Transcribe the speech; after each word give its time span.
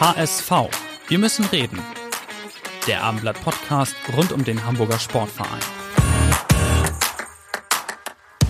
HSV. 0.00 0.52
Wir 1.08 1.18
müssen 1.18 1.44
reden. 1.46 1.80
Der 2.86 3.02
Abendblatt 3.02 3.42
Podcast 3.42 3.96
rund 4.16 4.30
um 4.30 4.44
den 4.44 4.64
Hamburger 4.64 5.00
Sportverein. 5.00 5.58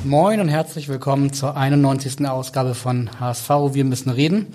Moin 0.04 0.40
und 0.40 0.48
herzlich 0.48 0.90
willkommen 0.90 1.32
zur 1.32 1.56
91. 1.56 2.28
Ausgabe 2.28 2.74
von 2.74 3.08
HSV. 3.18 3.48
Wir 3.72 3.86
müssen 3.86 4.10
reden. 4.10 4.48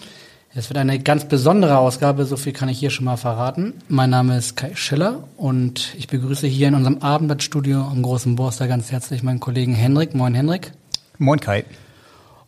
Es 0.53 0.69
wird 0.69 0.77
eine 0.77 0.99
ganz 0.99 1.27
besondere 1.27 1.79
Ausgabe, 1.79 2.25
so 2.25 2.37
viel 2.37 2.53
kann 2.53 2.69
ich 2.69 2.77
hier 2.77 2.91
schon 2.91 3.05
mal 3.05 3.17
verraten. 3.17 3.73
Mein 3.87 4.11
Name 4.11 4.37
ist 4.37 4.55
Kai 4.55 4.75
Schiller 4.75 5.27
und 5.35 5.95
ich 5.97 6.05
begrüße 6.05 6.45
hier 6.45 6.67
in 6.67 6.75
unserem 6.75 6.99
Abendblattstudio 6.99 7.81
am 7.81 8.03
Großen 8.03 8.35
Borster 8.35 8.67
ganz 8.67 8.91
herzlich 8.91 9.23
meinen 9.23 9.39
Kollegen 9.39 9.73
Henrik. 9.73 10.13
Moin 10.13 10.35
Henrik. 10.35 10.73
Moin 11.17 11.39
Kai. 11.39 11.65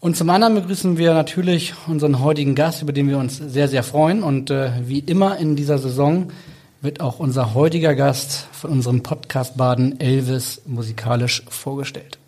Und 0.05 0.15
zum 0.15 0.29
anderen 0.29 0.53
begrüßen 0.53 0.99
wir 0.99 1.15
natürlich 1.15 1.73
unseren 1.87 2.19
heutigen 2.19 2.53
Gast, 2.53 2.83
über 2.83 2.93
den 2.93 3.09
wir 3.09 3.17
uns 3.17 3.37
sehr, 3.37 3.67
sehr 3.67 3.81
freuen. 3.81 4.21
Und 4.21 4.51
äh, 4.51 4.69
wie 4.83 4.99
immer 4.99 5.37
in 5.37 5.55
dieser 5.55 5.79
Saison 5.79 6.31
wird 6.79 7.01
auch 7.01 7.17
unser 7.17 7.55
heutiger 7.55 7.95
Gast 7.95 8.47
von 8.51 8.70
unserem 8.70 9.01
Podcast 9.01 9.57
Baden 9.57 9.99
Elvis 9.99 10.62
musikalisch 10.67 11.41
vorgestellt. 11.49 12.20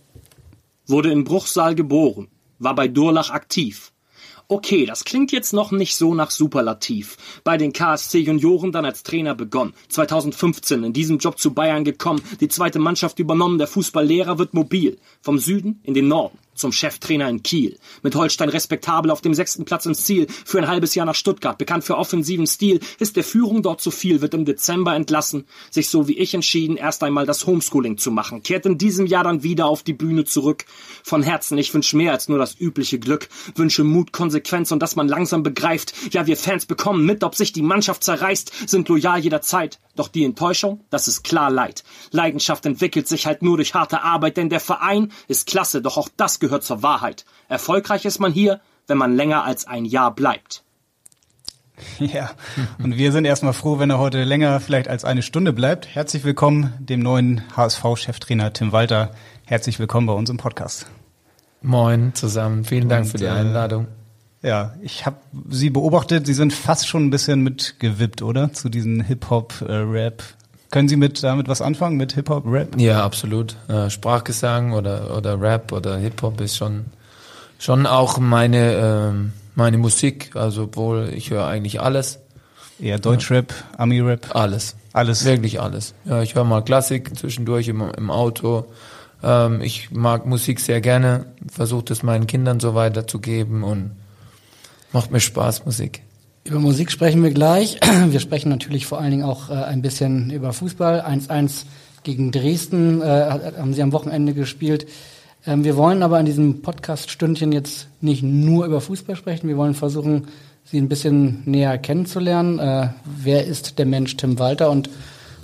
Wurde 0.87 1.11
in 1.11 1.23
Bruchsal 1.23 1.75
geboren, 1.75 2.29
war 2.57 2.73
bei 2.73 2.87
Durlach 2.87 3.29
aktiv. 3.29 3.91
Okay, 4.47 4.87
das 4.87 5.05
klingt 5.05 5.31
jetzt 5.31 5.53
noch 5.53 5.69
nicht 5.69 5.95
so 5.97 6.15
nach 6.15 6.31
Superlativ. 6.31 7.17
Bei 7.43 7.57
den 7.57 7.73
KSC 7.73 8.21
Junioren 8.21 8.71
dann 8.71 8.85
als 8.85 9.03
Trainer 9.03 9.35
begonnen. 9.35 9.75
2015 9.89 10.83
in 10.83 10.93
diesem 10.93 11.19
Job 11.19 11.37
zu 11.37 11.53
Bayern 11.53 11.83
gekommen, 11.83 12.23
die 12.39 12.47
zweite 12.47 12.79
Mannschaft 12.79 13.19
übernommen, 13.19 13.59
der 13.59 13.67
Fußballlehrer 13.67 14.39
wird 14.39 14.55
mobil. 14.55 14.97
Vom 15.21 15.37
Süden 15.37 15.79
in 15.83 15.93
den 15.93 16.07
Norden 16.07 16.39
zum 16.57 16.71
Cheftrainer 16.71 17.29
in 17.29 17.43
Kiel. 17.43 17.77
Mit 18.03 18.15
Holstein 18.15 18.49
respektabel 18.49 19.11
auf 19.11 19.21
dem 19.21 19.33
sechsten 19.33 19.65
Platz 19.65 19.85
ins 19.85 20.03
Ziel. 20.03 20.27
Für 20.45 20.59
ein 20.59 20.67
halbes 20.67 20.95
Jahr 20.95 21.05
nach 21.05 21.15
Stuttgart. 21.15 21.57
Bekannt 21.57 21.83
für 21.83 21.97
offensiven 21.97 22.47
Stil. 22.47 22.79
Ist 22.99 23.15
der 23.15 23.23
Führung 23.23 23.61
dort 23.63 23.81
zu 23.81 23.91
viel, 23.91 24.21
wird 24.21 24.33
im 24.33 24.45
Dezember 24.45 24.95
entlassen. 24.95 25.45
Sich 25.69 25.89
so 25.89 26.07
wie 26.07 26.17
ich 26.17 26.33
entschieden, 26.33 26.77
erst 26.77 27.03
einmal 27.03 27.25
das 27.25 27.45
Homeschooling 27.45 27.97
zu 27.97 28.11
machen. 28.11 28.43
Kehrt 28.43 28.65
in 28.65 28.77
diesem 28.77 29.05
Jahr 29.05 29.23
dann 29.23 29.43
wieder 29.43 29.67
auf 29.67 29.83
die 29.83 29.93
Bühne 29.93 30.25
zurück. 30.25 30.65
Von 31.03 31.23
Herzen, 31.23 31.57
ich 31.57 31.73
wünsche 31.73 31.97
mehr 31.97 32.11
als 32.11 32.29
nur 32.29 32.37
das 32.37 32.59
übliche 32.59 32.99
Glück. 32.99 33.29
Wünsche 33.55 33.83
Mut, 33.83 34.11
Konsequenz 34.11 34.71
und 34.71 34.81
dass 34.81 34.95
man 34.95 35.07
langsam 35.07 35.43
begreift. 35.43 35.93
Ja, 36.11 36.27
wir 36.27 36.37
Fans 36.37 36.65
bekommen 36.65 37.05
mit, 37.05 37.23
ob 37.23 37.35
sich 37.35 37.53
die 37.53 37.61
Mannschaft 37.61 38.03
zerreißt, 38.03 38.69
sind 38.69 38.89
loyal 38.89 39.19
jederzeit. 39.19 39.79
Doch 39.97 40.07
die 40.07 40.23
Enttäuschung, 40.23 40.85
das 40.91 41.07
ist 41.07 41.23
klar 41.23 41.49
Leid. 41.49 41.83
Leidenschaft 42.11 42.65
entwickelt 42.65 43.07
sich 43.07 43.25
halt 43.25 43.41
nur 43.41 43.57
durch 43.57 43.73
harte 43.73 44.03
Arbeit, 44.03 44.37
denn 44.37 44.49
der 44.49 44.59
Verein 44.59 45.11
ist 45.27 45.47
klasse, 45.47 45.81
doch 45.81 45.97
auch 45.97 46.07
das 46.15 46.39
gehört 46.39 46.63
zur 46.63 46.83
Wahrheit. 46.83 47.25
Erfolgreich 47.49 48.05
ist 48.05 48.19
man 48.19 48.31
hier, 48.31 48.61
wenn 48.85 48.97
man 48.97 49.15
länger 49.15 49.43
als 49.43 49.65
ein 49.67 49.85
Jahr 49.85 50.13
bleibt. 50.13 50.63
Ja, 51.99 52.31
und 52.79 52.97
wir 52.97 53.11
sind 53.11 53.25
erstmal 53.25 53.53
froh, 53.53 53.77
wenn 53.77 53.91
er 53.91 53.99
heute 53.99 54.23
länger 54.23 54.59
vielleicht 54.59 54.87
als 54.87 55.05
eine 55.05 55.21
Stunde 55.21 55.53
bleibt. 55.53 55.87
Herzlich 55.87 56.23
willkommen 56.23 56.73
dem 56.79 57.01
neuen 57.01 57.43
HSV-Cheftrainer 57.55 58.51
Tim 58.51 58.71
Walter. 58.71 59.11
Herzlich 59.45 59.77
willkommen 59.77 60.07
bei 60.07 60.13
uns 60.13 60.29
im 60.31 60.37
Podcast. 60.37 60.87
Moin 61.61 62.15
zusammen, 62.15 62.65
vielen 62.65 62.89
Dank 62.89 63.05
Und, 63.05 63.11
für 63.11 63.17
die 63.17 63.25
äh, 63.25 63.29
Einladung. 63.29 63.87
Ja, 64.47 64.73
ich 64.81 65.05
habe 65.05 65.17
Sie 65.49 65.69
beobachtet, 65.69 66.25
Sie 66.25 66.33
sind 66.33 66.53
fast 66.53 66.87
schon 66.87 67.05
ein 67.05 67.09
bisschen 67.09 67.41
mitgewippt, 67.41 68.21
oder? 68.21 68.53
Zu 68.53 68.69
diesen 68.69 69.01
Hip-Hop-Rap. 69.01 70.23
Können 70.71 70.87
Sie 70.87 70.95
mit 70.95 71.21
damit 71.21 71.49
was 71.49 71.61
anfangen, 71.61 71.97
mit 71.97 72.13
Hip-Hop-Rap? 72.13 72.79
Ja, 72.79 73.03
absolut. 73.03 73.57
Äh, 73.67 73.89
Sprachgesang 73.89 74.71
oder, 74.71 75.17
oder 75.17 75.41
Rap 75.41 75.73
oder 75.73 75.97
Hip-Hop 75.97 76.39
ist 76.39 76.55
schon, 76.55 76.85
schon 77.59 77.85
auch 77.85 78.19
meine, 78.19 78.71
ähm, 78.75 79.33
meine 79.55 79.77
Musik. 79.77 80.33
Also, 80.35 80.63
obwohl 80.63 81.09
ich 81.13 81.29
höre 81.29 81.45
eigentlich 81.45 81.81
alles. 81.81 82.19
Eher 82.79 82.99
Deutschrap, 82.99 83.53
Ami-Rap? 83.75 84.33
Alles. 84.33 84.77
Alles. 84.93 85.25
Wirklich 85.25 85.59
alles. 85.59 85.93
Ja, 86.05 86.21
ich 86.21 86.35
höre 86.35 86.45
mal 86.45 86.63
Klassik 86.63 87.17
zwischendurch 87.17 87.67
im, 87.67 87.81
im 87.97 88.09
Auto. 88.09 88.65
Ähm, 89.21 89.59
ich 89.59 89.91
mag 89.91 90.25
Musik 90.25 90.61
sehr 90.61 90.79
gerne, 90.79 91.25
versuche 91.51 91.83
das 91.83 92.01
meinen 92.01 92.27
Kindern 92.27 92.61
so 92.61 92.75
weiterzugeben 92.75 93.63
und 93.63 93.91
macht 94.97 95.11
mir 95.11 95.19
Spaß, 95.19 95.63
Musik. 95.63 96.01
Über 96.43 96.59
Musik 96.59 96.91
sprechen 96.91 97.21
wir 97.21 97.29
gleich. 97.29 97.77
Wir 98.09 98.19
sprechen 98.19 98.49
natürlich 98.49 98.87
vor 98.87 98.99
allen 98.99 99.11
Dingen 99.11 99.23
auch 99.23 99.51
äh, 99.51 99.53
ein 99.53 99.83
bisschen 99.83 100.31
über 100.31 100.53
Fußball. 100.53 101.01
1-1 101.01 101.65
gegen 102.01 102.31
Dresden 102.31 103.03
äh, 103.03 103.05
haben 103.57 103.75
sie 103.75 103.83
am 103.83 103.91
Wochenende 103.91 104.33
gespielt. 104.33 104.87
Ähm, 105.45 105.63
wir 105.63 105.77
wollen 105.77 106.01
aber 106.01 106.19
in 106.19 106.25
diesem 106.25 106.63
Podcast-Stündchen 106.63 107.51
jetzt 107.51 107.89
nicht 108.01 108.23
nur 108.23 108.65
über 108.65 108.81
Fußball 108.81 109.15
sprechen. 109.15 109.47
Wir 109.47 109.57
wollen 109.57 109.75
versuchen, 109.75 110.29
sie 110.65 110.79
ein 110.79 110.89
bisschen 110.89 111.43
näher 111.45 111.77
kennenzulernen. 111.77 112.57
Äh, 112.57 112.89
wer 113.05 113.45
ist 113.45 113.77
der 113.77 113.85
Mensch 113.85 114.17
Tim 114.17 114.39
Walter? 114.39 114.71
Und 114.71 114.89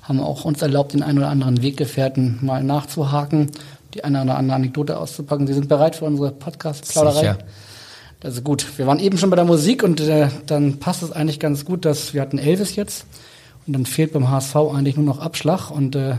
haben 0.01 0.19
auch 0.19 0.45
uns 0.45 0.63
erlaubt, 0.63 0.93
den 0.93 1.03
einen 1.03 1.19
oder 1.19 1.29
anderen 1.29 1.61
Weggefährten 1.61 2.39
mal 2.41 2.63
nachzuhaken, 2.63 3.51
die 3.93 4.03
eine 4.03 4.23
oder 4.23 4.35
andere 4.35 4.55
Anekdote 4.55 4.97
auszupacken. 4.97 5.45
Sie 5.45 5.53
sind 5.53 5.69
bereit 5.69 5.95
für 5.95 6.05
unsere 6.05 6.31
Podcast-Plauderei? 6.31 7.19
Sicher. 7.19 7.37
Also 8.23 8.41
gut, 8.41 8.77
wir 8.77 8.87
waren 8.87 8.99
eben 8.99 9.17
schon 9.17 9.29
bei 9.29 9.35
der 9.35 9.43
Musik 9.43 9.83
und 9.83 9.99
äh, 9.99 10.29
dann 10.45 10.79
passt 10.79 11.03
es 11.03 11.11
eigentlich 11.11 11.41
ganz 11.41 11.65
gut, 11.65 11.83
dass 11.83 12.13
wir 12.13 12.21
hatten 12.21 12.37
Elvis 12.37 12.77
jetzt 12.77 13.05
und 13.67 13.73
dann 13.73 13.85
fehlt 13.85 14.13
beim 14.13 14.29
HSV 14.29 14.55
eigentlich 14.55 14.95
nur 14.95 15.05
noch 15.05 15.19
Abschlag 15.19 15.69
und 15.69 15.97
äh, 15.97 16.15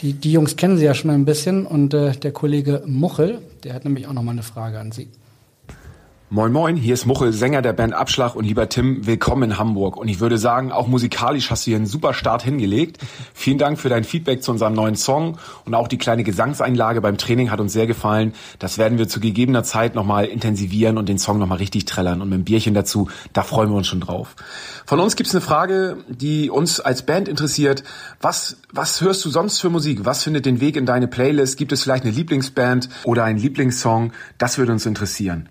die, 0.00 0.14
die 0.14 0.32
Jungs 0.32 0.56
kennen 0.56 0.78
Sie 0.78 0.84
ja 0.86 0.94
schon 0.94 1.10
ein 1.10 1.26
bisschen 1.26 1.66
und 1.66 1.92
äh, 1.92 2.12
der 2.12 2.32
Kollege 2.32 2.82
Muchel, 2.86 3.42
der 3.64 3.74
hat 3.74 3.84
nämlich 3.84 4.06
auch 4.06 4.14
noch 4.14 4.22
mal 4.22 4.32
eine 4.32 4.42
Frage 4.42 4.80
an 4.80 4.92
Sie. 4.92 5.08
Moin 6.34 6.50
Moin, 6.50 6.76
hier 6.76 6.94
ist 6.94 7.04
Muchel, 7.04 7.34
Sänger 7.34 7.60
der 7.60 7.74
Band 7.74 7.92
Abschlag 7.92 8.34
und 8.34 8.46
lieber 8.46 8.66
Tim, 8.66 9.06
willkommen 9.06 9.50
in 9.50 9.58
Hamburg. 9.58 9.98
Und 9.98 10.08
ich 10.08 10.18
würde 10.18 10.38
sagen, 10.38 10.72
auch 10.72 10.86
musikalisch 10.86 11.50
hast 11.50 11.66
du 11.66 11.72
hier 11.72 11.76
einen 11.76 11.84
super 11.84 12.14
Start 12.14 12.42
hingelegt. 12.42 12.96
Vielen 13.34 13.58
Dank 13.58 13.78
für 13.78 13.90
dein 13.90 14.02
Feedback 14.02 14.42
zu 14.42 14.50
unserem 14.50 14.72
neuen 14.72 14.96
Song 14.96 15.36
und 15.66 15.74
auch 15.74 15.88
die 15.88 15.98
kleine 15.98 16.24
Gesangseinlage 16.24 17.02
beim 17.02 17.18
Training 17.18 17.50
hat 17.50 17.60
uns 17.60 17.74
sehr 17.74 17.86
gefallen. 17.86 18.32
Das 18.58 18.78
werden 18.78 18.96
wir 18.96 19.08
zu 19.08 19.20
gegebener 19.20 19.62
Zeit 19.62 19.94
nochmal 19.94 20.24
intensivieren 20.24 20.96
und 20.96 21.10
den 21.10 21.18
Song 21.18 21.38
nochmal 21.38 21.58
richtig 21.58 21.84
trällern 21.84 22.22
und 22.22 22.30
mit 22.30 22.36
einem 22.36 22.44
Bierchen 22.44 22.72
dazu, 22.72 23.10
da 23.34 23.42
freuen 23.42 23.68
wir 23.68 23.76
uns 23.76 23.88
schon 23.88 24.00
drauf. 24.00 24.34
Von 24.86 25.00
uns 25.00 25.16
gibt's 25.16 25.34
eine 25.34 25.42
Frage, 25.42 25.98
die 26.08 26.48
uns 26.48 26.80
als 26.80 27.02
Band 27.02 27.28
interessiert. 27.28 27.84
Was, 28.22 28.56
was 28.72 29.02
hörst 29.02 29.22
du 29.26 29.28
sonst 29.28 29.60
für 29.60 29.68
Musik? 29.68 30.06
Was 30.06 30.22
findet 30.22 30.46
den 30.46 30.62
Weg 30.62 30.76
in 30.76 30.86
deine 30.86 31.08
Playlist? 31.08 31.58
Gibt 31.58 31.72
es 31.72 31.82
vielleicht 31.82 32.04
eine 32.04 32.14
Lieblingsband 32.14 32.88
oder 33.04 33.24
einen 33.24 33.38
Lieblingssong? 33.38 34.12
Das 34.38 34.56
würde 34.56 34.72
uns 34.72 34.86
interessieren. 34.86 35.50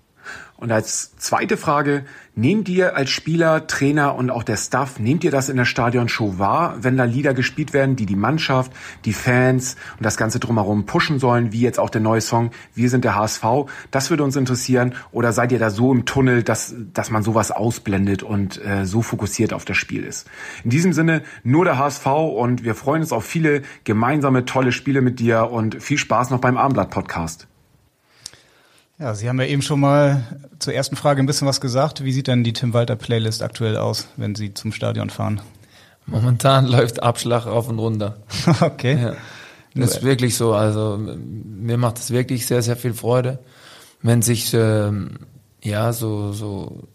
Und 0.62 0.70
als 0.70 1.16
zweite 1.16 1.56
Frage, 1.56 2.04
nehmt 2.36 2.68
ihr 2.68 2.94
als 2.94 3.10
Spieler, 3.10 3.66
Trainer 3.66 4.14
und 4.14 4.30
auch 4.30 4.44
der 4.44 4.56
Staff, 4.56 5.00
nehmt 5.00 5.24
ihr 5.24 5.32
das 5.32 5.48
in 5.48 5.56
der 5.56 5.64
Stadionshow 5.64 6.38
wahr, 6.38 6.76
wenn 6.80 6.96
da 6.96 7.02
Lieder 7.02 7.34
gespielt 7.34 7.72
werden, 7.72 7.96
die 7.96 8.06
die 8.06 8.14
Mannschaft, 8.14 8.70
die 9.04 9.12
Fans 9.12 9.74
und 9.98 10.06
das 10.06 10.16
Ganze 10.16 10.38
drumherum 10.38 10.86
pushen 10.86 11.18
sollen, 11.18 11.50
wie 11.50 11.62
jetzt 11.62 11.80
auch 11.80 11.90
der 11.90 12.00
neue 12.00 12.20
Song 12.20 12.52
Wir 12.76 12.90
sind 12.90 13.02
der 13.02 13.16
HSV? 13.16 13.44
Das 13.90 14.10
würde 14.10 14.22
uns 14.22 14.36
interessieren. 14.36 14.94
Oder 15.10 15.32
seid 15.32 15.50
ihr 15.50 15.58
da 15.58 15.68
so 15.68 15.92
im 15.92 16.04
Tunnel, 16.04 16.44
dass, 16.44 16.76
dass 16.94 17.10
man 17.10 17.24
sowas 17.24 17.50
ausblendet 17.50 18.22
und 18.22 18.64
äh, 18.64 18.86
so 18.86 19.02
fokussiert 19.02 19.52
auf 19.52 19.64
das 19.64 19.76
Spiel 19.76 20.04
ist? 20.04 20.30
In 20.62 20.70
diesem 20.70 20.92
Sinne, 20.92 21.22
nur 21.42 21.64
der 21.64 21.76
HSV 21.76 22.06
und 22.06 22.62
wir 22.62 22.76
freuen 22.76 23.02
uns 23.02 23.10
auf 23.10 23.24
viele 23.24 23.62
gemeinsame, 23.82 24.44
tolle 24.44 24.70
Spiele 24.70 25.00
mit 25.00 25.18
dir 25.18 25.50
und 25.50 25.82
viel 25.82 25.98
Spaß 25.98 26.30
noch 26.30 26.38
beim 26.38 26.56
Abendblatt-Podcast. 26.56 27.48
Ja, 28.98 29.14
Sie 29.14 29.28
haben 29.28 29.40
ja 29.40 29.46
eben 29.46 29.62
schon 29.62 29.80
mal 29.80 30.22
zur 30.58 30.74
ersten 30.74 30.96
Frage 30.96 31.22
ein 31.22 31.26
bisschen 31.26 31.48
was 31.48 31.60
gesagt. 31.60 32.04
Wie 32.04 32.12
sieht 32.12 32.28
denn 32.28 32.44
die 32.44 32.52
Tim 32.52 32.72
Walter 32.72 32.96
Playlist 32.96 33.42
aktuell 33.42 33.76
aus, 33.76 34.06
wenn 34.16 34.34
Sie 34.34 34.54
zum 34.54 34.72
Stadion 34.72 35.10
fahren? 35.10 35.40
Momentan 36.06 36.66
läuft 36.68 37.02
Abschlag 37.02 37.46
auf 37.46 37.68
und 37.68 37.78
runter. 37.78 38.16
Okay. 38.60 39.00
Ja. 39.02 39.16
Das 39.74 39.96
ist 39.96 40.02
wirklich 40.02 40.36
so. 40.36 40.52
Also 40.52 40.98
mir 40.98 41.78
macht 41.78 41.96
es 41.96 42.10
wirklich 42.10 42.46
sehr, 42.46 42.60
sehr 42.60 42.76
viel 42.76 42.92
Freude, 42.92 43.38
wenn 44.02 44.20
sich 44.20 44.52
ähm, 44.52 45.20
ja 45.62 45.94
so 45.94 46.32
so 46.32 46.88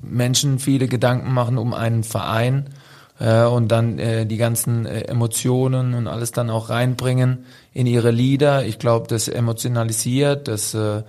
Menschen 0.00 0.60
viele 0.60 0.86
Gedanken 0.86 1.32
machen 1.32 1.58
um 1.58 1.74
einen 1.74 2.04
Verein 2.04 2.70
äh, 3.18 3.44
und 3.44 3.68
dann 3.68 3.98
äh, 3.98 4.26
die 4.26 4.36
ganzen 4.36 4.86
äh, 4.86 5.02
Emotionen 5.02 5.94
und 5.94 6.06
alles 6.06 6.32
dann 6.32 6.50
auch 6.50 6.70
reinbringen 6.70 7.44
in 7.72 7.86
ihre 7.86 8.10
Lieder. 8.10 8.64
Ich 8.64 8.78
glaube, 8.78 9.06
das 9.08 9.28
emotionalisiert, 9.28 10.48
das 10.48 10.74
äh, 10.74 11.02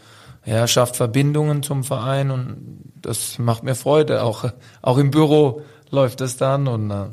ja, 0.46 0.68
schafft 0.68 0.96
Verbindungen 0.96 1.64
zum 1.64 1.84
Verein 1.84 2.32
und 2.32 2.58
das 3.02 3.38
macht 3.40 3.64
mir 3.64 3.76
Freude. 3.76 4.24
Auch, 4.24 4.46
auch 4.82 4.98
im 4.98 5.12
Büro 5.12 5.62
läuft 5.92 6.22
das 6.22 6.38
dann 6.38 6.68
und 6.68 6.90
äh, 6.92 7.06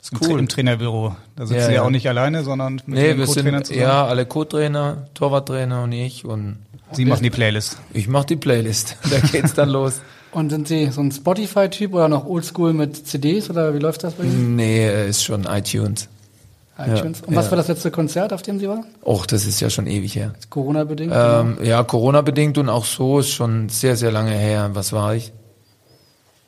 ist 0.00 0.12
Im, 0.12 0.18
cool. 0.30 0.38
Im 0.38 0.48
Trainerbüro. 0.48 1.16
Da 1.36 1.46
sitzen 1.46 1.60
Ja, 1.60 1.66
Sie 1.66 1.74
ja 1.74 1.82
auch 1.82 1.90
nicht 1.90 2.08
alleine, 2.08 2.44
sondern 2.44 2.74
mit 2.74 2.88
Nee, 2.88 3.14
den 3.14 3.24
Co-Trainern 3.26 3.64
zusammen. 3.64 3.82
ja 3.82 4.06
alle 4.06 4.26
Co-Trainer, 4.26 5.08
Torwarttrainer 5.14 5.82
und 5.82 5.92
ich 5.92 6.24
und 6.24 6.58
Sie 6.92 7.04
machen 7.04 7.22
die 7.22 7.30
Playlist. 7.30 7.78
ich 7.92 8.08
mache 8.08 8.26
die 8.28 8.36
Playlist. 8.36 8.96
Da 9.10 9.18
geht's 9.20 9.54
dann 9.54 9.68
los. 9.70 10.00
Und 10.38 10.50
sind 10.50 10.68
Sie 10.68 10.86
so 10.92 11.00
ein 11.00 11.10
Spotify-Typ 11.10 11.92
oder 11.94 12.08
noch 12.08 12.24
oldschool 12.24 12.72
mit 12.72 13.08
CDs 13.08 13.50
oder 13.50 13.74
wie 13.74 13.80
läuft 13.80 14.04
das 14.04 14.14
bei 14.14 14.22
Ihnen? 14.22 14.54
Nee, 14.54 15.08
ist 15.08 15.24
schon 15.24 15.46
iTunes. 15.46 16.08
iTunes. 16.78 17.22
Und 17.22 17.34
was 17.34 17.46
ja. 17.46 17.50
war 17.50 17.56
das 17.58 17.66
letzte 17.66 17.90
Konzert, 17.90 18.32
auf 18.32 18.42
dem 18.42 18.60
Sie 18.60 18.68
waren? 18.68 18.84
Och, 19.04 19.26
das 19.26 19.44
ist 19.46 19.58
ja 19.58 19.68
schon 19.68 19.88
ewig 19.88 20.14
her. 20.14 20.34
Corona-bedingt? 20.48 21.12
Ähm, 21.12 21.58
ja, 21.64 21.82
Corona-bedingt 21.82 22.56
und 22.56 22.68
auch 22.68 22.84
so 22.84 23.18
ist 23.18 23.30
schon 23.30 23.68
sehr, 23.68 23.96
sehr 23.96 24.12
lange 24.12 24.30
her. 24.30 24.70
Was 24.74 24.92
war 24.92 25.16
ich? 25.16 25.32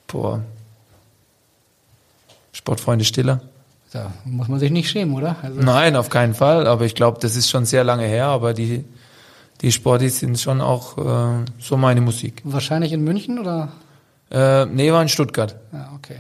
Boah. 0.07 0.41
Sportfreunde 2.53 3.05
Stiller? 3.05 3.41
Da 3.91 4.13
muss 4.25 4.47
man 4.47 4.61
sich 4.61 4.71
nicht 4.71 4.89
schämen, 4.89 5.17
oder? 5.17 5.35
Also, 5.43 5.61
Nein, 5.61 5.97
auf 5.97 6.11
keinen 6.11 6.35
Fall. 6.35 6.69
Aber 6.69 6.85
ich 6.85 6.95
glaube, 6.95 7.19
das 7.21 7.35
ist 7.35 7.51
schon 7.51 7.65
sehr 7.65 7.83
lange 7.83 8.05
her. 8.05 8.27
Aber 8.27 8.55
die, 8.55 8.85
die 9.61 9.73
Sportis 9.73 10.21
sind 10.21 10.39
schon 10.39 10.61
auch 10.61 10.99
äh, 10.99 11.45
so 11.59 11.77
meine 11.77 12.01
Musik. 12.01 12.41
Wahrscheinlich 12.45 12.93
in 12.93 13.03
München 13.03 13.39
oder? 13.39 13.73
Äh, 14.31 14.67
nee, 14.67 14.93
war 14.93 15.03
in 15.03 15.09
Stuttgart. 15.09 15.57
Ja, 15.73 15.93
okay. 15.95 16.17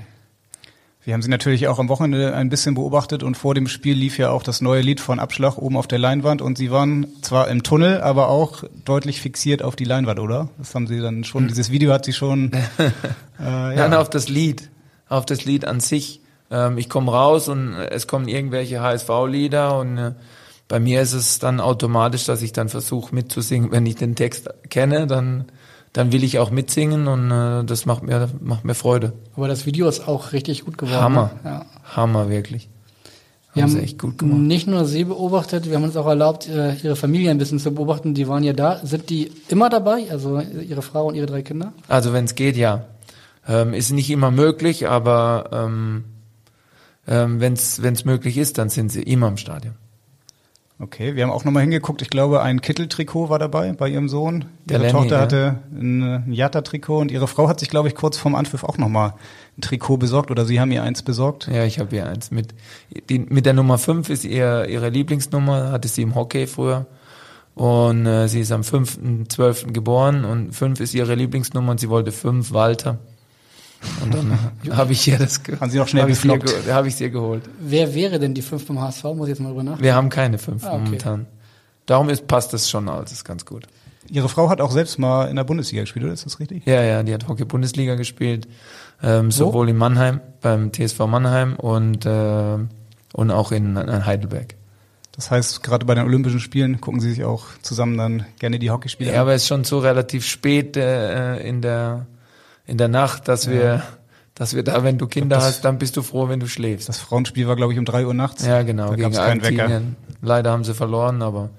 Wir 1.02 1.14
haben 1.14 1.22
Sie 1.22 1.30
natürlich 1.30 1.66
auch 1.66 1.78
am 1.78 1.88
Wochenende 1.88 2.34
ein 2.34 2.50
bisschen 2.50 2.74
beobachtet 2.74 3.22
und 3.22 3.34
vor 3.34 3.54
dem 3.54 3.68
Spiel 3.68 3.96
lief 3.96 4.18
ja 4.18 4.30
auch 4.30 4.42
das 4.42 4.60
neue 4.60 4.82
Lied 4.82 5.00
von 5.00 5.18
Abschlag 5.18 5.56
oben 5.56 5.78
auf 5.78 5.88
der 5.88 5.98
Leinwand 5.98 6.42
und 6.42 6.58
Sie 6.58 6.70
waren 6.70 7.06
zwar 7.22 7.48
im 7.48 7.62
Tunnel, 7.62 8.02
aber 8.02 8.28
auch 8.28 8.64
deutlich 8.84 9.22
fixiert 9.22 9.62
auf 9.62 9.76
die 9.76 9.84
Leinwand, 9.84 10.20
oder? 10.20 10.50
Das 10.58 10.74
haben 10.74 10.86
Sie 10.86 11.00
dann 11.00 11.24
schon, 11.24 11.48
dieses 11.48 11.70
Video 11.70 11.90
hat 11.92 12.04
Sie 12.04 12.12
schon, 12.12 12.52
äh, 12.78 12.90
Nein, 13.38 13.92
ja. 13.92 14.00
auf 14.00 14.10
das 14.10 14.28
Lied. 14.28 14.68
Auf 15.08 15.24
das 15.24 15.46
Lied 15.46 15.64
an 15.64 15.80
sich. 15.80 16.20
Ähm, 16.50 16.76
ich 16.76 16.90
komme 16.90 17.10
raus 17.10 17.48
und 17.48 17.72
es 17.72 18.06
kommen 18.06 18.28
irgendwelche 18.28 18.82
HSV-Lieder 18.82 19.78
und 19.78 19.96
äh, 19.96 20.12
bei 20.70 20.78
mir 20.78 21.02
ist 21.02 21.14
es 21.14 21.40
dann 21.40 21.58
automatisch, 21.58 22.26
dass 22.26 22.42
ich 22.42 22.52
dann 22.52 22.68
versuche 22.68 23.12
mitzusingen. 23.12 23.72
Wenn 23.72 23.84
ich 23.86 23.96
den 23.96 24.14
Text 24.14 24.48
kenne, 24.70 25.08
dann, 25.08 25.46
dann 25.92 26.12
will 26.12 26.22
ich 26.22 26.38
auch 26.38 26.52
mitsingen 26.52 27.08
und 27.08 27.28
äh, 27.32 27.64
das 27.64 27.86
macht 27.86 28.04
mir, 28.04 28.28
macht 28.40 28.64
mir 28.64 28.74
Freude. 28.74 29.12
Aber 29.34 29.48
das 29.48 29.66
Video 29.66 29.88
ist 29.88 30.06
auch 30.06 30.32
richtig 30.32 30.64
gut 30.64 30.78
geworden. 30.78 31.00
Hammer. 31.00 31.30
ne? 31.42 31.50
Ja. 31.50 31.66
Hammer, 31.96 32.30
wirklich. 32.30 32.68
Wir 33.52 33.64
Haben 33.64 33.72
haben 33.72 33.80
echt 33.82 33.98
gut 33.98 34.18
gemacht. 34.18 34.38
nicht 34.38 34.68
nur 34.68 34.84
Sie 34.84 35.02
beobachtet, 35.02 35.68
wir 35.68 35.74
haben 35.74 35.82
uns 35.82 35.96
auch 35.96 36.06
erlaubt, 36.06 36.48
äh, 36.48 36.76
Ihre 36.76 36.94
Familie 36.94 37.32
ein 37.32 37.38
bisschen 37.38 37.58
zu 37.58 37.72
beobachten. 37.74 38.14
Die 38.14 38.28
waren 38.28 38.44
ja 38.44 38.52
da. 38.52 38.78
Sind 38.84 39.10
die 39.10 39.32
immer 39.48 39.70
dabei? 39.70 40.08
Also 40.08 40.38
Ihre 40.38 40.82
Frau 40.82 41.08
und 41.08 41.16
Ihre 41.16 41.26
drei 41.26 41.42
Kinder? 41.42 41.72
Also 41.88 42.12
wenn 42.12 42.26
es 42.26 42.36
geht, 42.36 42.56
ja. 42.56 42.84
Ähm, 43.48 43.74
ist 43.74 43.90
nicht 43.90 44.08
immer 44.08 44.30
möglich, 44.30 44.86
aber 44.86 45.50
ähm, 45.52 46.04
ähm, 47.08 47.40
wenn 47.40 47.54
es 47.54 48.04
möglich 48.04 48.38
ist, 48.38 48.56
dann 48.58 48.68
sind 48.68 48.92
sie 48.92 49.02
immer 49.02 49.26
im 49.26 49.36
Stadion. 49.36 49.74
Okay, 50.82 51.14
wir 51.14 51.24
haben 51.24 51.30
auch 51.30 51.44
nochmal 51.44 51.60
hingeguckt. 51.60 52.00
Ich 52.00 52.08
glaube, 52.08 52.40
ein 52.40 52.62
Kitteltrikot 52.62 53.28
war 53.28 53.38
dabei 53.38 53.70
bei 53.74 53.90
Ihrem 53.90 54.08
Sohn. 54.08 54.46
Der 54.64 54.78
Ihre 54.78 54.86
Lenny, 54.86 54.98
Tochter 54.98 55.16
ja. 55.16 55.20
hatte 55.20 55.58
ein, 55.72 56.32
Jatta-Trikot 56.32 56.98
und 56.98 57.10
Ihre 57.10 57.28
Frau 57.28 57.48
hat 57.48 57.60
sich, 57.60 57.68
glaube 57.68 57.88
ich, 57.88 57.94
kurz 57.94 58.16
vorm 58.16 58.34
Anpfiff 58.34 58.64
auch 58.64 58.78
nochmal 58.78 59.12
ein 59.58 59.60
Trikot 59.60 59.98
besorgt 59.98 60.30
oder 60.30 60.46
Sie 60.46 60.58
haben 60.58 60.72
ihr 60.72 60.82
eins 60.82 61.02
besorgt. 61.02 61.48
Ja, 61.52 61.64
ich 61.64 61.80
habe 61.80 61.90
hier 61.90 62.06
eins 62.06 62.30
mit. 62.30 62.54
Die, 63.10 63.18
mit 63.18 63.44
der 63.44 63.52
Nummer 63.52 63.76
5 63.76 64.08
ist 64.08 64.24
ihr, 64.24 64.68
ihre 64.68 64.88
Lieblingsnummer, 64.88 65.70
hatte 65.70 65.86
sie 65.86 66.00
im 66.00 66.14
Hockey 66.14 66.46
früher. 66.46 66.86
Und 67.54 68.06
äh, 68.06 68.26
sie 68.28 68.40
ist 68.40 68.52
am 68.52 68.62
5.12. 68.62 69.72
geboren 69.72 70.24
und 70.24 70.54
5 70.54 70.80
ist 70.80 70.94
ihre 70.94 71.14
Lieblingsnummer 71.14 71.72
und 71.72 71.80
sie 71.80 71.90
wollte 71.90 72.10
5 72.10 72.52
Walter. 72.52 72.98
Und 74.02 74.14
dann 74.14 74.38
habe 74.76 74.92
ich 74.92 75.06
ihr 75.08 75.18
das 75.18 75.42
ge 75.42 75.56
Haben 75.58 75.70
Sie 75.70 75.78
noch 75.78 75.88
schnell 75.88 76.02
hab 76.02 76.10
ich 76.10 76.24
ihr 76.24 76.38
gefloppt. 76.38 76.64
ge 76.64 76.72
habe 76.72 76.88
ich 76.88 77.00
ihr 77.00 77.10
geholt. 77.10 77.42
Wer 77.60 77.94
wäre 77.94 78.18
denn 78.18 78.34
die 78.34 78.42
fünf 78.42 78.66
beim 78.66 78.80
HSV? 78.80 79.04
Muss 79.04 79.22
ich 79.28 79.30
jetzt 79.30 79.40
mal 79.40 79.48
drüber 79.48 79.62
nachdenken. 79.62 79.84
Wir 79.84 79.94
haben 79.94 80.08
keine 80.10 80.38
5 80.38 80.64
Ah, 80.64 80.68
okay. 80.74 80.78
momentan. 80.84 81.26
Darum 81.86 82.08
ist, 82.10 82.26
passt 82.26 82.52
das 82.52 82.68
schon 82.70 82.88
alles, 82.88 83.10
ist 83.12 83.24
ganz 83.24 83.44
gut. 83.46 83.64
Ihre 84.08 84.28
Frau 84.28 84.48
hat 84.50 84.60
auch 84.60 84.70
selbst 84.70 84.98
mal 84.98 85.26
in 85.28 85.36
der 85.36 85.44
Bundesliga 85.44 85.82
gespielt, 85.82 86.04
oder? 86.04 86.12
Ist 86.14 86.26
das 86.26 86.40
richtig? 86.40 86.66
Ja, 86.66 86.82
ja, 86.82 87.02
die 87.02 87.14
hat 87.14 87.26
Hockey-Bundesliga 87.28 87.94
gespielt, 87.94 88.48
ähm, 89.02 89.30
sowohl 89.30 89.68
in 89.68 89.76
Mannheim, 89.76 90.20
beim 90.40 90.72
TSV 90.72 90.98
Mannheim 91.06 91.54
und, 91.56 92.06
äh, 92.06 92.58
und 93.12 93.30
auch 93.30 93.52
in, 93.52 93.76
in 93.76 94.06
Heidelberg. 94.06 94.56
Das 95.12 95.30
heißt, 95.30 95.62
gerade 95.62 95.84
bei 95.86 95.94
den 95.94 96.04
Olympischen 96.04 96.40
Spielen 96.40 96.80
gucken 96.80 97.00
Sie 97.00 97.10
sich 97.10 97.24
auch 97.24 97.44
zusammen 97.62 97.96
dann 97.98 98.26
gerne 98.38 98.58
die 98.58 98.70
Hockeyspiele 98.70 99.10
Ja, 99.10 99.16
an. 99.16 99.22
aber 99.22 99.34
es 99.34 99.42
ist 99.42 99.48
schon 99.48 99.64
so 99.64 99.78
relativ 99.78 100.24
spät 100.26 100.76
äh, 100.76 101.36
in 101.46 101.60
der 101.62 102.06
in 102.70 102.78
der 102.78 102.88
Nacht, 102.88 103.28
dass 103.28 103.48
wir 103.50 103.82
dass 104.34 104.54
wir 104.54 104.62
da, 104.62 104.82
wenn 104.84 104.96
du 104.96 105.06
Kinder 105.06 105.36
das- 105.36 105.44
hast, 105.44 105.64
dann 105.66 105.78
bist 105.78 105.96
du 105.98 106.02
froh, 106.02 106.28
wenn 106.28 106.40
du 106.40 106.46
schläfst. 106.46 106.88
Das 106.88 106.98
Frauenspiel 106.98 107.46
war, 107.46 107.56
glaube 107.56 107.72
ich, 107.74 107.78
um 107.78 107.84
drei 107.84 108.06
Uhr 108.06 108.14
nachts. 108.14 108.46
ja, 108.46 108.62
genau, 108.62 108.88
Da 108.90 108.94
gegen. 108.96 109.14
Argentinien. 109.16 109.96
Leider 110.22 110.50
haben 110.50 110.64
sie 110.64 110.72
verloren, 110.72 111.20
aber 111.20 111.50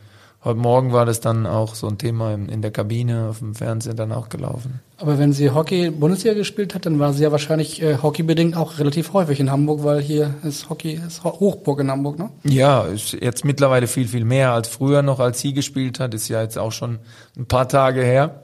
heute 0.44 0.58
Morgen 0.60 0.92
war 0.92 1.06
das 1.06 1.20
dann 1.20 1.46
auch 1.46 1.76
so 1.76 1.88
ein 1.88 2.00
Thema 2.00 2.34
in, 2.34 2.62
der 2.64 2.72
Kabine 2.72 3.28
auf 3.30 3.38
dem 3.40 3.54
Fernsehen 3.54 3.96
dann 3.98 4.12
auch 4.12 4.30
gelaufen. 4.30 4.80
Aber 4.98 5.20
wenn 5.20 5.32
sie 5.34 5.52
Hockey 5.52 5.92
Bundesliga 5.92 6.34
gespielt 6.34 6.74
hat, 6.74 6.86
dann 6.88 6.98
war 6.98 7.14
sie 7.14 7.22
ja 7.24 7.32
wahrscheinlich 7.32 7.82
äh, 7.84 7.98
hockeybedingt 8.02 8.56
auch 8.58 8.80
relativ 8.80 9.14
häufig 9.14 9.40
in 9.40 9.52
Hamburg, 9.52 9.84
weil 9.84 10.00
hier 10.02 10.34
ist 10.44 10.70
Hockey 10.70 10.94
ist 10.94 11.24
Ho 11.24 11.40
Hochburg 11.40 11.82
in 11.82 11.92
Hamburg, 11.92 12.18
ne? 12.18 12.30
Ja, 12.46 12.84
ist 12.84 13.14
jetzt 13.14 13.46
mittlerweile 13.46 13.86
viel, 13.86 14.08
viel 14.08 14.26
mehr 14.26 14.54
als 14.54 14.70
früher 14.70 15.04
noch, 15.04 15.20
als 15.20 15.40
sie 15.40 15.54
gespielt 15.54 16.00
hat. 16.00 16.14
Ist 16.16 16.30
ja 16.30 16.42
jetzt 16.42 16.58
auch 16.58 16.72
schon 16.72 16.98
ein 17.38 17.46
paar 17.46 17.68
Tage 17.70 18.02
her. 18.02 18.44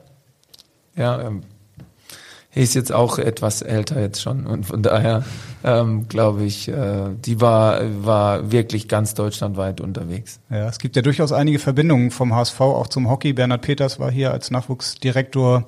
Ja, 0.96 1.22
ähm, 1.22 1.42
ist 2.56 2.74
jetzt 2.74 2.92
auch 2.92 3.20
etwas 3.20 3.62
älter 3.62 4.00
jetzt 4.02 4.22
schon 4.22 4.48
und 4.48 4.66
von 4.66 4.82
daher 4.82 5.24
ähm, 5.64 6.08
glaube 6.08 6.44
ich, 6.44 6.70
äh, 6.70 7.10
die 7.26 7.40
war 7.40 7.82
war 8.04 8.52
wirklich 8.52 8.88
ganz 8.88 9.14
deutschlandweit 9.14 9.82
unterwegs. 9.82 10.40
Ja, 10.50 10.68
es 10.68 10.80
gibt 10.80 10.96
ja 10.96 11.02
durchaus 11.02 11.32
einige 11.32 11.60
Verbindungen 11.60 12.10
vom 12.12 12.34
HSV 12.34 12.60
auch 12.62 12.88
zum 12.88 13.10
Hockey. 13.10 13.34
Bernhard 13.34 13.62
Peters 13.62 14.00
war 14.00 14.12
hier 14.12 14.32
als 14.32 14.50
Nachwuchsdirektor. 14.50 15.66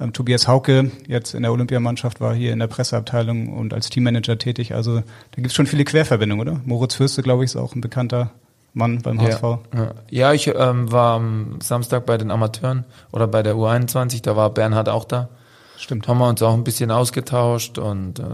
Ähm, 0.00 0.12
Tobias 0.12 0.46
Hauke, 0.46 0.90
jetzt 1.06 1.34
in 1.34 1.42
der 1.42 1.52
Olympiamannschaft, 1.52 2.20
war 2.20 2.34
hier 2.34 2.52
in 2.52 2.60
der 2.60 2.68
Presseabteilung 2.68 3.52
und 3.52 3.74
als 3.74 3.90
Teammanager 3.90 4.38
tätig. 4.38 4.74
Also 4.74 4.96
da 4.96 5.02
gibt 5.34 5.48
es 5.48 5.54
schon 5.54 5.66
viele 5.66 5.84
Querverbindungen, 5.84 6.46
oder? 6.46 6.60
Moritz 6.64 6.94
Fürste, 6.94 7.22
glaube 7.22 7.44
ich, 7.44 7.50
ist 7.50 7.56
auch 7.56 7.74
ein 7.74 7.80
bekannter 7.80 8.30
Mann 8.74 9.00
beim 9.02 9.20
HSV. 9.20 9.42
Ja, 9.42 9.60
ja. 9.74 9.94
ja 10.10 10.32
ich 10.32 10.46
ähm, 10.54 10.92
war 10.92 11.16
am 11.16 11.58
Samstag 11.60 12.06
bei 12.06 12.16
den 12.16 12.30
Amateuren 12.30 12.84
oder 13.10 13.26
bei 13.26 13.42
der 13.42 13.54
U21, 13.54 14.22
da 14.22 14.36
war 14.36 14.50
Bernhard 14.50 14.88
auch 14.88 15.04
da. 15.04 15.28
Stimmt. 15.78 16.08
Haben 16.08 16.18
wir 16.18 16.28
uns 16.28 16.42
auch 16.42 16.54
ein 16.54 16.64
bisschen 16.64 16.90
ausgetauscht 16.90 17.78
und 17.78 18.18
äh, 18.18 18.24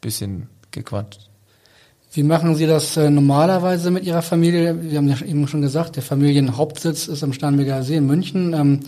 bisschen 0.00 0.48
gequatscht. 0.70 1.28
Wie 2.12 2.22
machen 2.22 2.54
Sie 2.54 2.66
das 2.66 2.96
äh, 2.96 3.10
normalerweise 3.10 3.90
mit 3.90 4.04
Ihrer 4.04 4.22
Familie? 4.22 4.82
Wir 4.82 4.96
haben 4.96 5.08
ja 5.08 5.20
eben 5.20 5.46
schon 5.46 5.60
gesagt, 5.60 5.96
der 5.96 6.02
Familienhauptsitz 6.02 7.06
ist 7.06 7.22
am 7.22 7.34
Starnberger 7.34 7.82
See 7.82 7.96
in 7.96 8.06
München. 8.06 8.54
Ähm, 8.54 8.80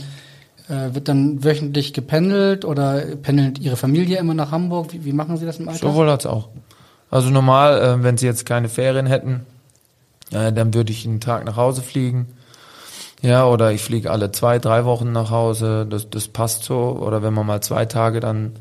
äh, 0.68 0.94
wird 0.94 1.08
dann 1.08 1.44
wöchentlich 1.44 1.92
gependelt 1.92 2.64
oder 2.64 3.02
pendelt 3.22 3.58
Ihre 3.58 3.76
Familie 3.76 4.18
immer 4.18 4.34
nach 4.34 4.50
Hamburg? 4.50 4.92
Wie, 4.92 5.04
wie 5.04 5.12
machen 5.12 5.36
Sie 5.36 5.44
das 5.44 5.58
im 5.58 5.68
Alltag? 5.68 5.82
Sowohl 5.82 6.08
als 6.08 6.24
auch. 6.24 6.48
Also 7.10 7.28
normal, 7.28 7.82
äh, 7.82 8.02
wenn 8.02 8.16
sie 8.16 8.26
jetzt 8.26 8.46
keine 8.46 8.68
Ferien 8.68 9.06
hätten, 9.06 9.44
äh, 10.30 10.52
dann 10.52 10.72
würde 10.72 10.92
ich 10.92 11.06
einen 11.06 11.20
Tag 11.20 11.44
nach 11.44 11.56
Hause 11.56 11.82
fliegen. 11.82 12.28
Ja, 13.22 13.46
oder 13.46 13.72
ich 13.72 13.82
fliege 13.82 14.10
alle 14.10 14.32
zwei, 14.32 14.58
drei 14.58 14.84
Wochen 14.84 15.12
nach 15.12 15.30
Hause. 15.30 15.86
Das, 15.88 16.08
das 16.08 16.28
passt 16.28 16.64
so. 16.64 16.98
Oder 17.00 17.22
wenn 17.22 17.34
wir 17.34 17.44
mal 17.44 17.60
zwei 17.60 17.84
Tage 17.84 18.20
dann 18.20 18.52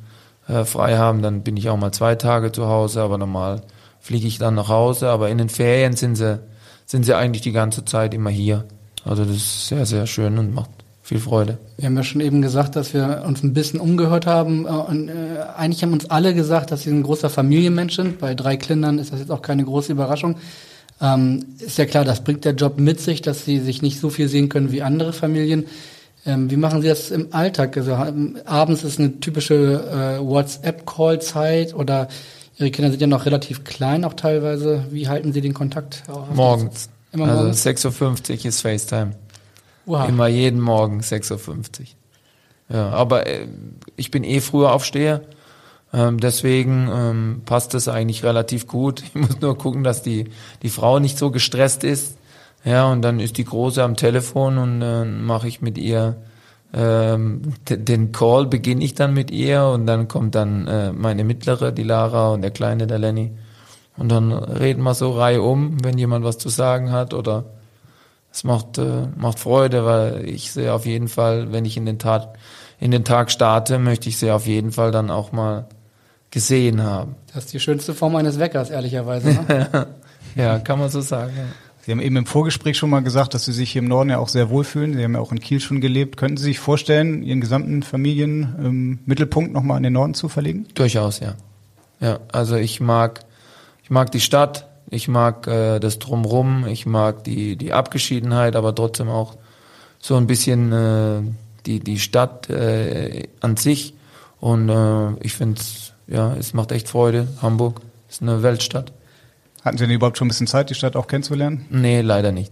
äh, 0.47 0.65
frei 0.65 0.97
haben, 0.97 1.21
dann 1.21 1.43
bin 1.43 1.55
ich 1.55 1.69
auch 1.69 1.77
mal 1.77 1.91
zwei 1.91 2.15
Tage 2.15 2.51
zu 2.51 2.67
Hause. 2.67 3.01
Aber 3.01 3.17
normal 3.17 3.61
fliege 3.99 4.27
ich 4.27 4.37
dann 4.37 4.55
nach 4.55 4.67
Hause. 4.67 5.09
Aber 5.09 5.29
in 5.29 5.37
den 5.37 5.49
Ferien 5.49 5.93
sind 5.93 6.15
sie, 6.15 6.39
sind 6.85 7.05
sie 7.05 7.15
eigentlich 7.15 7.41
die 7.41 7.53
ganze 7.53 7.85
Zeit 7.85 8.13
immer 8.13 8.29
hier. 8.29 8.65
Also 9.05 9.23
das 9.23 9.35
ist 9.37 9.67
sehr, 9.67 9.85
sehr 9.85 10.07
schön 10.07 10.37
und 10.37 10.53
macht 10.53 10.69
viel 11.01 11.19
Freude. 11.19 11.57
Wir 11.77 11.87
haben 11.87 11.95
ja 11.95 12.03
schon 12.03 12.21
eben 12.21 12.41
gesagt, 12.41 12.75
dass 12.75 12.93
wir 12.93 13.23
uns 13.25 13.41
ein 13.41 13.53
bisschen 13.53 13.79
umgehört 13.79 14.27
haben. 14.27 14.65
äh, 14.65 14.69
Und 14.69 15.09
äh, 15.09 15.13
eigentlich 15.55 15.81
haben 15.83 15.93
uns 15.93 16.09
alle 16.09 16.33
gesagt, 16.33 16.71
dass 16.71 16.83
sie 16.83 16.91
ein 16.91 17.03
großer 17.03 17.29
Familienmensch 17.29 17.95
sind. 17.95 18.19
Bei 18.19 18.35
drei 18.35 18.57
Kindern 18.57 18.99
ist 18.99 19.13
das 19.13 19.19
jetzt 19.19 19.31
auch 19.31 19.41
keine 19.41 19.63
große 19.63 19.91
Überraschung. 19.91 20.35
Ähm, 21.01 21.45
ist 21.59 21.77
ja 21.77 21.85
klar, 21.85 22.03
das 22.03 22.23
bringt 22.23 22.45
der 22.45 22.53
Job 22.53 22.79
mit 22.79 22.99
sich, 22.99 23.21
dass 23.21 23.45
sie 23.45 23.59
sich 23.59 23.81
nicht 23.81 23.99
so 23.99 24.09
viel 24.09 24.27
sehen 24.27 24.49
können 24.49 24.71
wie 24.71 24.81
andere 24.81 25.13
Familien. 25.13 25.65
Ähm, 26.25 26.51
wie 26.51 26.57
machen 26.57 26.81
Sie 26.81 26.87
das 26.87 27.11
im 27.11 27.27
Alltag? 27.31 27.77
Also 27.77 27.93
abends 28.45 28.83
ist 28.83 28.99
eine 28.99 29.19
typische 29.19 30.19
äh, 30.19 30.25
WhatsApp-Call-Zeit 30.25 31.73
oder 31.73 32.09
Ihre 32.57 32.71
Kinder 32.71 32.91
sind 32.91 32.99
ja 32.99 33.07
noch 33.07 33.25
relativ 33.25 33.63
klein 33.63 34.03
auch 34.03 34.13
teilweise. 34.13 34.83
Wie 34.91 35.07
halten 35.07 35.31
Sie 35.31 35.39
den 35.39 35.53
Kontakt? 35.53 36.03
Morgens. 36.33 36.89
Immer 37.13 37.25
also 37.25 37.43
morgens? 37.43 37.65
6.50 37.65 38.39
Uhr 38.39 38.45
ist 38.45 38.61
FaceTime. 38.61 39.11
Oha. 39.85 40.05
Immer 40.05 40.27
jeden 40.27 40.59
Morgen 40.59 40.99
6.50 40.99 41.39
Uhr. 41.47 41.85
Ja, 42.71 42.89
aber 42.89 43.27
äh, 43.27 43.47
ich 43.95 44.11
bin 44.11 44.25
eh 44.25 44.41
früher 44.41 44.73
Aufsteher. 44.73 45.21
Ähm, 45.93 46.19
deswegen 46.19 46.89
ähm, 46.93 47.41
passt 47.45 47.73
das 47.73 47.87
eigentlich 47.87 48.23
relativ 48.23 48.67
gut. 48.67 49.03
Ich 49.03 49.15
muss 49.15 49.39
nur 49.41 49.57
gucken, 49.57 49.83
dass 49.83 50.01
die, 50.03 50.29
die 50.63 50.69
Frau 50.69 50.99
nicht 50.99 51.17
so 51.17 51.31
gestresst 51.31 51.83
ist. 51.83 52.17
Ja, 52.65 52.91
und 52.91 53.01
dann 53.01 53.19
ist 53.19 53.37
die 53.37 53.45
Große 53.45 53.83
am 53.83 53.95
Telefon 53.95 54.57
und 54.57 54.79
dann 54.81 55.23
mache 55.23 55.47
ich 55.47 55.61
mit 55.61 55.77
ihr 55.77 56.15
Ähm, 56.71 57.53
den 57.67 58.11
Call 58.11 58.45
beginne 58.45 58.83
ich 58.83 58.93
dann 58.93 59.15
mit 59.15 59.31
ihr 59.31 59.63
und 59.73 59.87
dann 59.87 60.07
kommt 60.07 60.35
dann 60.35 60.67
äh, 60.67 60.91
meine 60.93 61.23
mittlere, 61.23 61.71
die 61.71 61.81
Lara 61.83 62.29
und 62.33 62.43
der 62.43 62.51
kleine, 62.51 62.85
der 62.85 62.99
Lenny. 62.99 63.31
Und 63.97 64.09
dann 64.09 64.31
reden 64.31 64.83
wir 64.83 64.93
so 64.93 65.11
Reihe 65.11 65.41
um, 65.41 65.83
wenn 65.83 65.97
jemand 65.97 66.23
was 66.25 66.37
zu 66.37 66.49
sagen 66.49 66.91
hat 66.91 67.15
oder 67.15 67.45
es 68.31 68.43
macht, 68.43 68.77
äh, 68.77 69.07
macht 69.17 69.39
Freude, 69.39 69.83
weil 69.83 70.29
ich 70.29 70.51
sehe 70.51 70.71
auf 70.71 70.85
jeden 70.85 71.07
Fall, 71.07 71.51
wenn 71.51 71.65
ich 71.65 71.75
in 71.75 71.87
den, 71.87 71.97
Tat, 71.97 72.37
in 72.79 72.91
den 72.91 73.03
Tag 73.03 73.31
starte, 73.31 73.79
möchte 73.79 74.07
ich 74.07 74.17
sie 74.17 74.29
auf 74.29 74.45
jeden 74.45 74.71
Fall 74.71 74.91
dann 74.91 75.09
auch 75.09 75.31
mal 75.31 75.65
gesehen 76.31 76.83
haben. 76.83 77.15
Das 77.33 77.45
ist 77.45 77.53
die 77.53 77.59
schönste 77.59 77.93
Form 77.93 78.15
eines 78.15 78.39
Weckers, 78.39 78.69
ehrlicherweise. 78.69 79.29
Ne? 79.29 79.87
ja, 80.35 80.59
kann 80.59 80.79
man 80.79 80.89
so 80.89 81.01
sagen. 81.01 81.33
Ja. 81.35 81.45
Sie 81.81 81.91
haben 81.91 82.01
eben 82.01 82.17
im 82.17 82.25
Vorgespräch 82.25 82.77
schon 82.77 82.89
mal 82.89 82.99
gesagt, 82.99 83.33
dass 83.33 83.45
Sie 83.45 83.53
sich 83.53 83.71
hier 83.71 83.81
im 83.81 83.87
Norden 83.87 84.11
ja 84.11 84.19
auch 84.19 84.27
sehr 84.27 84.49
wohlfühlen. 84.49 84.93
Sie 84.93 85.03
haben 85.03 85.13
ja 85.13 85.19
auch 85.19 85.31
in 85.31 85.39
Kiel 85.39 85.59
schon 85.59 85.81
gelebt. 85.81 86.17
Könnten 86.17 86.37
Sie 86.37 86.43
sich 86.43 86.59
vorstellen, 86.59 87.23
Ihren 87.23 87.41
gesamten 87.41 87.81
Familienmittelpunkt 87.81 89.49
ähm, 89.49 89.53
nochmal 89.53 89.77
in 89.77 89.83
den 89.83 89.93
Norden 89.93 90.13
zu 90.13 90.29
verlegen? 90.29 90.67
Durchaus, 90.75 91.19
ja. 91.19 91.35
Ja, 91.99 92.19
also 92.31 92.55
ich 92.57 92.79
mag, 92.79 93.21
ich 93.83 93.89
mag 93.89 94.11
die 94.11 94.19
Stadt, 94.19 94.67
ich 94.89 95.07
mag 95.07 95.47
äh, 95.47 95.79
das 95.79 95.99
Drumrum, 95.99 96.67
ich 96.67 96.85
mag 96.85 97.23
die, 97.23 97.55
die 97.55 97.73
Abgeschiedenheit, 97.73 98.55
aber 98.55 98.75
trotzdem 98.75 99.09
auch 99.09 99.35
so 99.99 100.15
ein 100.15 100.27
bisschen 100.27 100.71
äh, 100.71 101.21
die, 101.65 101.79
die 101.79 101.99
Stadt 101.99 102.49
äh, 102.49 103.27
an 103.41 103.57
sich. 103.57 103.93
Und 104.39 104.69
äh, 104.69 105.13
ich 105.21 105.33
finde 105.33 105.59
es, 105.59 105.93
ja, 106.09 106.33
es 106.33 106.53
macht 106.53 106.71
echt 106.71 106.89
Freude. 106.89 107.27
Hamburg 107.41 107.81
ist 108.09 108.21
eine 108.21 108.41
Weltstadt. 108.43 108.91
Hatten 109.63 109.77
Sie 109.77 109.85
denn 109.85 109.95
überhaupt 109.95 110.17
schon 110.17 110.27
ein 110.27 110.29
bisschen 110.29 110.47
Zeit, 110.47 110.69
die 110.69 110.75
Stadt 110.75 110.95
auch 110.95 111.07
kennenzulernen? 111.07 111.65
Nee, 111.69 112.01
leider 112.01 112.31
nicht. 112.31 112.51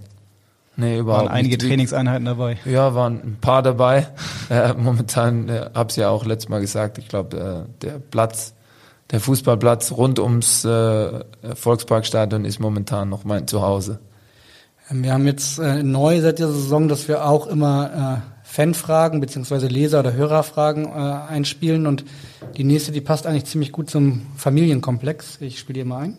Nee, 0.75 0.99
überhaupt 0.99 1.25
waren 1.25 1.33
einige 1.33 1.57
nicht. 1.57 1.67
Trainingseinheiten 1.67 2.25
dabei? 2.25 2.57
Ja, 2.65 2.93
waren 2.93 3.15
ein 3.15 3.37
paar 3.41 3.61
dabei. 3.61 4.07
Äh, 4.49 4.73
momentan 4.75 5.49
äh, 5.49 5.71
habe 5.73 5.89
ich 5.89 5.97
ja 5.97 6.07
auch 6.07 6.25
letztes 6.25 6.47
Mal 6.47 6.61
gesagt, 6.61 6.97
ich 6.97 7.09
glaube, 7.09 7.67
äh, 7.67 7.83
der 7.83 7.99
Platz, 7.99 8.53
der 9.11 9.19
Fußballplatz 9.19 9.91
rund 9.91 10.19
ums 10.19 10.63
äh, 10.63 11.25
Volksparkstadion 11.53 12.45
ist 12.45 12.61
momentan 12.61 13.09
noch 13.09 13.25
mein 13.25 13.45
Zuhause. 13.45 13.99
Ähm, 14.89 15.03
wir 15.03 15.11
haben 15.11 15.25
jetzt 15.25 15.59
äh, 15.59 15.83
neu 15.83 16.21
seit 16.21 16.39
dieser 16.39 16.53
Saison, 16.53 16.87
dass 16.87 17.09
wir 17.09 17.25
auch 17.25 17.47
immer 17.47 18.21
äh, 18.23 18.36
Fanfragen 18.57 19.19
beziehungsweise 19.19 19.67
Leser- 19.67 19.99
oder 19.99 20.13
Hörerfragen 20.13 20.85
äh, 20.85 20.89
einspielen 20.89 21.85
und 21.85 22.03
die 22.57 22.63
nächste, 22.63 22.91
die 22.91 23.01
passt 23.01 23.27
eigentlich 23.27 23.45
ziemlich 23.45 23.71
gut 23.71 23.87
zum 23.87 24.25
Familienkomplex. 24.35 25.41
Ich 25.41 25.59
spiele 25.59 25.83
die 25.83 25.85
mal 25.87 26.05
ein. 26.05 26.17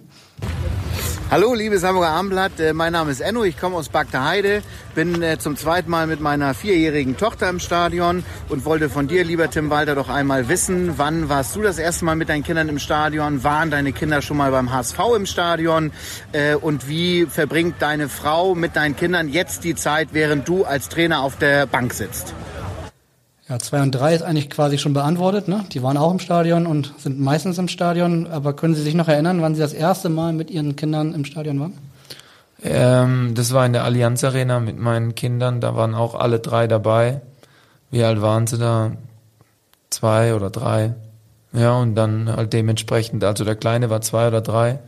Hallo, 1.31 1.53
liebes 1.53 1.85
Hamburger 1.85 2.09
Armblatt. 2.09 2.59
Äh, 2.59 2.73
mein 2.73 2.95
Name 2.95 3.11
ist 3.11 3.21
Enno. 3.21 3.45
Ich 3.45 3.61
komme 3.61 3.77
aus 3.77 3.91
Bagda 3.91 4.25
Heide. 4.25 4.63
Bin 4.95 5.23
äh, 5.23 5.39
zum 5.39 5.59
zweiten 5.59 5.91
Mal 5.91 6.07
mit 6.07 6.21
meiner 6.21 6.55
vierjährigen 6.55 7.19
Tochter 7.19 7.51
im 7.51 7.61
Stadion 7.61 8.25
und 8.49 8.65
wollte 8.65 8.89
von 8.89 9.09
dir, 9.09 9.25
lieber 9.25 9.51
Tim 9.51 9.69
Walter, 9.69 9.95
doch 9.95 10.09
einmal 10.09 10.49
wissen, 10.49 10.97
wann 10.97 11.29
warst 11.29 11.55
du 11.55 11.61
das 11.61 11.77
erste 11.77 12.07
Mal 12.07 12.17
mit 12.17 12.31
deinen 12.31 12.45
Kindern 12.45 12.71
im 12.71 12.79
Stadion? 12.79 13.45
Waren 13.45 13.71
deine 13.71 13.93
Kinder 13.93 14.23
schon 14.23 14.39
mal 14.39 14.51
beim 14.51 14.73
HSV 14.73 14.99
im 15.17 15.27
Stadion? 15.27 15.93
Äh, 16.33 16.55
und 16.55 16.89
wie 16.89 17.27
verbringt 17.27 17.75
deine 17.81 18.09
Frau 18.09 18.55
mit 18.55 18.75
deinen 18.75 18.97
Kindern 18.97 19.29
jetzt 19.29 19.65
die 19.65 19.75
Zeit, 19.75 20.09
während 20.13 20.49
du 20.49 20.65
als 20.65 20.89
Trainer 20.89 21.21
auf 21.21 21.37
der 21.37 21.67
Bank 21.67 21.93
sitzt? 21.93 22.33
Ja, 23.49 23.59
zwei 23.59 23.81
und 23.81 23.93
drei 23.93 24.15
ist 24.15 24.23
eigentlich 24.23 24.51
quasi 24.51 24.77
schon 24.77 24.93
beantwortet. 24.93 25.49
Ne? 25.49 25.65
Die 25.73 25.83
waren 25.83 25.97
auch 25.97 26.13
im 26.13 26.19
Stadion 26.19 26.67
und 26.67 26.93
sind 26.99 27.19
meistens 27.19 27.57
im 27.57 27.69
Stadion. 27.69 28.27
Aber 28.27 28.53
können 28.53 28.75
Sie 28.75 28.83
sich 28.83 28.95
noch 28.95 29.09
erinnern, 29.09 29.41
wann 29.41 29.55
Sie 29.55 29.61
das 29.61 29.73
erste 29.73 30.11
Mal 30.11 30.35
mit 30.35 30.51
Ihren 30.51 30.77
Kindern 30.77 31.15
im 31.15 31.25
Stadion 31.25 31.59
waren? 31.59 31.73
Ähm, 32.63 33.33
das 33.35 33.53
war 33.53 33.65
in 33.65 33.73
der 33.73 33.85
Allianz 33.85 34.23
Arena 34.25 34.61
mit 34.61 34.79
meinen 34.79 35.15
Kindern. 35.15 35.61
Da 35.61 35.75
waren 35.77 35.95
auch 35.95 36.15
alle 36.15 36.41
drei 36.41 36.67
dabei. 36.67 37.23
Wie 37.91 38.05
alt 38.05 38.21
waren 38.21 38.47
sie 38.47 38.59
da? 38.59 38.93
Zwei 39.89 40.35
oder 40.35 40.51
drei. 40.51 40.95
Ja, 41.55 41.79
und 41.79 41.95
dann 41.95 42.31
halt 42.31 42.53
dementsprechend, 42.53 43.25
also 43.25 43.45
der 43.45 43.57
Kleine 43.57 43.89
war 43.89 44.03
zwei 44.03 44.29
oder 44.29 44.43
drei. 44.43 44.81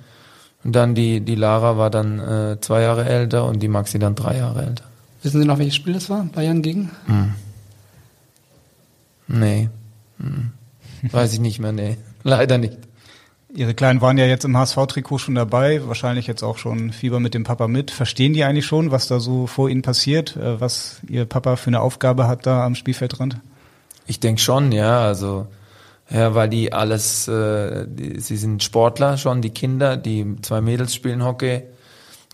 Und 0.62 0.76
dann 0.76 0.95
die, 0.95 1.23
die 1.23 1.37
Lara 1.37 1.79
war 1.79 1.88
dann 1.88 2.19
äh, 2.19 2.61
zwei 2.61 2.83
Jahre 2.83 3.07
älter 3.07 3.47
und 3.47 3.62
die 3.62 3.69
Maxi 3.69 3.99
dann 3.99 4.14
drei 4.14 4.37
Jahre 4.37 4.67
älter. 4.67 4.85
Wissen 5.23 5.40
Sie 5.40 5.47
noch, 5.47 5.59
welches 5.59 5.76
Spiel 5.76 5.95
das 5.95 6.11
war? 6.11 6.25
Bayern 6.25 6.61
gegen? 6.61 6.90
Hm. 7.07 7.33
Nee. 9.30 9.68
Hm. 10.18 10.50
Weiß 11.10 11.32
ich 11.32 11.40
nicht 11.40 11.60
mehr, 11.60 11.72
nee. 11.72 11.96
Leider 12.22 12.58
nicht. 12.58 12.76
Ihre 13.54 13.75
Kleinen 13.75 14.00
waren 14.00 14.18
ja 14.18 14.26
jetzt 14.26 14.44
im 14.44 14.56
HSV-Trikot 14.56 15.18
schon 15.18 15.34
dabei, 15.34 15.87
wahrscheinlich 15.87 16.26
jetzt 16.26 16.42
auch 16.42 16.58
schon 16.58 16.92
Fieber 16.92 17.18
mit 17.18 17.34
dem 17.34 17.42
Papa 17.42 17.66
mit. 17.66 17.90
Verstehen 17.90 18.32
die 18.32 18.44
eigentlich 18.44 18.66
schon, 18.66 18.92
was 18.92 19.08
da 19.08 19.18
so 19.18 19.46
vor 19.46 19.68
ihnen 19.68 19.82
passiert, 19.82 20.37
äh, 20.37 20.60
was 20.60 21.00
ihr 21.08 21.25
Papa 21.25 21.56
für 21.56 21.68
eine 21.68 21.80
Aufgabe 21.80 22.28
hat 22.28 22.46
da 22.46 22.64
am 22.64 22.75
Spielfeldrand? 22.75 23.38
Ich 24.06 24.20
denke 24.20 24.40
schon, 24.40 24.70
ja. 24.72 25.00
Also 25.00 25.49
ja, 26.10 26.34
weil 26.34 26.49
die 26.49 26.72
alles, 26.72 27.28
äh, 27.28 27.87
die, 27.88 28.20
sie 28.20 28.37
sind 28.37 28.62
Sportler 28.62 29.16
schon, 29.16 29.42
die 29.42 29.50
Kinder, 29.50 29.96
die 29.96 30.37
zwei 30.42 30.60
Mädels 30.60 30.94
spielen 30.94 31.25
Hockey, 31.25 31.62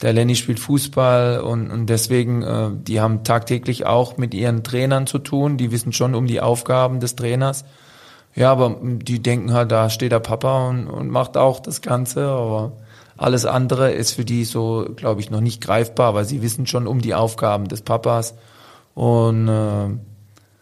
der 0.02 0.12
Lenny 0.12 0.36
spielt 0.36 0.60
Fußball 0.60 1.40
und, 1.40 1.70
und 1.70 1.86
deswegen, 1.86 2.42
äh, 2.42 2.70
die 2.72 3.00
haben 3.00 3.24
tagtäglich 3.24 3.86
auch 3.86 4.18
mit 4.18 4.34
ihren 4.34 4.62
Trainern 4.62 5.06
zu 5.06 5.18
tun, 5.18 5.56
die 5.56 5.70
wissen 5.70 5.92
schon 5.92 6.14
um 6.14 6.26
die 6.26 6.40
Aufgaben 6.40 7.00
des 7.00 7.16
Trainers. 7.16 7.64
Ja, 8.34 8.52
aber 8.52 8.76
die 8.82 9.22
denken 9.22 9.54
halt, 9.54 9.72
da 9.72 9.88
steht 9.88 10.12
der 10.12 10.20
Papa 10.20 10.68
und, 10.68 10.88
und 10.88 11.08
macht 11.08 11.38
auch 11.38 11.60
das 11.60 11.80
Ganze, 11.80 12.28
aber 12.28 12.72
alles 13.16 13.46
andere 13.46 13.92
ist 13.92 14.12
für 14.12 14.26
die 14.26 14.44
so, 14.44 14.86
glaube 14.94 15.22
ich, 15.22 15.30
noch 15.30 15.40
nicht 15.40 15.62
greifbar, 15.62 16.12
weil 16.14 16.26
sie 16.26 16.42
wissen 16.42 16.66
schon 16.66 16.86
um 16.86 17.00
die 17.00 17.14
Aufgaben 17.14 17.68
des 17.68 17.80
Papas 17.80 18.34
und 18.94 19.48
äh, 19.48 19.88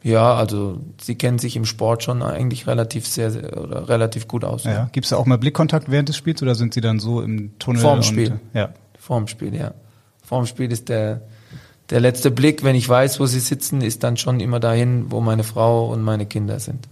ja, 0.09 0.35
also 0.35 0.79
sie 1.01 1.17
kennen 1.17 1.39
sich 1.39 1.57
im 1.57 1.65
Sport 1.65 2.05
schon 2.05 2.23
eigentlich 2.23 2.67
relativ 2.67 3.07
sehr, 3.07 3.31
sehr 3.31 3.57
oder 3.57 3.89
relativ 3.89 4.29
gut 4.29 4.45
aus. 4.45 4.65
Ja, 4.65 4.73
ja. 4.73 4.89
Gibt 4.93 5.07
es 5.07 5.11
da 5.11 5.17
auch 5.17 5.25
mal 5.25 5.39
Blickkontakt 5.39 5.91
während 5.91 6.11
des 6.11 6.17
Spiels 6.17 6.43
oder 6.43 6.55
sind 6.55 6.75
sie 6.75 6.83
dann 6.83 7.01
so 7.01 7.23
im 7.23 7.59
Tunnel? 7.59 7.81
Vorm 7.81 8.03
Spiel. 8.03 8.33
Und, 8.33 8.41
ja. 8.53 8.69
Vorm 9.05 9.27
Spiel, 9.27 9.55
ja. 9.55 9.75
Vorm 10.23 10.47
Spiel 10.47 10.73
ist 10.73 10.89
der, 10.89 11.21
der 11.91 12.01
letzte 12.01 12.31
Blick, 12.31 12.65
wenn 12.65 12.75
ich 12.75 12.89
weiß, 12.89 13.21
wo 13.21 13.27
sie 13.27 13.39
sitzen, 13.39 13.83
ist 13.83 14.03
dann 14.03 14.17
schon 14.17 14.41
immer 14.41 14.61
dahin, 14.61 15.11
wo 15.11 15.21
meine 15.21 15.45
Frau 15.45 15.93
und 15.93 16.01
meine 16.01 16.25
Kinder 16.25 16.59
sind. 16.59 16.89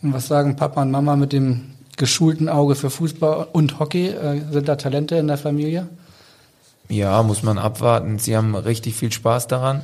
Und 0.00 0.14
was 0.14 0.26
sagen 0.26 0.56
Papa 0.56 0.80
und 0.80 0.90
Mama 0.90 1.16
mit 1.16 1.34
dem 1.34 1.72
geschulten 1.98 2.48
Auge 2.48 2.76
für 2.76 2.88
Fußball 2.88 3.48
und 3.52 3.78
Hockey? 3.78 4.08
Äh, 4.08 4.40
sind 4.50 4.68
da 4.68 4.76
Talente 4.76 5.16
in 5.16 5.26
der 5.26 5.36
Familie? 5.36 5.86
Ja, 6.88 7.22
muss 7.22 7.42
man 7.42 7.58
abwarten. 7.58 8.18
Sie 8.18 8.34
haben 8.34 8.54
richtig 8.54 8.94
viel 8.94 9.12
Spaß 9.12 9.46
daran. 9.46 9.82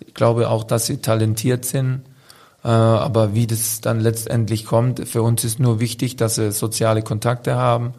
Ich 0.00 0.14
glaube 0.14 0.48
auch, 0.48 0.64
dass 0.64 0.86
sie 0.86 0.96
talentiert 0.96 1.66
sind. 1.66 2.00
Äh, 2.64 2.68
aber 2.68 3.34
wie 3.34 3.46
das 3.46 3.82
dann 3.82 4.00
letztendlich 4.00 4.64
kommt, 4.64 5.06
für 5.06 5.22
uns 5.22 5.44
ist 5.44 5.60
nur 5.60 5.78
wichtig, 5.78 6.16
dass 6.16 6.36
sie 6.36 6.52
soziale 6.52 7.02
Kontakte 7.02 7.54
haben 7.54 7.92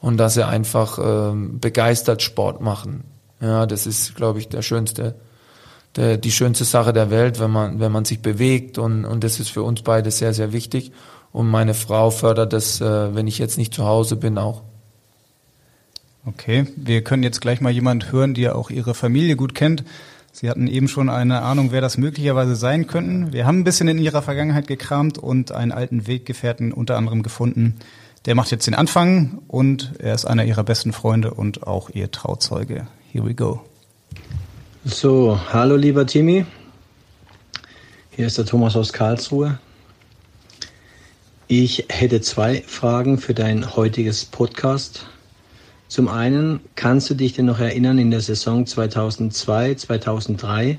und 0.00 0.16
dass 0.16 0.34
sie 0.34 0.46
einfach 0.46 0.98
ähm, 1.02 1.60
begeistert 1.60 2.22
Sport 2.22 2.60
machen. 2.60 3.04
Ja, 3.40 3.66
das 3.66 3.86
ist, 3.86 4.14
glaube 4.16 4.38
ich, 4.38 4.48
der 4.48 4.62
schönste, 4.62 5.14
der, 5.96 6.16
die 6.16 6.32
schönste 6.32 6.64
Sache 6.64 6.92
der 6.92 7.10
Welt, 7.10 7.40
wenn 7.40 7.50
man, 7.50 7.80
wenn 7.80 7.92
man 7.92 8.04
sich 8.04 8.20
bewegt 8.20 8.78
und, 8.78 9.04
und 9.04 9.24
das 9.24 9.40
ist 9.40 9.50
für 9.50 9.62
uns 9.62 9.82
beide 9.82 10.10
sehr, 10.10 10.34
sehr 10.34 10.52
wichtig. 10.52 10.92
Und 11.32 11.48
meine 11.48 11.74
Frau 11.74 12.10
fördert 12.10 12.52
das, 12.52 12.80
äh, 12.80 13.14
wenn 13.14 13.26
ich 13.26 13.38
jetzt 13.38 13.58
nicht 13.58 13.74
zu 13.74 13.84
Hause 13.84 14.16
bin, 14.16 14.38
auch. 14.38 14.62
Okay, 16.24 16.66
wir 16.76 17.02
können 17.02 17.22
jetzt 17.22 17.40
gleich 17.40 17.60
mal 17.60 17.72
jemand 17.72 18.12
hören, 18.12 18.34
der 18.34 18.56
auch 18.56 18.70
Ihre 18.70 18.94
Familie 18.94 19.36
gut 19.36 19.54
kennt. 19.54 19.84
Sie 20.32 20.50
hatten 20.50 20.66
eben 20.66 20.88
schon 20.88 21.08
eine 21.08 21.42
Ahnung, 21.42 21.72
wer 21.72 21.80
das 21.80 21.96
möglicherweise 21.96 22.54
sein 22.54 22.86
könnten. 22.86 23.32
Wir 23.32 23.46
haben 23.46 23.60
ein 23.60 23.64
bisschen 23.64 23.88
in 23.88 23.98
Ihrer 23.98 24.22
Vergangenheit 24.22 24.66
gekramt 24.66 25.16
und 25.16 25.52
einen 25.52 25.72
alten 25.72 26.06
Weggefährten 26.06 26.72
unter 26.72 26.96
anderem 26.96 27.22
gefunden, 27.22 27.76
der 28.26 28.34
macht 28.34 28.50
jetzt 28.50 28.66
den 28.66 28.74
Anfang 28.74 29.42
und 29.48 29.94
er 29.98 30.14
ist 30.14 30.24
einer 30.24 30.44
ihrer 30.44 30.64
besten 30.64 30.92
Freunde 30.92 31.34
und 31.34 31.66
auch 31.66 31.90
ihr 31.90 32.10
Trauzeuge. 32.10 32.86
Here 33.12 33.26
we 33.26 33.34
go. 33.34 33.62
So, 34.84 35.38
hallo 35.52 35.76
lieber 35.76 36.06
Timmy. 36.06 36.44
Hier 38.10 38.26
ist 38.26 38.38
der 38.38 38.46
Thomas 38.46 38.76
aus 38.76 38.92
Karlsruhe. 38.92 39.58
Ich 41.46 41.86
hätte 41.88 42.20
zwei 42.20 42.62
Fragen 42.66 43.18
für 43.18 43.32
dein 43.32 43.76
heutiges 43.76 44.24
Podcast. 44.24 45.06
Zum 45.88 46.08
einen, 46.08 46.60
kannst 46.74 47.08
du 47.08 47.14
dich 47.14 47.32
denn 47.32 47.46
noch 47.46 47.60
erinnern 47.60 47.98
in 47.98 48.10
der 48.10 48.20
Saison 48.20 48.66
2002, 48.66 49.74
2003, 49.74 50.78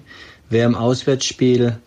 wer 0.49 0.65
im 0.65 0.75
Auswärtsspiel 0.75 1.79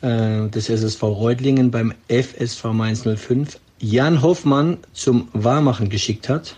äh, 0.00 0.48
des 0.48 0.70
SSV 0.70 1.02
Reutlingen 1.02 1.70
beim 1.70 1.92
FSV 2.08 2.64
Mainz 2.72 3.02
05 3.02 3.58
Jan 3.80 4.22
Hoffmann 4.22 4.78
zum 4.92 5.28
Wahrmachen 5.32 5.88
geschickt 5.88 6.28
hat. 6.28 6.56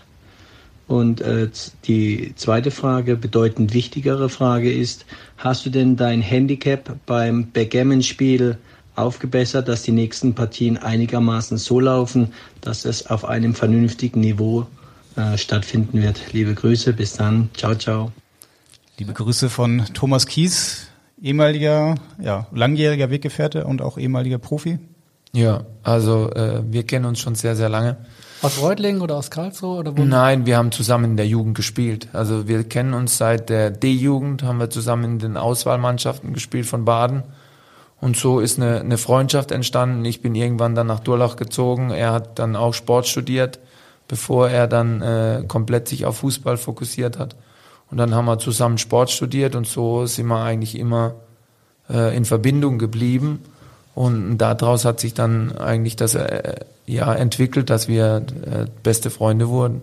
Und 0.87 1.21
äh, 1.21 1.49
die 1.85 2.33
zweite 2.35 2.69
Frage, 2.69 3.15
bedeutend 3.15 3.73
wichtigere 3.73 4.27
Frage 4.29 4.71
ist, 4.71 5.05
hast 5.37 5.65
du 5.65 5.69
denn 5.69 5.95
dein 5.95 6.21
Handicap 6.21 6.97
beim 7.05 7.47
Backgammon-Spiel 7.51 8.57
aufgebessert, 8.95 9.69
dass 9.69 9.83
die 9.83 9.93
nächsten 9.93 10.35
Partien 10.35 10.77
einigermaßen 10.77 11.57
so 11.57 11.79
laufen, 11.79 12.33
dass 12.61 12.85
es 12.85 13.07
auf 13.07 13.25
einem 13.25 13.55
vernünftigen 13.55 14.19
Niveau 14.19 14.67
äh, 15.15 15.37
stattfinden 15.37 16.01
wird? 16.01 16.33
Liebe 16.33 16.53
Grüße, 16.53 16.91
bis 16.93 17.13
dann. 17.13 17.49
Ciao, 17.55 17.73
ciao. 17.75 18.11
Liebe 18.97 19.13
Grüße 19.13 19.49
von 19.49 19.85
Thomas 19.93 20.27
Kies. 20.27 20.87
ehemaliger, 21.21 21.95
ja, 22.21 22.47
langjähriger 22.51 23.09
Weggefährte 23.09 23.65
und 23.65 23.81
auch 23.81 23.97
ehemaliger 23.97 24.37
Profi. 24.37 24.77
Ja, 25.35 25.61
also 25.81 26.29
äh, 26.31 26.61
wir 26.63 26.83
kennen 26.83 27.05
uns 27.05 27.19
schon 27.19 27.35
sehr, 27.35 27.55
sehr 27.55 27.69
lange. 27.69 27.97
Aus 28.43 28.61
Reutlingen 28.61 29.01
oder 29.01 29.15
aus 29.15 29.31
Karlsruhe 29.31 29.79
oder 29.79 29.97
wo? 29.97 30.03
Nein, 30.03 30.45
wir 30.45 30.57
haben 30.57 30.71
zusammen 30.71 31.05
in 31.05 31.17
der 31.17 31.27
Jugend 31.27 31.55
gespielt. 31.55 32.09
Also 32.13 32.47
wir 32.47 32.63
kennen 32.65 32.93
uns 32.93 33.17
seit 33.17 33.49
der 33.49 33.71
D-Jugend, 33.71 34.43
haben 34.43 34.59
wir 34.59 34.69
zusammen 34.69 35.05
in 35.05 35.19
den 35.19 35.37
Auswahlmannschaften 35.37 36.33
gespielt 36.33 36.65
von 36.65 36.85
Baden. 36.85 37.23
Und 37.99 38.17
so 38.17 38.41
ist 38.41 38.59
eine, 38.59 38.81
eine 38.81 38.97
Freundschaft 38.97 39.51
entstanden. 39.51 40.03
Ich 40.03 40.21
bin 40.21 40.35
irgendwann 40.35 40.75
dann 40.75 40.87
nach 40.87 40.99
Durlach 40.99 41.37
gezogen. 41.37 41.89
Er 41.89 42.11
hat 42.11 42.37
dann 42.37 42.57
auch 42.57 42.73
Sport 42.73 43.07
studiert, 43.07 43.59
bevor 44.09 44.49
er 44.49 44.67
dann 44.67 45.01
äh, 45.01 45.45
komplett 45.47 45.87
sich 45.87 46.05
auf 46.05 46.17
Fußball 46.17 46.57
fokussiert 46.57 47.17
hat. 47.17 47.37
Und 47.89 47.97
dann 47.97 48.13
haben 48.13 48.25
wir 48.25 48.39
zusammen 48.39 48.77
Sport 48.77 49.09
studiert 49.09 49.55
und 49.55 49.67
so 49.67 50.05
sind 50.05 50.27
wir 50.27 50.43
eigentlich 50.43 50.77
immer 50.77 51.15
äh, 51.89 52.15
in 52.15 52.25
Verbindung 52.25 52.77
geblieben. 52.77 53.39
Und 53.95 54.37
daraus 54.39 54.85
hat 54.85 54.99
sich 54.99 55.13
dann 55.13 55.55
eigentlich 55.57 55.95
das 55.95 56.15
äh, 56.15 56.55
ja 56.85 57.13
entwickelt, 57.13 57.69
dass 57.69 57.87
wir 57.87 58.17
äh, 58.17 58.65
beste 58.81 59.09
Freunde 59.09 59.49
wurden. 59.49 59.81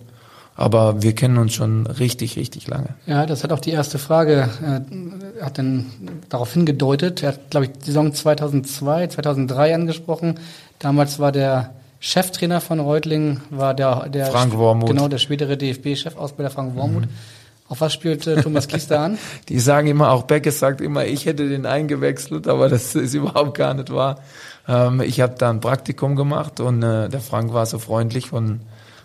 Aber 0.57 1.02
wir 1.02 1.14
kennen 1.14 1.38
uns 1.38 1.55
schon 1.55 1.87
richtig, 1.87 2.37
richtig 2.37 2.69
lange. 2.69 2.88
Ja, 3.07 3.25
das 3.25 3.45
hat 3.45 3.52
auch 3.52 3.61
die 3.61 3.71
erste 3.71 3.99
Frage, 3.99 4.49
äh, 4.62 5.43
hat 5.43 5.59
dann 5.59 5.87
darauf 6.29 6.52
hingedeutet. 6.52 7.23
Er 7.23 7.31
hat, 7.31 7.50
glaube 7.50 7.67
ich, 7.67 7.73
die 7.73 7.87
Saison 7.87 8.12
2002, 8.12 9.07
2003 9.07 9.75
angesprochen. 9.75 10.35
Damals 10.79 11.19
war 11.19 11.33
der 11.33 11.71
Cheftrainer 12.00 12.61
von 12.61 12.81
Reutlingen, 12.81 13.40
war 13.50 13.75
der, 13.75 14.09
der 14.09 14.26
Frank 14.26 14.57
Wormuth. 14.57 14.88
Genau, 14.88 15.09
der 15.09 15.19
spätere 15.19 15.57
DFB-Chefausbilder 15.57 16.50
Frank 16.50 16.75
Wormuth. 16.75 17.02
Mhm. 17.02 17.40
Auf 17.71 17.81
was 17.81 17.93
spielt 17.93 18.27
äh, 18.27 18.43
Thomas 18.43 18.67
Kies 18.67 18.89
da 18.89 19.05
an? 19.05 19.19
Die 19.49 19.61
sagen 19.61 19.87
immer, 19.87 20.11
auch 20.11 20.25
Beckes 20.25 20.59
sagt 20.59 20.81
immer, 20.81 21.07
ich 21.07 21.25
hätte 21.25 21.49
den 21.49 21.67
eingewechselt, 21.67 22.49
aber 22.49 22.69
das 22.69 22.97
ist 22.97 23.15
überhaupt 23.15 23.57
gar 23.57 23.75
nicht 23.75 23.95
wahr. 23.95 24.19
Ähm, 24.67 25.00
ich 25.00 25.21
habe 25.21 25.37
da 25.39 25.50
ein 25.50 25.61
Praktikum 25.61 26.17
gemacht 26.17 26.59
und 26.59 26.83
äh, 26.83 27.09
der 27.09 27.21
Frank 27.21 27.55
war 27.55 27.65
so 27.67 27.79
freundlich 27.79 28.33
und 28.33 28.61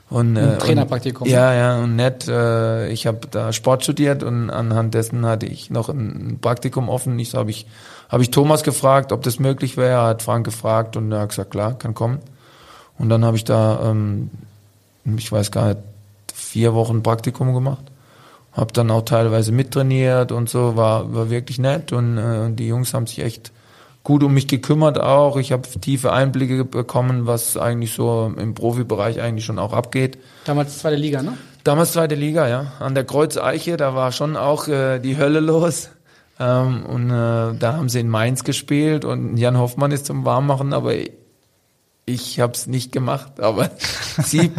und, 0.09 0.37
ein 0.37 0.53
äh, 0.53 0.57
Trainerpraktikum. 0.57 1.27
Und, 1.27 1.31
ja, 1.31 1.53
ja, 1.53 1.79
und 1.79 1.95
nett. 1.95 2.27
Äh, 2.27 2.89
ich 2.89 3.05
habe 3.05 3.19
da 3.29 3.53
Sport 3.53 3.83
studiert 3.83 4.23
und 4.23 4.49
anhand 4.49 4.95
dessen 4.95 5.25
hatte 5.25 5.45
ich 5.45 5.69
noch 5.69 5.89
ein 5.89 6.39
Praktikum 6.41 6.89
offen. 6.89 7.17
Ich 7.19 7.29
so 7.29 7.37
habe 7.37 7.51
ich 7.51 7.67
habe 8.09 8.23
ich 8.23 8.31
Thomas 8.31 8.63
gefragt, 8.63 9.11
ob 9.11 9.21
das 9.21 9.39
möglich 9.39 9.77
wäre. 9.77 10.01
Hat 10.01 10.23
Frank 10.23 10.43
gefragt 10.43 10.95
und 10.97 11.11
er 11.11 11.21
hat 11.21 11.29
gesagt, 11.29 11.51
klar, 11.51 11.77
kann 11.77 11.93
kommen. 11.93 12.19
Und 12.97 13.09
dann 13.09 13.25
habe 13.25 13.37
ich 13.37 13.43
da, 13.43 13.91
ähm, 13.91 14.31
ich 15.17 15.31
weiß 15.31 15.51
gar 15.51 15.67
nicht, 15.69 15.79
vier 16.33 16.73
Wochen 16.73 17.03
Praktikum 17.03 17.53
gemacht 17.53 17.91
habe 18.55 18.73
dann 18.73 18.89
auch 18.89 19.03
teilweise 19.03 19.51
mittrainiert 19.51 20.31
und 20.31 20.49
so, 20.49 20.75
war, 20.75 21.13
war 21.13 21.29
wirklich 21.29 21.59
nett 21.59 21.91
und 21.91 22.17
äh, 22.17 22.51
die 22.51 22.67
Jungs 22.67 22.93
haben 22.93 23.05
sich 23.05 23.19
echt 23.19 23.51
gut 24.03 24.23
um 24.23 24.33
mich 24.33 24.47
gekümmert 24.47 24.99
auch. 24.99 25.35
Ich 25.35 25.51
habe 25.51 25.67
tiefe 25.81 26.13
Einblicke 26.13 26.63
bekommen, 26.63 27.25
was 27.25 27.57
eigentlich 27.57 27.93
so 27.93 28.31
im 28.37 28.53
Profibereich 28.53 29.19
eigentlich 29.19 29.43
schon 29.43 29.59
auch 29.59 29.73
abgeht. 29.73 30.17
Damals 30.45 30.77
zweite 30.79 30.95
Liga, 30.95 31.21
ne? 31.21 31.37
Damals 31.65 31.93
zweite 31.93 32.15
Liga, 32.15 32.47
ja. 32.47 32.73
An 32.79 32.95
der 32.95 33.03
Kreuzeiche, 33.03 33.75
da 33.75 33.95
war 33.95 34.11
schon 34.11 34.37
auch 34.37 34.67
äh, 34.67 34.99
die 34.99 35.17
Hölle 35.17 35.39
los. 35.39 35.89
Ähm, 36.39 36.85
und 36.85 37.09
äh, 37.09 37.57
da 37.57 37.73
haben 37.73 37.89
sie 37.89 37.99
in 37.99 38.09
Mainz 38.09 38.43
gespielt 38.43 39.03
und 39.03 39.37
Jan 39.37 39.57
Hoffmann 39.57 39.91
ist 39.91 40.05
zum 40.05 40.25
Warmmachen, 40.25 40.73
aber 40.73 40.93
ich 42.05 42.39
habe 42.39 42.53
es 42.53 42.67
nicht 42.67 42.91
gemacht. 42.91 43.39
Aber 43.39 43.71
sie 44.23 44.51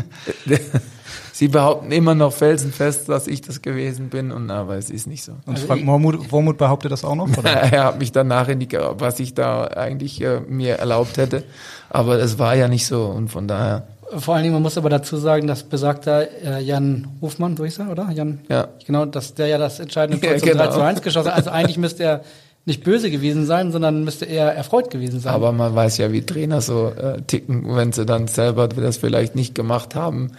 Sie 1.36 1.48
behaupten 1.48 1.92
immer 1.92 2.14
noch 2.14 2.32
felsenfest, 2.32 3.10
dass 3.10 3.26
ich 3.26 3.42
das 3.42 3.60
gewesen 3.60 4.08
bin, 4.08 4.32
und 4.32 4.50
aber 4.50 4.76
es 4.76 4.88
ist 4.88 5.06
nicht 5.06 5.22
so. 5.22 5.32
Und 5.44 5.56
also 5.56 5.66
Frank 5.66 5.86
Wormuth, 5.86 6.32
Wormuth 6.32 6.56
behauptet 6.56 6.92
das 6.92 7.04
auch 7.04 7.14
noch? 7.14 7.28
Oder? 7.36 7.50
er 7.72 7.84
hat 7.84 7.98
mich 7.98 8.10
danach 8.10 8.48
in 8.48 8.58
die, 8.58 8.66
was 8.72 9.20
ich 9.20 9.34
da 9.34 9.64
eigentlich 9.64 10.22
äh, 10.22 10.40
mir 10.48 10.76
erlaubt 10.76 11.18
hätte, 11.18 11.44
aber 11.90 12.18
es 12.20 12.38
war 12.38 12.56
ja 12.56 12.68
nicht 12.68 12.86
so 12.86 13.04
und 13.04 13.28
von 13.28 13.46
daher. 13.46 13.86
Vor 14.16 14.34
allen 14.34 14.44
Dingen, 14.44 14.54
man 14.54 14.62
muss 14.62 14.78
aber 14.78 14.88
dazu 14.88 15.18
sagen, 15.18 15.46
dass 15.46 15.62
besagter 15.62 16.26
äh, 16.42 16.62
Jan 16.62 17.06
Hofmann, 17.20 17.54
so 17.54 17.64
ich 17.64 17.78
oder? 17.78 18.08
Jan, 18.10 18.38
ja. 18.48 18.68
Genau, 18.86 19.04
dass 19.04 19.34
der 19.34 19.48
ja 19.48 19.58
das 19.58 19.78
entscheidende 19.78 20.18
Tor 20.18 20.30
ja, 20.30 20.38
zum 20.38 20.48
genau. 20.48 20.64
3 20.64 20.70
zu 20.70 20.80
1 20.80 21.02
geschossen 21.02 21.28
hat. 21.28 21.36
Also 21.36 21.50
eigentlich 21.50 21.76
müsste 21.76 22.02
er 22.02 22.20
nicht 22.64 22.82
böse 22.82 23.10
gewesen 23.10 23.44
sein, 23.44 23.72
sondern 23.72 24.04
müsste 24.04 24.24
eher 24.24 24.52
erfreut 24.52 24.90
gewesen 24.90 25.20
sein. 25.20 25.34
Aber 25.34 25.52
man 25.52 25.74
weiß 25.74 25.98
ja, 25.98 26.10
wie 26.12 26.22
Trainer 26.22 26.62
so 26.62 26.88
äh, 26.88 27.20
ticken, 27.22 27.76
wenn 27.76 27.92
sie 27.92 28.06
dann 28.06 28.26
selber 28.26 28.68
das 28.68 28.96
vielleicht 28.96 29.36
nicht 29.36 29.54
gemacht 29.54 29.94
haben 29.94 30.32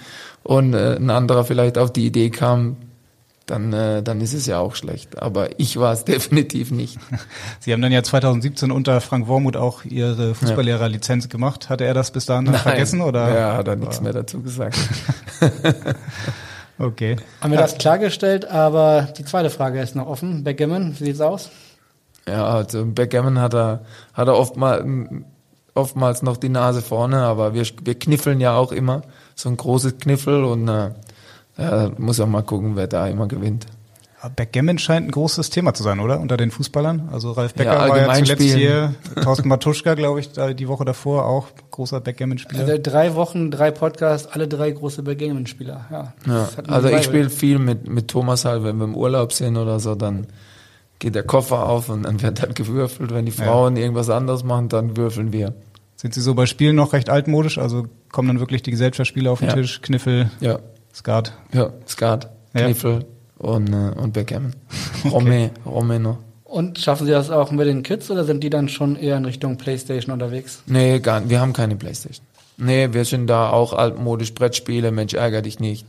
und 0.47 0.73
äh, 0.73 0.95
ein 0.95 1.09
anderer 1.09 1.43
vielleicht 1.43 1.77
auf 1.77 1.91
die 1.91 2.05
Idee 2.05 2.29
kam, 2.29 2.77
dann, 3.47 3.73
äh, 3.73 4.01
dann 4.01 4.21
ist 4.21 4.33
es 4.33 4.45
ja 4.45 4.59
auch 4.59 4.75
schlecht. 4.75 5.21
Aber 5.21 5.59
ich 5.59 5.77
war 5.77 5.91
es 5.91 6.05
definitiv 6.05 6.71
nicht. 6.71 6.97
Sie 7.59 7.73
haben 7.73 7.81
dann 7.81 7.91
ja 7.91 8.01
2017 8.01 8.71
unter 8.71 9.01
Frank 9.01 9.27
Wormuth 9.27 9.57
auch 9.57 9.83
Ihre 9.83 10.35
Fußballlehrerlizenz 10.35 11.25
ja. 11.25 11.29
gemacht. 11.29 11.69
Hatte 11.69 11.83
er 11.83 11.93
das 11.93 12.11
bis 12.11 12.27
dahin 12.27 12.45
Nein. 12.45 12.55
vergessen? 12.55 13.01
Oder? 13.01 13.37
Ja, 13.37 13.57
hat 13.57 13.67
er 13.67 13.75
nichts 13.75 13.99
mehr 13.99 14.13
dazu 14.13 14.41
gesagt. 14.41 14.77
okay. 16.79 17.17
Haben 17.41 17.51
wir 17.51 17.59
das 17.59 17.77
klargestellt, 17.77 18.49
aber 18.49 19.09
die 19.17 19.25
zweite 19.25 19.49
Frage 19.49 19.81
ist 19.81 19.97
noch 19.97 20.07
offen. 20.07 20.45
Backgammon, 20.45 20.97
wie 20.97 21.03
sieht's 21.03 21.19
aus? 21.19 21.49
Ja, 22.25 22.45
also 22.45 22.85
Backgammon 22.85 23.39
hat 23.41 23.53
er, 23.53 23.81
hat 24.13 24.29
er 24.29 24.37
oftmals, 24.37 24.85
oftmals 25.73 26.21
noch 26.21 26.37
die 26.37 26.49
Nase 26.49 26.81
vorne, 26.81 27.23
aber 27.23 27.53
wir, 27.53 27.65
wir 27.83 27.99
kniffeln 27.99 28.39
ja 28.39 28.55
auch 28.55 28.71
immer 28.71 29.01
so 29.37 29.49
ein 29.49 29.57
großes 29.57 29.97
Kniffel 29.99 30.43
und 30.43 30.67
äh, 30.67 30.91
ja, 31.57 31.91
muss 31.97 32.19
auch 32.19 32.27
mal 32.27 32.43
gucken, 32.43 32.75
wer 32.75 32.87
da 32.87 33.07
immer 33.07 33.27
gewinnt. 33.27 33.67
Backgammon 34.35 34.79
scheint 34.79 35.07
ein 35.07 35.11
großes 35.11 35.51
Thema 35.51 35.75
zu 35.75 35.83
sein, 35.83 35.99
oder? 35.99 36.19
Unter 36.19 36.37
den 36.37 36.49
Fußballern. 36.49 37.09
Also 37.11 37.31
Ralf 37.33 37.53
Becker 37.53 37.73
ja, 37.73 37.89
war 37.89 37.97
ja 37.97 38.13
zuletzt 38.15 38.41
spielen. 38.41 38.57
hier, 38.57 38.95
Thorsten 39.23 39.47
Matuschka, 39.47 39.93
glaube 39.93 40.19
ich, 40.19 40.31
die 40.31 40.67
Woche 40.67 40.85
davor 40.85 41.25
auch 41.25 41.47
großer 41.69 42.01
Backgammon-Spieler. 42.01 42.61
Also 42.61 42.79
drei 42.81 43.13
Wochen, 43.13 43.51
drei 43.51 43.69
Podcasts, 43.69 44.27
alle 44.27 44.47
drei 44.47 44.71
große 44.71 45.03
Backgammon-Spieler. 45.03 45.85
Ja, 45.91 46.13
ja. 46.25 46.49
Also 46.67 46.89
ich 46.89 47.03
spiele 47.03 47.29
viel 47.29 47.59
mit, 47.59 47.87
mit 47.87 48.07
Thomas 48.07 48.43
halt, 48.43 48.63
wenn 48.63 48.77
wir 48.77 48.85
im 48.85 48.95
Urlaub 48.95 49.33
sind 49.33 49.55
oder 49.55 49.79
so, 49.79 49.93
dann 49.93 50.25
geht 50.97 51.13
der 51.13 51.23
Koffer 51.23 51.69
auf 51.69 51.89
und 51.89 52.03
dann 52.03 52.19
wird 52.21 52.41
halt 52.41 52.55
gewürfelt. 52.55 53.13
Wenn 53.13 53.25
die 53.25 53.31
Frauen 53.31 53.75
ja. 53.75 53.83
irgendwas 53.83 54.09
anderes 54.09 54.43
machen, 54.43 54.67
dann 54.67 54.97
würfeln 54.97 55.31
wir. 55.31 55.53
Sind 55.97 56.13
Sie 56.13 56.21
so 56.21 56.35
bei 56.35 56.45
Spielen 56.45 56.75
noch 56.75 56.93
recht 56.93 57.09
altmodisch? 57.09 57.57
Also 57.57 57.87
kommen 58.11 58.27
dann 58.27 58.39
wirklich 58.39 58.61
die 58.61 58.71
Gesellschaftsspiele 58.71 59.29
auf 59.29 59.39
den 59.39 59.49
ja. 59.49 59.55
Tisch? 59.55 59.81
Kniffel, 59.81 60.29
ja. 60.39 60.59
Skat? 60.93 61.33
Ja, 61.53 61.71
Skat, 61.87 62.29
Kniffel 62.53 63.05
ja. 63.39 63.49
und, 63.49 63.73
äh, 63.73 63.99
und 63.99 64.13
Backgammon. 64.13 64.55
okay. 65.11 65.49
Rome, 65.65 65.99
noch. 65.99 66.19
Und 66.43 66.77
schaffen 66.77 67.07
Sie 67.07 67.11
das 67.11 67.31
auch 67.31 67.51
mit 67.51 67.67
den 67.67 67.81
Kids 67.83 68.09
oder 68.11 68.23
sind 68.23 68.43
die 68.43 68.51
dann 68.51 68.69
schon 68.69 68.95
eher 68.95 69.17
in 69.17 69.25
Richtung 69.25 69.57
Playstation 69.57 70.13
unterwegs? 70.13 70.61
Nee, 70.67 70.99
gar 70.99 71.19
nicht. 71.19 71.29
Wir 71.29 71.41
haben 71.41 71.51
keine 71.51 71.75
Playstation. 71.75 72.25
Nee, 72.57 72.89
wir 72.91 73.03
sind 73.03 73.27
da 73.27 73.49
auch 73.49 73.73
altmodisch 73.73 74.33
Brettspiele, 74.33 74.91
Mensch, 74.91 75.13
ärger 75.13 75.41
dich 75.41 75.59
nicht. 75.59 75.85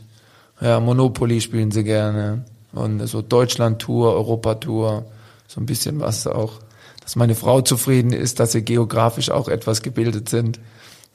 Ja, 0.60 0.80
Monopoly 0.80 1.40
spielen 1.40 1.70
sie 1.70 1.84
gerne. 1.84 2.44
Und 2.72 3.06
so 3.06 3.22
Deutschland-Tour, 3.22 4.12
Europa-Tour, 4.14 5.04
so 5.46 5.60
ein 5.60 5.66
bisschen 5.66 6.00
was 6.00 6.26
auch 6.26 6.60
dass 7.08 7.16
meine 7.16 7.34
Frau 7.34 7.62
zufrieden 7.62 8.12
ist, 8.12 8.38
dass 8.38 8.52
sie 8.52 8.60
geografisch 8.60 9.30
auch 9.30 9.48
etwas 9.48 9.80
gebildet 9.80 10.28
sind. 10.28 10.60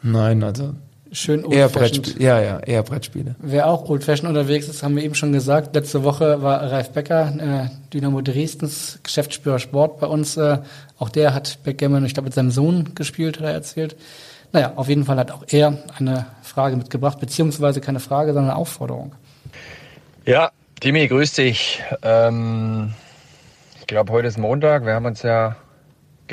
Nein, 0.01 0.41
also 0.41 0.73
schön 1.11 1.45
eher 1.51 1.69
Brettspiele. 1.69 2.19
Ja, 2.19 2.41
ja, 2.41 2.57
eher 2.61 2.81
Brettspiele. 2.81 3.35
Wer 3.37 3.67
auch 3.67 3.87
Old 3.87 4.03
Fashion 4.03 4.27
unterwegs 4.27 4.67
ist, 4.67 4.81
haben 4.81 4.95
wir 4.95 5.03
eben 5.03 5.13
schon 5.13 5.31
gesagt. 5.33 5.75
Letzte 5.75 6.03
Woche 6.03 6.41
war 6.41 6.63
Ralf 6.63 6.89
Becker, 6.93 7.35
äh, 7.37 7.93
Dynamo 7.93 8.21
Dresdens 8.21 9.01
Geschäftsführer 9.03 9.59
Sport 9.59 9.99
bei 9.99 10.07
uns. 10.07 10.35
Äh, 10.35 10.61
auch 10.97 11.09
der 11.09 11.35
hat 11.35 11.59
Backgammon, 11.63 12.03
ich 12.05 12.15
glaube, 12.15 12.25
mit 12.25 12.33
seinem 12.33 12.49
Sohn 12.49 12.95
gespielt, 12.95 13.37
hat 13.37 13.45
er 13.45 13.53
erzählt. 13.53 13.95
Naja, 14.51 14.73
auf 14.75 14.89
jeden 14.89 15.05
Fall 15.05 15.17
hat 15.17 15.29
auch 15.29 15.43
er 15.51 15.77
eine 15.99 16.25
Frage 16.41 16.75
mitgebracht, 16.75 17.19
beziehungsweise 17.19 17.81
keine 17.81 17.99
Frage, 17.99 18.33
sondern 18.33 18.49
eine 18.49 18.59
Aufforderung. 18.59 19.13
Ja, 20.25 20.49
Timmy, 20.79 21.07
grüß 21.07 21.33
dich. 21.33 21.83
Ähm, 22.01 22.95
ich 23.79 23.85
glaube, 23.85 24.11
heute 24.11 24.27
ist 24.27 24.39
Montag. 24.39 24.87
Wir 24.87 24.95
haben 24.95 25.05
uns 25.05 25.21
ja 25.21 25.55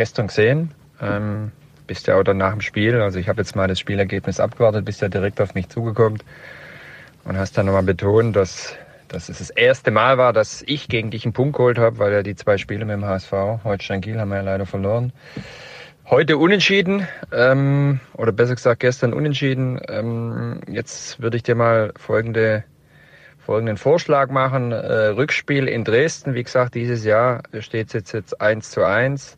gestern 0.01 0.29
gesehen. 0.29 0.71
Ähm, 1.03 1.53
bist 1.87 2.07
ja 2.07 2.19
auch 2.19 2.23
dann 2.23 2.39
nach 2.39 2.53
dem 2.53 2.63
Spiel, 2.63 3.03
also 3.03 3.19
ich 3.19 3.29
habe 3.29 3.43
jetzt 3.43 3.55
mal 3.55 3.69
das 3.69 3.79
Spielergebnis 3.79 4.41
abgewartet, 4.41 4.87
bist 4.87 5.03
ja 5.03 5.09
direkt 5.09 5.43
auf 5.43 5.53
mich 5.53 5.69
zugekommen 5.69 6.23
und 7.25 7.37
hast 7.37 7.59
dann 7.59 7.67
nochmal 7.67 7.83
betont, 7.83 8.35
dass, 8.35 8.75
dass 9.09 9.29
es 9.29 9.41
das 9.41 9.51
erste 9.51 9.91
Mal 9.91 10.17
war, 10.17 10.33
dass 10.33 10.65
ich 10.67 10.89
gegen 10.89 11.11
dich 11.11 11.27
einen 11.27 11.35
Punkt 11.35 11.55
geholt 11.55 11.79
habe, 11.79 11.99
weil 11.99 12.15
ja 12.15 12.23
die 12.23 12.35
zwei 12.35 12.57
Spiele 12.57 12.87
mit 12.87 12.95
dem 12.95 13.05
HSV, 13.05 13.31
Holstein 13.63 14.01
Kiel, 14.01 14.19
haben 14.19 14.31
wir 14.31 14.37
ja 14.37 14.43
leider 14.43 14.65
verloren. 14.65 15.13
Heute 16.07 16.39
unentschieden, 16.39 17.07
ähm, 17.31 18.01
oder 18.15 18.33
besser 18.33 18.55
gesagt 18.55 18.81
gestern 18.81 19.13
unentschieden. 19.13 19.83
Ähm, 19.87 20.63
jetzt 20.67 21.21
würde 21.21 21.37
ich 21.37 21.43
dir 21.43 21.57
mal 21.57 21.93
folgende, 21.99 22.65
folgenden 23.39 23.77
Vorschlag 23.77 24.31
machen. 24.31 24.73
Äh, 24.73 25.09
Rückspiel 25.09 25.69
in 25.69 25.85
Dresden, 25.85 26.33
wie 26.33 26.43
gesagt, 26.43 26.75
dieses 26.75 27.05
Jahr 27.05 27.43
steht 27.59 27.89
es 27.89 27.93
jetzt, 27.93 28.13
jetzt 28.13 28.41
1 28.41 28.71
zu 28.71 28.83
1 28.83 29.37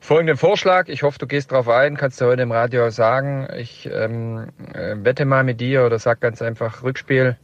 folgenden 0.00 0.36
Vorschlag. 0.36 0.88
Ich 0.88 1.02
hoffe, 1.02 1.18
du 1.18 1.26
gehst 1.26 1.52
darauf 1.52 1.68
ein, 1.68 1.96
kannst 1.96 2.20
du 2.20 2.26
heute 2.26 2.42
im 2.42 2.52
Radio 2.52 2.90
sagen. 2.90 3.48
Ich 3.56 3.88
ähm, 3.92 4.48
äh, 4.72 4.96
wette 4.96 5.24
mal 5.24 5.44
mit 5.44 5.60
dir 5.60 5.84
oder 5.84 5.98
sag 5.98 6.20
ganz 6.20 6.42
einfach 6.42 6.82
Rückspiel. 6.82 7.36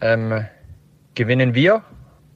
Ähm, 0.00 0.46
gewinnen 1.14 1.54
wir 1.54 1.82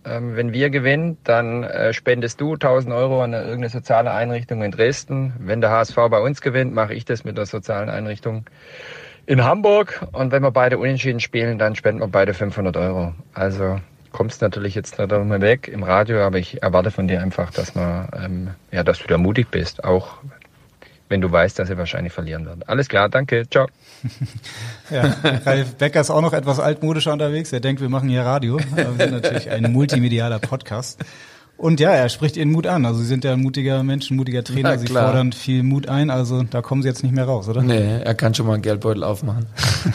ähm, 0.04 0.36
wenn 0.36 0.52
wir 0.52 0.70
gewinnen, 0.70 1.16
dann 1.22 1.62
äh, 1.62 1.92
spendest 1.92 2.40
du 2.40 2.54
1000 2.54 2.92
Euro 2.92 3.22
an 3.22 3.32
irgendeine 3.32 3.68
soziale 3.68 4.12
Einrichtung 4.12 4.62
in 4.62 4.72
Dresden. 4.72 5.34
Wenn 5.38 5.60
der 5.60 5.70
HSV 5.70 5.94
bei 6.10 6.20
uns 6.20 6.40
gewinnt, 6.40 6.74
mache 6.74 6.94
ich 6.94 7.04
das 7.04 7.24
mit 7.24 7.38
der 7.38 7.46
sozialen 7.46 7.88
Einrichtung 7.88 8.44
in 9.26 9.44
Hamburg. 9.44 10.04
Und 10.12 10.32
wenn 10.32 10.42
wir 10.42 10.50
beide 10.50 10.78
unentschieden 10.78 11.20
spielen, 11.20 11.58
dann 11.58 11.76
spenden 11.76 12.00
wir 12.00 12.08
beide 12.08 12.34
500 12.34 12.76
Euro. 12.76 13.14
Also 13.32 13.78
kommst 14.12 14.42
natürlich 14.42 14.74
jetzt 14.74 14.98
nicht 14.98 15.10
darüber 15.10 15.40
weg 15.40 15.68
im 15.68 15.82
Radio, 15.82 16.20
aber 16.20 16.38
ich 16.38 16.62
erwarte 16.62 16.90
von 16.90 17.08
dir 17.08 17.20
einfach, 17.20 17.50
dass 17.50 17.74
man, 17.74 18.08
ähm, 18.16 18.50
ja, 18.70 18.84
dass 18.84 18.98
du 18.98 19.06
da 19.06 19.18
mutig 19.18 19.48
bist, 19.50 19.84
auch 19.84 20.18
wenn 21.08 21.20
du 21.20 21.30
weißt, 21.30 21.58
dass 21.58 21.68
sie 21.68 21.76
wahrscheinlich 21.76 22.12
verlieren 22.12 22.46
werden. 22.46 22.62
Alles 22.66 22.88
klar, 22.88 23.08
danke, 23.08 23.48
ciao. 23.50 23.68
ja, 24.90 25.14
Ralf 25.44 25.74
Becker 25.74 26.00
ist 26.00 26.10
auch 26.10 26.22
noch 26.22 26.32
etwas 26.32 26.58
altmodischer 26.58 27.12
unterwegs. 27.12 27.52
Er 27.52 27.60
denkt, 27.60 27.82
wir 27.82 27.90
machen 27.90 28.08
hier 28.08 28.22
Radio. 28.22 28.58
Aber 28.72 28.98
wir 28.98 29.04
sind 29.06 29.12
natürlich 29.12 29.50
ein 29.50 29.70
multimedialer 29.72 30.38
Podcast. 30.38 31.04
Und 31.58 31.80
ja, 31.80 31.90
er 31.90 32.08
spricht 32.08 32.36
ihren 32.36 32.50
Mut 32.50 32.66
an. 32.66 32.86
Also 32.86 33.00
Sie 33.00 33.06
sind 33.06 33.24
ja 33.24 33.34
ein 33.34 33.40
mutiger 33.40 33.82
Mensch, 33.82 34.10
ein 34.10 34.16
mutiger 34.16 34.42
Trainer. 34.42 34.78
Sie 34.78 34.88
fordern 34.88 35.32
viel 35.32 35.62
Mut 35.62 35.88
ein. 35.88 36.10
Also 36.10 36.42
da 36.42 36.62
kommen 36.62 36.82
Sie 36.82 36.88
jetzt 36.88 37.04
nicht 37.04 37.14
mehr 37.14 37.26
raus, 37.26 37.46
oder? 37.46 37.62
Nee, 37.62 38.00
er 38.02 38.14
kann 38.14 38.34
schon 38.34 38.46
mal 38.46 38.54
einen 38.54 38.62
Geldbeutel 38.62 39.04
aufmachen. 39.04 39.46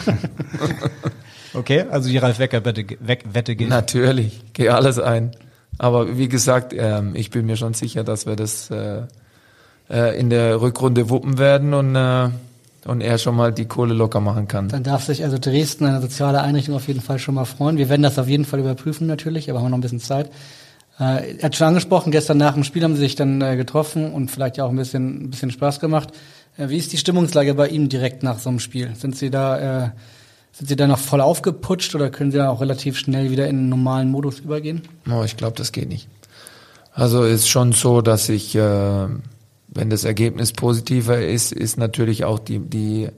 okay, 1.58 1.84
also 1.90 2.08
die 2.08 2.18
Ralf 2.18 2.38
Becker 2.38 2.64
Wette, 2.64 2.84
Wette 3.00 3.56
gilt. 3.56 3.70
Natürlich, 3.70 4.42
geh 4.52 4.70
alles 4.70 4.98
ein. 4.98 5.32
Aber 5.78 6.16
wie 6.18 6.28
gesagt, 6.28 6.74
ähm, 6.76 7.14
ich 7.14 7.30
bin 7.30 7.46
mir 7.46 7.56
schon 7.56 7.74
sicher, 7.74 8.04
dass 8.04 8.26
wir 8.26 8.36
das 8.36 8.70
äh, 8.70 9.02
äh, 9.90 10.18
in 10.18 10.30
der 10.30 10.60
Rückrunde 10.60 11.08
wuppen 11.10 11.38
werden 11.38 11.74
und 11.74 11.94
äh, 11.94 12.30
und 12.84 13.02
er 13.02 13.18
schon 13.18 13.36
mal 13.36 13.52
die 13.52 13.66
Kohle 13.66 13.92
locker 13.92 14.20
machen 14.20 14.48
kann. 14.48 14.68
Dann 14.68 14.82
darf 14.82 15.04
sich 15.04 15.22
also 15.22 15.36
Dresden 15.38 15.84
eine 15.84 16.00
soziale 16.00 16.40
Einrichtung 16.40 16.74
auf 16.74 16.88
jeden 16.88 17.00
Fall 17.00 17.18
schon 17.18 17.34
mal 17.34 17.44
freuen. 17.44 17.76
Wir 17.76 17.88
werden 17.88 18.02
das 18.02 18.18
auf 18.18 18.28
jeden 18.28 18.44
Fall 18.44 18.60
überprüfen 18.60 19.06
natürlich, 19.06 19.50
aber 19.50 19.58
haben 19.58 19.66
wir 19.66 19.70
noch 19.70 19.78
ein 19.78 19.82
bisschen 19.82 20.00
Zeit. 20.00 20.30
Äh, 20.98 21.36
er 21.36 21.42
hat 21.44 21.56
schon 21.56 21.68
angesprochen, 21.68 22.12
gestern 22.12 22.38
nach 22.38 22.54
dem 22.54 22.64
Spiel 22.64 22.82
haben 22.82 22.94
sie 22.94 23.00
sich 23.00 23.14
dann 23.14 23.42
äh, 23.42 23.56
getroffen 23.56 24.12
und 24.12 24.30
vielleicht 24.30 24.56
ja 24.56 24.64
auch 24.64 24.70
ein 24.70 24.76
bisschen, 24.76 25.24
ein 25.24 25.30
bisschen 25.30 25.50
Spaß 25.50 25.80
gemacht. 25.80 26.12
Äh, 26.56 26.70
wie 26.70 26.78
ist 26.78 26.92
die 26.92 26.96
Stimmungslage 26.96 27.54
bei 27.54 27.68
ihm 27.68 27.88
direkt 27.88 28.22
nach 28.22 28.38
so 28.38 28.48
einem 28.48 28.58
Spiel? 28.58 28.94
Sind 28.96 29.16
Sie 29.16 29.30
da, 29.30 29.84
äh, 29.84 29.90
sind 30.58 30.68
Sie 30.68 30.76
da 30.76 30.86
noch 30.86 30.98
voll 30.98 31.20
aufgeputscht 31.20 31.94
oder 31.94 32.10
können 32.10 32.32
Sie 32.32 32.38
da 32.38 32.50
auch 32.50 32.60
relativ 32.60 32.98
schnell 32.98 33.30
wieder 33.30 33.48
in 33.48 33.56
einen 33.56 33.68
normalen 33.68 34.10
Modus 34.10 34.40
übergehen? 34.40 34.82
Oh, 35.10 35.22
ich 35.24 35.36
glaube, 35.36 35.56
das 35.56 35.72
geht 35.72 35.88
nicht. 35.88 36.08
Also 36.92 37.22
ist 37.22 37.48
schon 37.48 37.72
so, 37.72 38.00
dass 38.00 38.28
ich 38.28 38.56
äh, 38.56 39.06
wenn 39.68 39.90
das 39.90 40.04
Ergebnis 40.04 40.52
positiver 40.52 41.20
ist, 41.20 41.52
ist 41.52 41.76
natürlich 41.76 42.24
auch 42.24 42.38
die, 42.38 42.58
die, 42.58 43.08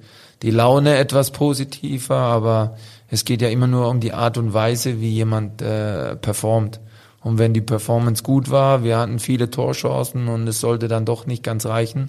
die 0.43 0.51
Laune 0.51 0.97
etwas 0.97 1.31
positiver, 1.31 2.17
aber 2.17 2.77
es 3.09 3.25
geht 3.25 3.43
ja 3.43 3.49
immer 3.49 3.67
nur 3.67 3.89
um 3.89 4.01
die 4.01 4.13
Art 4.13 4.37
und 4.37 4.53
Weise, 4.53 5.01
wie 5.01 5.11
jemand 5.11 5.63
äh, 5.63 6.17
performt. 6.17 6.81
Und 7.23 7.39
wenn 7.39 7.55
die 7.55 7.61
Performance 7.61 8.23
gut 8.23 8.51
war, 8.51 8.83
wir 8.83 8.99
hatten 8.99 9.19
viele 9.19 9.51
Torchancen 9.51 10.29
und 10.29 10.49
es 10.49 10.61
sollte 10.61 10.89
dann 10.89 11.05
doch 11.05 11.27
nicht 11.27 11.43
ganz 11.43 11.67
reichen, 11.67 12.09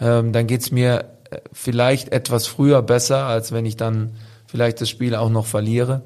ähm, 0.00 0.32
dann 0.32 0.46
geht's 0.46 0.70
mir 0.70 1.04
äh, 1.30 1.38
vielleicht 1.52 2.10
etwas 2.10 2.46
früher 2.46 2.80
besser, 2.82 3.26
als 3.26 3.52
wenn 3.52 3.66
ich 3.66 3.76
dann 3.76 4.12
vielleicht 4.54 4.80
das 4.80 4.88
Spiel 4.88 5.16
auch 5.16 5.30
noch 5.30 5.46
verliere. 5.46 6.02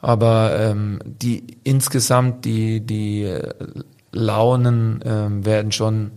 Aber 0.00 0.58
ähm, 0.58 0.98
die 1.04 1.44
insgesamt 1.62 2.44
die 2.44 2.80
die 2.80 3.22
äh, 3.22 3.54
Launen 4.10 5.00
ähm, 5.04 5.46
werden 5.46 5.70
schon 5.70 6.10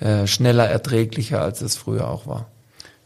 äh, 0.00 0.26
schneller 0.26 0.64
erträglicher, 0.64 1.40
als 1.40 1.60
es 1.60 1.76
früher 1.76 2.08
auch 2.08 2.26
war. 2.26 2.48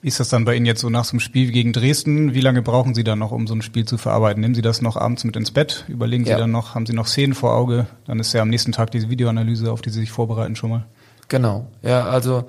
Wie 0.01 0.09
ist 0.09 0.19
das 0.19 0.31
dann 0.31 0.47
bei 0.47 0.55
Ihnen 0.55 0.65
jetzt 0.65 0.81
so 0.81 0.89
nach 0.89 1.05
so 1.05 1.13
einem 1.13 1.21
Spiel 1.21 1.51
gegen 1.53 1.75
Dresden? 1.75 2.33
Wie 2.33 2.41
lange 2.41 2.63
brauchen 2.63 2.95
Sie 2.95 3.05
dann 3.05 3.19
noch, 3.19 3.33
um 3.33 3.47
so 3.47 3.55
ein 3.55 3.61
Spiel 3.61 3.85
zu 3.85 3.99
verarbeiten? 3.99 4.41
Nehmen 4.41 4.55
Sie 4.55 4.63
das 4.63 4.81
noch 4.81 4.97
abends 4.97 5.25
mit 5.25 5.37
ins 5.37 5.51
Bett? 5.51 5.85
Überlegen 5.89 6.25
Sie 6.25 6.31
ja. 6.31 6.39
dann 6.39 6.51
noch, 6.51 6.75
haben 6.75 6.87
Sie 6.87 6.95
noch 6.95 7.07
Szenen 7.07 7.35
vor 7.35 7.53
Auge? 7.53 7.87
Dann 8.07 8.19
ist 8.19 8.33
ja 8.33 8.41
am 8.41 8.49
nächsten 8.49 8.73
Tag 8.73 8.93
diese 8.93 9.11
Videoanalyse, 9.11 9.71
auf 9.71 9.83
die 9.83 9.91
Sie 9.91 10.01
sich 10.01 10.11
vorbereiten 10.11 10.57
schon 10.57 10.71
mal. 10.71 10.87
Genau. 11.29 11.67
Ja, 11.83 12.09
also 12.09 12.49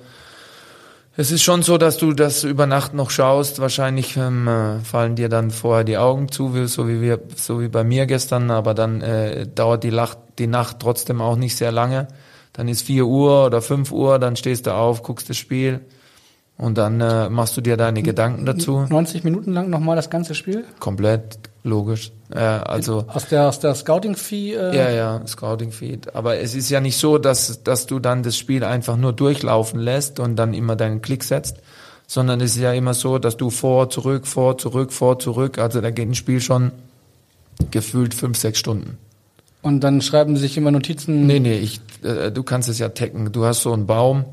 es 1.16 1.30
ist 1.30 1.42
schon 1.42 1.62
so, 1.62 1.78
dass 1.78 1.98
du 1.98 2.12
das 2.12 2.44
über 2.44 2.66
Nacht 2.66 2.94
noch 2.94 3.10
schaust. 3.10 3.60
Wahrscheinlich 3.60 4.16
ähm, 4.16 4.48
äh, 4.48 4.80
fallen 4.80 5.16
dir 5.16 5.28
dann 5.28 5.50
vorher 5.50 5.84
die 5.84 5.98
Augen 5.98 6.30
zu, 6.30 6.66
so 6.66 6.88
wie 6.88 7.00
wir, 7.00 7.20
so 7.36 7.60
wie 7.60 7.68
bei 7.68 7.84
mir 7.84 8.06
gestern. 8.06 8.50
Aber 8.50 8.74
dann 8.74 9.00
äh, 9.00 9.46
dauert 9.46 9.84
die, 9.84 9.90
Lacht, 9.90 10.18
die 10.38 10.46
Nacht 10.46 10.78
trotzdem 10.80 11.20
auch 11.20 11.36
nicht 11.36 11.56
sehr 11.56 11.72
lange 11.72 12.08
dann 12.52 12.68
ist 12.68 12.82
vier 12.82 13.06
Uhr 13.06 13.46
oder 13.46 13.62
fünf 13.62 13.92
Uhr, 13.92 14.18
dann 14.18 14.36
stehst 14.36 14.66
du 14.66 14.74
auf, 14.74 15.02
guckst 15.02 15.28
das 15.30 15.36
Spiel 15.36 15.80
und 16.58 16.78
dann 16.78 17.00
äh, 17.00 17.28
machst 17.28 17.56
du 17.56 17.60
dir 17.60 17.76
deine 17.76 18.02
Gedanken 18.02 18.46
dazu. 18.46 18.86
90 18.88 19.24
Minuten 19.24 19.52
lang 19.52 19.70
nochmal 19.70 19.96
das 19.96 20.10
ganze 20.10 20.34
Spiel? 20.34 20.64
Komplett, 20.78 21.38
logisch. 21.64 22.12
Äh, 22.30 22.38
also 22.38 23.04
aus 23.08 23.28
der 23.28 23.48
aus 23.48 23.58
der 23.60 23.74
Scouting 23.74 24.14
Fee. 24.14 24.54
Äh 24.54 24.76
ja, 24.76 24.90
ja, 24.90 25.26
Scouting 25.26 25.72
Fee. 25.72 25.98
Aber 26.14 26.38
es 26.38 26.54
ist 26.54 26.70
ja 26.70 26.80
nicht 26.80 26.96
so, 26.96 27.18
dass 27.18 27.62
dass 27.64 27.86
du 27.86 27.98
dann 27.98 28.22
das 28.22 28.36
Spiel 28.36 28.64
einfach 28.64 28.96
nur 28.96 29.12
durchlaufen 29.12 29.80
lässt 29.80 30.20
und 30.20 30.36
dann 30.36 30.54
immer 30.54 30.76
deinen 30.76 31.02
Klick 31.02 31.24
setzt, 31.24 31.56
sondern 32.06 32.40
es 32.40 32.56
ist 32.56 32.62
ja 32.62 32.72
immer 32.72 32.94
so, 32.94 33.18
dass 33.18 33.36
du 33.36 33.50
vor, 33.50 33.90
zurück, 33.90 34.26
vor, 34.26 34.58
zurück, 34.58 34.92
vor, 34.92 35.18
zurück. 35.18 35.58
Also 35.58 35.80
da 35.80 35.90
geht 35.90 36.08
ein 36.08 36.14
Spiel 36.14 36.40
schon 36.40 36.72
gefühlt 37.70 38.14
fünf, 38.14 38.38
sechs 38.38 38.58
Stunden. 38.58 38.98
Und 39.62 39.80
dann 39.80 40.00
schreiben 40.00 40.36
sie 40.36 40.42
sich 40.42 40.56
immer 40.56 40.72
Notizen. 40.72 41.26
Nee, 41.26 41.38
nee, 41.38 41.56
ich, 41.56 41.80
äh, 42.02 42.30
du 42.30 42.42
kannst 42.42 42.68
es 42.68 42.78
ja 42.78 42.88
taggen. 42.88 43.30
Du 43.32 43.44
hast 43.44 43.62
so 43.62 43.72
einen 43.72 43.86
Baum, 43.86 44.24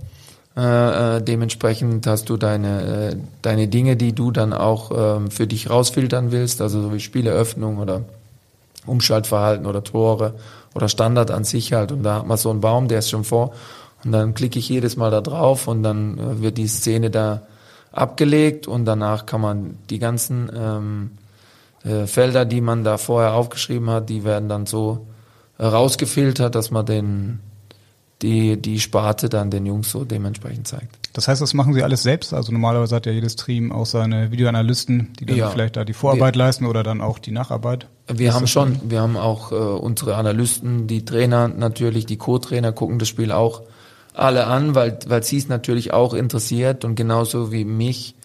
äh, 0.60 1.17
äh, 1.17 1.22
dementsprechend 1.22 2.06
hast 2.06 2.30
du 2.30 2.36
deine, 2.36 3.12
äh, 3.12 3.15
deine 3.41 3.69
Dinge, 3.69 3.95
die 3.95 4.13
du 4.13 4.32
dann 4.32 4.52
auch 4.52 4.91
äh, 4.91 5.30
für 5.30 5.48
dich 5.48 5.69
rausfiltern 5.69 6.34
willst, 6.34 6.62
also 6.62 6.82
so 6.82 6.93
wie 6.93 7.00
Spieleröffnung 7.00 7.78
oder 7.78 8.02
Umschaltverhalten 8.86 9.65
oder 9.65 9.84
Tore 9.84 10.34
oder 10.76 10.89
Standard 10.89 11.32
an 11.32 11.45
sich 11.45 11.72
halt. 11.72 11.93
Und 11.93 12.04
da 12.04 12.15
hat 12.15 12.28
man 12.28 12.38
so 12.38 12.50
einen 12.50 12.60
Baum, 12.60 12.89
der 12.89 13.00
ist 13.00 13.10
schon 13.10 13.24
vor. 13.24 13.54
Und 14.04 14.12
dann 14.12 14.34
klicke 14.34 14.60
ich 14.60 14.67
jedes 14.67 14.98
Mal 14.98 15.12
da 15.12 15.22
drauf 15.22 15.69
und 15.69 15.82
dann 15.82 16.17
äh, 16.17 16.41
wird 16.41 16.58
die 16.58 16.67
Szene 16.67 17.10
da 17.10 17.41
abgelegt 17.93 18.67
und 18.67 18.84
danach 18.84 19.26
kann 19.26 19.41
man 19.41 19.78
die 19.89 20.00
ganzen 20.00 20.52
ähm, 20.54 21.12
äh, 21.84 22.06
Felder, 22.06 22.43
die 22.43 22.62
man 22.62 22.84
da 22.84 22.98
vorher 22.98 23.34
aufgeschrieben 23.34 23.89
hat, 23.89 24.10
die 24.10 24.26
werden 24.26 24.50
dann 24.50 24.65
so 24.65 25.08
rausgefiltert, 25.60 26.54
dass 26.54 26.69
man 26.69 26.86
den, 26.86 27.39
die, 28.21 28.62
die 28.62 28.79
Sparte 28.79 29.29
dann 29.29 29.49
den 29.49 29.65
Jungs 29.65 29.91
so 29.91 30.03
dementsprechend 30.03 30.67
zeigt. 30.67 30.99
Das 31.13 31.27
heißt, 31.27 31.41
das 31.41 31.53
machen 31.53 31.73
Sie 31.73 31.84
alles 31.84 32.03
selbst? 32.03 32.34
Also 32.34 32.51
normalerweise 32.51 32.95
hat 32.95 33.05
ja 33.05 33.12
jedes 33.12 33.36
Team 33.36 33.71
auch 33.71 33.86
seine 33.86 34.32
Videoanalysten, 34.32 35.13
die 35.19 35.25
dann 35.25 35.38
ja. 35.38 35.49
vielleicht 35.49 35.77
da 35.77 35.86
die 35.86 35.93
Vorarbeit 35.93 36.36
wir, 36.36 36.39
leisten 36.39 36.65
oder 36.65 36.84
dann 36.84 37.01
auch 37.01 37.19
die 37.19 37.32
Nacharbeit. 37.32 37.88
Wir 38.08 38.34
haben 38.34 38.47
schon, 38.47 38.75
schon, 38.75 38.91
wir 38.91 39.01
haben 39.01 39.17
auch 39.17 39.51
äh, 39.51 39.55
unsere 39.55 40.15
Analysten, 40.15 40.88
die 40.88 41.05
Trainer 41.05 41.47
natürlich, 41.47 42.05
die 42.05 42.17
Co-Trainer 42.17 42.71
gucken 42.71 42.99
das 42.99 43.08
Spiel 43.08 43.32
auch 43.32 43.63
alle 44.13 44.47
an, 44.47 44.75
weil, 44.75 44.99
weil 45.08 45.23
sie 45.23 45.38
es 45.38 45.47
natürlich 45.47 45.93
auch 45.93 46.13
interessiert 46.13 46.84
und 46.84 46.95
genauso 46.95 47.51
wie 47.51 47.63
mich. 47.63 48.15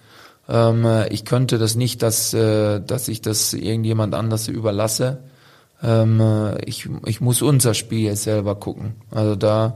Ähm, 0.49 0.87
ich 1.11 1.25
könnte 1.25 1.59
das 1.59 1.77
nicht, 1.77 2.03
dass, 2.03 2.35
äh, 2.35 2.81
dass 2.81 3.09
ich 3.09 3.23
das 3.23 3.55
irgendjemand 3.55 4.15
anders 4.15 4.49
überlasse 4.49 5.21
ähm, 5.85 6.21
äh, 6.21 6.65
ich, 6.65 6.89
ich 7.07 7.21
muss 7.21 7.43
unser 7.43 7.75
Spiel 7.75 8.15
selber 8.17 8.55
gucken. 8.57 8.95
Also 9.11 9.37
da 9.37 9.75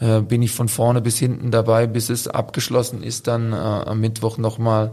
äh, 0.00 0.20
bin 0.20 0.42
ich 0.42 0.52
von 0.52 0.68
vorne 0.68 1.00
bis 1.00 1.18
hinten 1.18 1.50
dabei, 1.50 1.86
bis 1.86 2.08
es 2.08 2.28
abgeschlossen 2.28 3.02
ist, 3.02 3.26
dann 3.26 3.52
äh, 3.52 3.56
am 3.56 4.00
Mittwoch 4.00 4.38
nochmal 4.38 4.92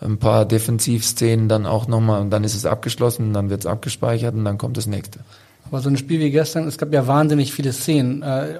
ein 0.00 0.18
paar 0.18 0.44
Defensivszenen 0.44 1.48
dann 1.48 1.64
auch 1.64 1.86
nochmal 1.86 2.20
und 2.20 2.30
dann 2.30 2.44
ist 2.44 2.56
es 2.56 2.66
abgeschlossen, 2.66 3.32
dann 3.32 3.50
wird 3.50 3.60
es 3.60 3.66
abgespeichert 3.66 4.34
und 4.34 4.44
dann 4.44 4.58
kommt 4.58 4.76
das 4.76 4.86
nächste. 4.86 5.20
Aber 5.68 5.80
so 5.80 5.88
ein 5.88 5.96
Spiel 5.96 6.20
wie 6.20 6.30
gestern, 6.30 6.66
es 6.66 6.76
gab 6.76 6.92
ja 6.92 7.06
wahnsinnig 7.06 7.52
viele 7.52 7.72
Szenen, 7.72 8.22
äh, 8.22 8.58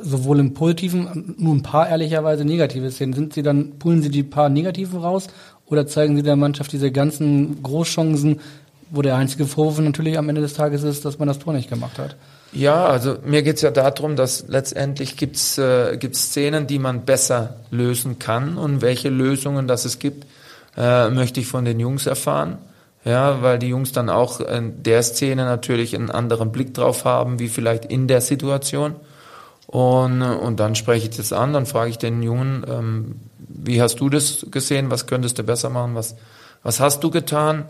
sowohl 0.00 0.38
im 0.38 0.54
Positiven, 0.54 1.34
nur 1.36 1.54
ein 1.54 1.62
paar 1.62 1.88
ehrlicherweise 1.88 2.44
negative 2.44 2.90
Szenen. 2.90 3.12
Sind 3.12 3.34
Sie 3.34 3.42
dann, 3.42 3.78
pullen 3.78 4.02
Sie 4.02 4.08
die 4.08 4.22
paar 4.22 4.48
Negativen 4.48 5.00
raus 5.00 5.26
oder 5.66 5.86
zeigen 5.86 6.16
Sie 6.16 6.22
der 6.22 6.36
Mannschaft 6.36 6.72
diese 6.72 6.90
ganzen 6.92 7.62
Großchancen, 7.62 8.40
wo 8.94 9.02
der 9.02 9.16
einzige 9.16 9.46
Vorwurf 9.46 9.78
natürlich 9.80 10.18
am 10.18 10.28
Ende 10.28 10.40
des 10.40 10.54
Tages 10.54 10.82
ist, 10.82 11.04
dass 11.04 11.18
man 11.18 11.28
das 11.28 11.38
Tor 11.38 11.52
nicht 11.52 11.68
gemacht 11.68 11.98
hat. 11.98 12.16
Ja, 12.52 12.86
also 12.86 13.16
mir 13.24 13.42
geht's 13.42 13.62
ja 13.62 13.72
darum, 13.72 14.14
dass 14.14 14.46
letztendlich 14.46 15.16
gibt's 15.16 15.58
äh, 15.58 15.96
gibt's 15.96 16.26
Szenen, 16.26 16.66
die 16.66 16.78
man 16.78 17.04
besser 17.04 17.56
lösen 17.70 18.20
kann 18.20 18.56
und 18.56 18.80
welche 18.80 19.08
Lösungen 19.08 19.66
das 19.66 19.84
es 19.84 19.98
gibt, 19.98 20.26
äh, 20.76 21.10
möchte 21.10 21.40
ich 21.40 21.48
von 21.48 21.64
den 21.64 21.80
Jungs 21.80 22.06
erfahren. 22.06 22.58
Ja, 23.04 23.42
weil 23.42 23.58
die 23.58 23.68
Jungs 23.68 23.92
dann 23.92 24.08
auch 24.08 24.40
in 24.40 24.82
der 24.82 25.02
Szene 25.02 25.44
natürlich 25.44 25.94
einen 25.94 26.10
anderen 26.10 26.52
Blick 26.52 26.72
drauf 26.72 27.04
haben, 27.04 27.38
wie 27.38 27.48
vielleicht 27.48 27.84
in 27.84 28.08
der 28.08 28.22
Situation. 28.22 28.94
Und, 29.66 30.22
und 30.22 30.60
dann 30.60 30.74
spreche 30.74 31.08
ich 31.08 31.16
das 31.16 31.32
an, 31.32 31.52
dann 31.52 31.66
frage 31.66 31.90
ich 31.90 31.98
den 31.98 32.22
Jungen, 32.22 32.64
ähm, 32.68 33.20
wie 33.38 33.82
hast 33.82 33.96
du 33.96 34.08
das 34.08 34.46
gesehen, 34.50 34.90
was 34.90 35.06
könntest 35.06 35.38
du 35.38 35.42
besser 35.42 35.68
machen, 35.68 35.94
was, 35.94 36.16
was 36.62 36.80
hast 36.80 37.02
du 37.02 37.10
getan? 37.10 37.64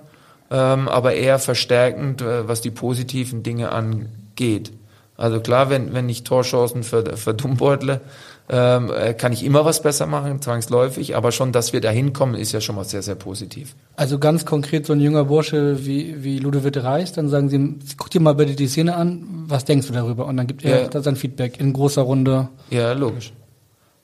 Ähm, 0.51 0.89
aber 0.89 1.15
eher 1.15 1.39
verstärkend, 1.39 2.23
äh, 2.23 2.49
was 2.49 2.61
die 2.61 2.71
positiven 2.71 3.43
Dinge 3.43 3.73
angeht. 3.73 4.73
Also 5.17 5.41
klar, 5.41 5.71
wenn, 5.71 5.95
wenn 5.95 6.09
ich 6.09 6.25
Torchancen 6.25 6.83
verdummbeutle, 6.83 8.01
ähm, 8.49 8.91
äh, 8.95 9.15
kann 9.15 9.33
ich 9.33 9.45
immer 9.45 9.65
was 9.65 9.81
besser 9.81 10.07
machen, 10.07 10.43
zwangsläufig, 10.43 11.17
aber 11.17 11.33
schon, 11.33 11.53
dass 11.53 11.73
wir 11.73 11.81
da 11.81 11.91
hinkommen, 11.91 12.35
ist 12.35 12.53
ja 12.53 12.61
schon 12.61 12.75
mal 12.75 12.85
sehr, 12.85 13.01
sehr 13.01 13.15
positiv. 13.15 13.75
Also 13.97 14.19
ganz 14.19 14.45
konkret 14.45 14.87
so 14.87 14.93
ein 14.93 15.01
junger 15.01 15.25
Bursche 15.25 15.87
wie, 15.87 16.23
wie 16.23 16.39
Ludovic 16.39 16.77
Reis, 16.83 17.13
dann 17.13 17.29
sagen 17.29 17.49
Sie, 17.49 17.79
guck 17.97 18.11
dir 18.11 18.21
mal 18.21 18.35
bitte 18.35 18.55
die 18.55 18.67
Szene 18.67 18.97
an, 18.97 19.25
was 19.47 19.65
denkst 19.65 19.87
du 19.87 19.93
darüber? 19.93 20.27
Und 20.27 20.37
dann 20.37 20.47
gibt 20.47 20.65
er 20.65 20.91
ja. 20.93 21.03
sein 21.03 21.17
Feedback 21.17 21.59
in 21.59 21.73
großer 21.73 22.03
Runde. 22.03 22.49
Ja, 22.71 22.93
logisch. 22.93 23.33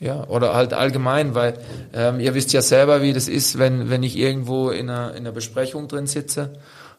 Ja, 0.01 0.27
oder 0.29 0.55
halt 0.55 0.73
allgemein, 0.73 1.35
weil 1.35 1.59
ähm, 1.93 2.21
ihr 2.21 2.33
wisst 2.33 2.55
ja 2.55 2.63
selber, 2.63 3.03
wie 3.03 3.13
das 3.13 3.29
ist, 3.29 3.59
wenn, 3.59 3.91
wenn 3.91 4.03
ich 4.03 4.17
irgendwo 4.17 4.71
in 4.71 4.89
einer, 4.89 5.11
in 5.11 5.19
einer 5.19 5.33
Besprechung 5.33 5.89
drin 5.89 6.07
sitze 6.07 6.53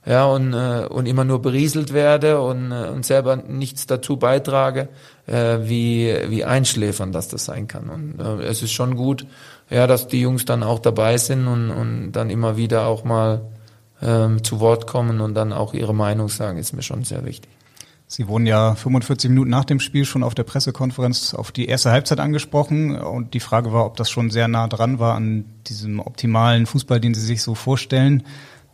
ja, 0.05 0.25
und, 0.25 0.53
äh, 0.53 0.85
und 0.87 1.07
immer 1.07 1.23
nur 1.23 1.41
berieselt 1.41 1.93
werde 1.93 2.41
und, 2.41 2.71
äh, 2.71 2.89
und 2.89 3.05
selber 3.05 3.35
nichts 3.35 3.85
dazu 3.85 4.17
beitrage, 4.17 4.89
äh, 5.27 5.59
wie, 5.61 6.15
wie 6.27 6.43
einschläfern 6.43 7.11
dass 7.11 7.27
das 7.27 7.45
sein 7.45 7.67
kann. 7.67 7.89
Und 7.89 8.19
äh, 8.19 8.43
es 8.43 8.61
ist 8.61 8.71
schon 8.71 8.95
gut, 8.95 9.25
ja, 9.69 9.87
dass 9.87 10.07
die 10.07 10.21
Jungs 10.21 10.45
dann 10.45 10.63
auch 10.63 10.79
dabei 10.79 11.17
sind 11.17 11.47
und, 11.47 11.71
und 11.71 12.11
dann 12.11 12.29
immer 12.29 12.57
wieder 12.57 12.85
auch 12.85 13.03
mal 13.03 13.41
ähm, 14.01 14.43
zu 14.43 14.59
Wort 14.59 14.87
kommen 14.87 15.21
und 15.21 15.35
dann 15.35 15.53
auch 15.53 15.73
ihre 15.73 15.93
Meinung 15.93 16.29
sagen, 16.29 16.57
ist 16.57 16.73
mir 16.73 16.81
schon 16.81 17.03
sehr 17.03 17.25
wichtig. 17.25 17.51
Sie 18.11 18.27
wurden 18.27 18.45
ja 18.45 18.75
45 18.75 19.29
Minuten 19.29 19.49
nach 19.49 19.63
dem 19.63 19.79
Spiel 19.79 20.03
schon 20.03 20.21
auf 20.21 20.35
der 20.35 20.43
Pressekonferenz 20.43 21.33
auf 21.33 21.53
die 21.53 21.67
erste 21.67 21.91
Halbzeit 21.91 22.19
angesprochen 22.19 22.99
und 22.99 23.33
die 23.33 23.39
Frage 23.39 23.71
war, 23.71 23.85
ob 23.85 23.95
das 23.95 24.09
schon 24.09 24.31
sehr 24.31 24.49
nah 24.49 24.67
dran 24.67 24.99
war 24.99 25.15
an 25.15 25.45
diesem 25.67 26.01
optimalen 26.01 26.65
Fußball, 26.65 26.99
den 26.99 27.13
Sie 27.13 27.21
sich 27.21 27.41
so 27.41 27.55
vorstellen. 27.55 28.23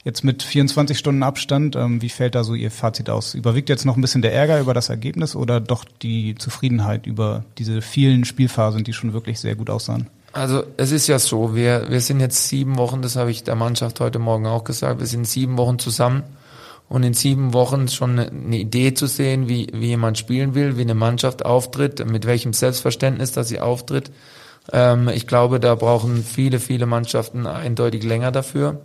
Jetzt 0.03 0.23
mit 0.23 0.41
24 0.41 0.97
Stunden 0.97 1.21
Abstand, 1.21 1.75
ähm, 1.75 2.01
wie 2.01 2.09
fällt 2.09 2.33
da 2.33 2.43
so 2.43 2.55
Ihr 2.55 2.71
Fazit 2.71 3.11
aus? 3.11 3.35
Überwiegt 3.35 3.69
jetzt 3.69 3.85
noch 3.85 3.95
ein 3.95 4.01
bisschen 4.01 4.23
der 4.23 4.33
Ärger 4.33 4.59
über 4.59 4.73
das 4.73 4.89
Ergebnis 4.89 5.35
oder 5.35 5.59
doch 5.59 5.85
die 5.85 6.33
Zufriedenheit 6.33 7.05
über 7.05 7.45
diese 7.59 7.83
vielen 7.83 8.25
Spielphasen, 8.25 8.83
die 8.83 8.93
schon 8.93 9.13
wirklich 9.13 9.39
sehr 9.39 9.55
gut 9.55 9.69
aussahen? 9.69 10.07
Also 10.33 10.63
es 10.77 10.91
ist 10.91 11.05
ja 11.05 11.19
so, 11.19 11.55
wir, 11.55 11.91
wir 11.91 12.01
sind 12.01 12.21
jetzt 12.21 12.47
sieben 12.47 12.77
Wochen, 12.77 13.03
das 13.03 13.15
habe 13.15 13.29
ich 13.29 13.43
der 13.43 13.55
Mannschaft 13.55 13.99
heute 13.99 14.17
Morgen 14.17 14.47
auch 14.47 14.63
gesagt, 14.63 14.99
wir 14.99 15.05
sind 15.05 15.27
sieben 15.27 15.57
Wochen 15.57 15.77
zusammen 15.77 16.23
und 16.89 17.03
in 17.03 17.13
sieben 17.13 17.53
Wochen 17.53 17.87
schon 17.87 18.17
eine 18.19 18.57
Idee 18.57 18.93
zu 18.93 19.07
sehen, 19.07 19.49
wie, 19.49 19.67
wie 19.73 19.87
jemand 19.87 20.17
spielen 20.17 20.55
will, 20.55 20.77
wie 20.77 20.81
eine 20.81 20.95
Mannschaft 20.95 21.45
auftritt, 21.45 22.05
mit 22.09 22.25
welchem 22.25 22.53
Selbstverständnis, 22.53 23.33
dass 23.33 23.49
sie 23.49 23.59
auftritt. 23.59 24.11
Ähm, 24.71 25.09
ich 25.09 25.27
glaube, 25.27 25.59
da 25.59 25.75
brauchen 25.75 26.23
viele, 26.23 26.59
viele 26.59 26.85
Mannschaften 26.85 27.45
eindeutig 27.45 28.03
länger 28.03 28.31
dafür. 28.31 28.81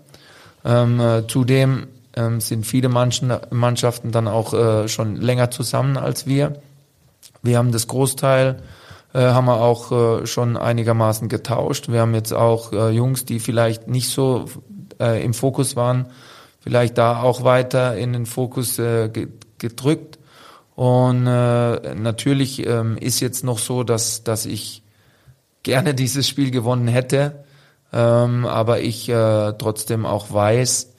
Ähm, 0.65 1.01
äh, 1.01 1.27
zudem 1.27 1.89
ähm, 2.15 2.41
sind 2.41 2.67
viele 2.67 2.89
Manchen, 2.89 3.33
Mannschaften 3.51 4.11
dann 4.11 4.29
auch 4.29 4.53
äh, 4.53 4.89
schon 4.89 5.17
länger 5.17 5.51
zusammen 5.51 5.97
als 5.97 6.27
wir. 6.27 6.61
Wir 7.43 7.59
haben 7.59 7.73
das 7.73 7.87
Großteil, 7.87 8.63
äh, 9.15 9.21
haben 9.21 9.47
wir 9.47 9.61
auch 9.61 10.23
äh, 10.23 10.27
schon 10.27 10.57
einigermaßen 10.57 11.29
getauscht. 11.29 11.89
Wir 11.89 12.01
haben 12.01 12.15
jetzt 12.15 12.33
auch 12.33 12.73
äh, 12.73 12.91
Jungs, 12.91 13.25
die 13.25 13.41
vielleicht 13.41 13.89
nicht 13.89 14.09
so 14.09 14.47
äh, 15.01 15.25
im 15.25 15.35
Fokus 15.35 15.77
waren, 15.77 16.07
vielleicht 16.63 16.97
da 16.97 17.21
auch 17.21 17.45
weiter 17.45 17.97
in 17.97 18.13
den 18.13 18.27
Fokus 18.27 18.79
äh, 18.79 19.11
gedrückt. 19.59 20.19
Und 20.75 21.27
äh, 21.27 21.95
natürlich 21.95 22.67
ähm, 22.67 22.97
ist 22.97 23.21
jetzt 23.21 23.45
noch 23.45 23.59
so, 23.59 23.85
dass, 23.85 24.25
dass 24.25 24.47
ich 24.47 24.83
gerne 25.63 25.95
dieses 25.95 26.27
Spiel 26.27 26.51
gewonnen 26.51 26.89
hätte 26.89 27.45
ähm, 27.93 28.47
aber 28.47 28.81
ich 28.81 29.09
äh, 29.09 29.53
trotzdem 29.53 30.07
auch 30.07 30.33
weiß, 30.33 30.93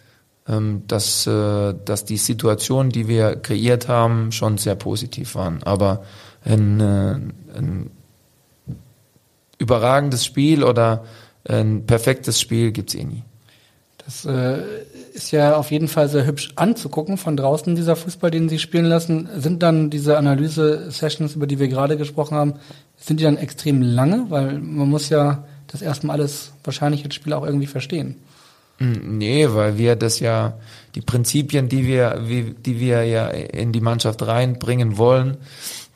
ähm, 0.48 0.84
dass, 0.88 1.26
äh, 1.26 1.74
dass 1.86 2.06
die 2.06 2.18
Situation, 2.18 2.90
die 2.90 3.08
wir 3.08 3.36
kreiert 3.36 3.88
haben, 3.88 4.32
schon 4.32 4.58
sehr 4.58 4.76
positiv 4.76 5.36
waren. 5.36 5.64
Aber 5.64 6.04
ein, 6.46 6.80
äh, 6.80 7.20
ein 7.58 7.90
überragendes 9.58 10.26
Spiel 10.26 10.64
oder 10.64 11.06
ein 11.48 11.86
perfektes 11.86 12.40
Spiel 12.40 12.72
gibt's 12.72 12.96
eh 12.96 13.06
nie. 13.06 13.24
Das 14.06 14.26
äh, 14.26 14.62
ist 15.14 15.32
ja 15.32 15.56
auf 15.56 15.72
jeden 15.72 15.88
Fall 15.88 16.10
sehr 16.10 16.26
hübsch 16.26 16.54
anzugucken 16.56 17.18
von 17.18 17.38
draußen, 17.38 17.76
dieser 17.76 17.96
Fußball, 17.96 18.32
den 18.32 18.50
Sie 18.50 18.60
spielen 18.60 18.86
lassen. 18.86 19.30
Sind 19.38 19.62
dann 19.62 19.90
diese 19.90 20.18
Analyse-Sessions, 20.18 21.36
über 21.36 21.48
die 21.48 21.60
wir 21.60 21.68
gerade 21.68 21.98
gesprochen 21.98 22.36
haben, 22.36 22.54
sind 22.98 23.20
die 23.20 23.24
dann 23.24 23.38
extrem 23.38 23.82
lange? 23.82 24.26
Weil 24.30 24.60
man 24.60 24.90
muss 24.90 25.10
ja 25.10 25.44
das 25.68 25.82
erstmal 25.82 26.18
alles 26.18 26.52
wahrscheinlich 26.64 27.06
als 27.06 27.16
Spieler 27.16 27.38
auch 27.38 27.46
irgendwie 27.46 27.68
verstehen. 27.68 28.16
Hm, 28.78 29.18
nee, 29.18 29.48
weil 29.50 29.78
wir 29.78 29.96
das 29.96 30.20
ja, 30.20 30.54
die 30.96 31.02
Prinzipien, 31.02 31.70
die 31.70 31.86
wir, 31.86 32.20
die 32.20 32.80
wir 32.80 33.04
ja 33.04 33.28
in 33.28 33.72
die 33.72 33.82
Mannschaft 33.82 34.26
reinbringen 34.26 34.98
wollen, 34.98 35.38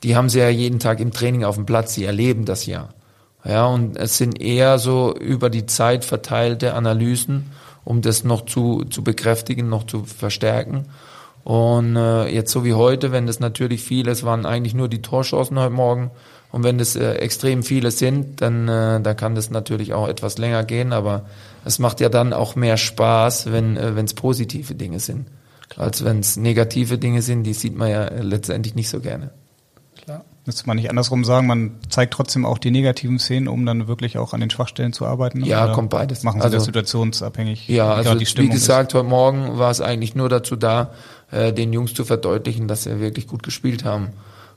die 0.04 0.14
haben 0.14 0.28
sie 0.28 0.38
ja 0.38 0.48
jeden 0.48 0.78
Tag 0.78 1.00
im 1.00 1.12
Training 1.12 1.44
auf 1.44 1.56
dem 1.56 1.66
Platz, 1.66 1.94
sie 1.94 2.04
erleben 2.04 2.44
das 2.44 2.66
ja. 2.66 2.88
Ja, 3.44 3.66
und 3.66 3.96
es 3.96 4.18
sind 4.18 4.40
eher 4.40 4.78
so 4.78 5.14
über 5.14 5.48
die 5.48 5.66
Zeit 5.66 6.04
verteilte 6.04 6.74
Analysen, 6.74 7.50
um 7.88 8.02
das 8.02 8.22
noch 8.22 8.44
zu, 8.44 8.84
zu 8.84 9.02
bekräftigen, 9.02 9.70
noch 9.70 9.84
zu 9.84 10.04
verstärken. 10.04 10.84
Und 11.42 11.96
äh, 11.96 12.28
jetzt 12.28 12.52
so 12.52 12.62
wie 12.62 12.74
heute, 12.74 13.12
wenn 13.12 13.26
das 13.26 13.40
natürlich 13.40 13.82
viel, 13.82 14.08
es 14.08 14.24
waren 14.24 14.44
eigentlich 14.44 14.74
nur 14.74 14.88
die 14.88 15.00
Torchancen 15.00 15.58
heute 15.58 15.72
Morgen, 15.72 16.10
und 16.52 16.64
wenn 16.64 16.76
das 16.76 16.96
äh, 16.96 17.14
extrem 17.14 17.62
viele 17.62 17.90
sind, 17.90 18.42
dann, 18.42 18.68
äh, 18.68 19.00
dann 19.00 19.16
kann 19.16 19.34
das 19.34 19.50
natürlich 19.50 19.94
auch 19.94 20.06
etwas 20.06 20.36
länger 20.36 20.64
gehen, 20.64 20.92
aber 20.92 21.24
es 21.64 21.78
macht 21.78 22.00
ja 22.00 22.10
dann 22.10 22.34
auch 22.34 22.56
mehr 22.56 22.76
Spaß, 22.76 23.52
wenn 23.52 23.78
äh, 23.78 23.98
es 24.02 24.12
positive 24.12 24.74
Dinge 24.74 25.00
sind. 25.00 25.26
Als 25.76 26.04
wenn 26.04 26.20
es 26.20 26.36
negative 26.36 26.98
Dinge 26.98 27.22
sind, 27.22 27.44
die 27.44 27.54
sieht 27.54 27.74
man 27.74 27.88
ja 27.88 28.10
letztendlich 28.20 28.74
nicht 28.74 28.90
so 28.90 29.00
gerne. 29.00 29.30
Müsste 30.48 30.66
man 30.66 30.78
nicht 30.78 30.88
andersrum 30.88 31.26
sagen, 31.26 31.46
man 31.46 31.72
zeigt 31.90 32.14
trotzdem 32.14 32.46
auch 32.46 32.56
die 32.56 32.70
negativen 32.70 33.18
Szenen, 33.18 33.48
um 33.48 33.66
dann 33.66 33.86
wirklich 33.86 34.16
auch 34.16 34.32
an 34.32 34.40
den 34.40 34.48
Schwachstellen 34.48 34.94
zu 34.94 35.04
arbeiten? 35.04 35.44
Ja, 35.44 35.74
kommt 35.74 35.90
beides. 35.90 36.22
Machen 36.22 36.40
Sie 36.40 36.44
also, 36.44 36.56
das 36.56 36.64
situationsabhängig? 36.64 37.68
Ja, 37.68 37.92
also 37.92 38.18
wie 38.18 38.48
gesagt, 38.48 38.92
ist. 38.92 38.98
heute 38.98 39.06
Morgen 39.06 39.58
war 39.58 39.70
es 39.70 39.82
eigentlich 39.82 40.14
nur 40.14 40.30
dazu 40.30 40.56
da, 40.56 40.94
äh, 41.30 41.52
den 41.52 41.74
Jungs 41.74 41.92
zu 41.92 42.06
verdeutlichen, 42.06 42.66
dass 42.66 42.84
sie 42.84 42.98
wirklich 42.98 43.26
gut 43.26 43.42
gespielt 43.42 43.84
haben. 43.84 44.08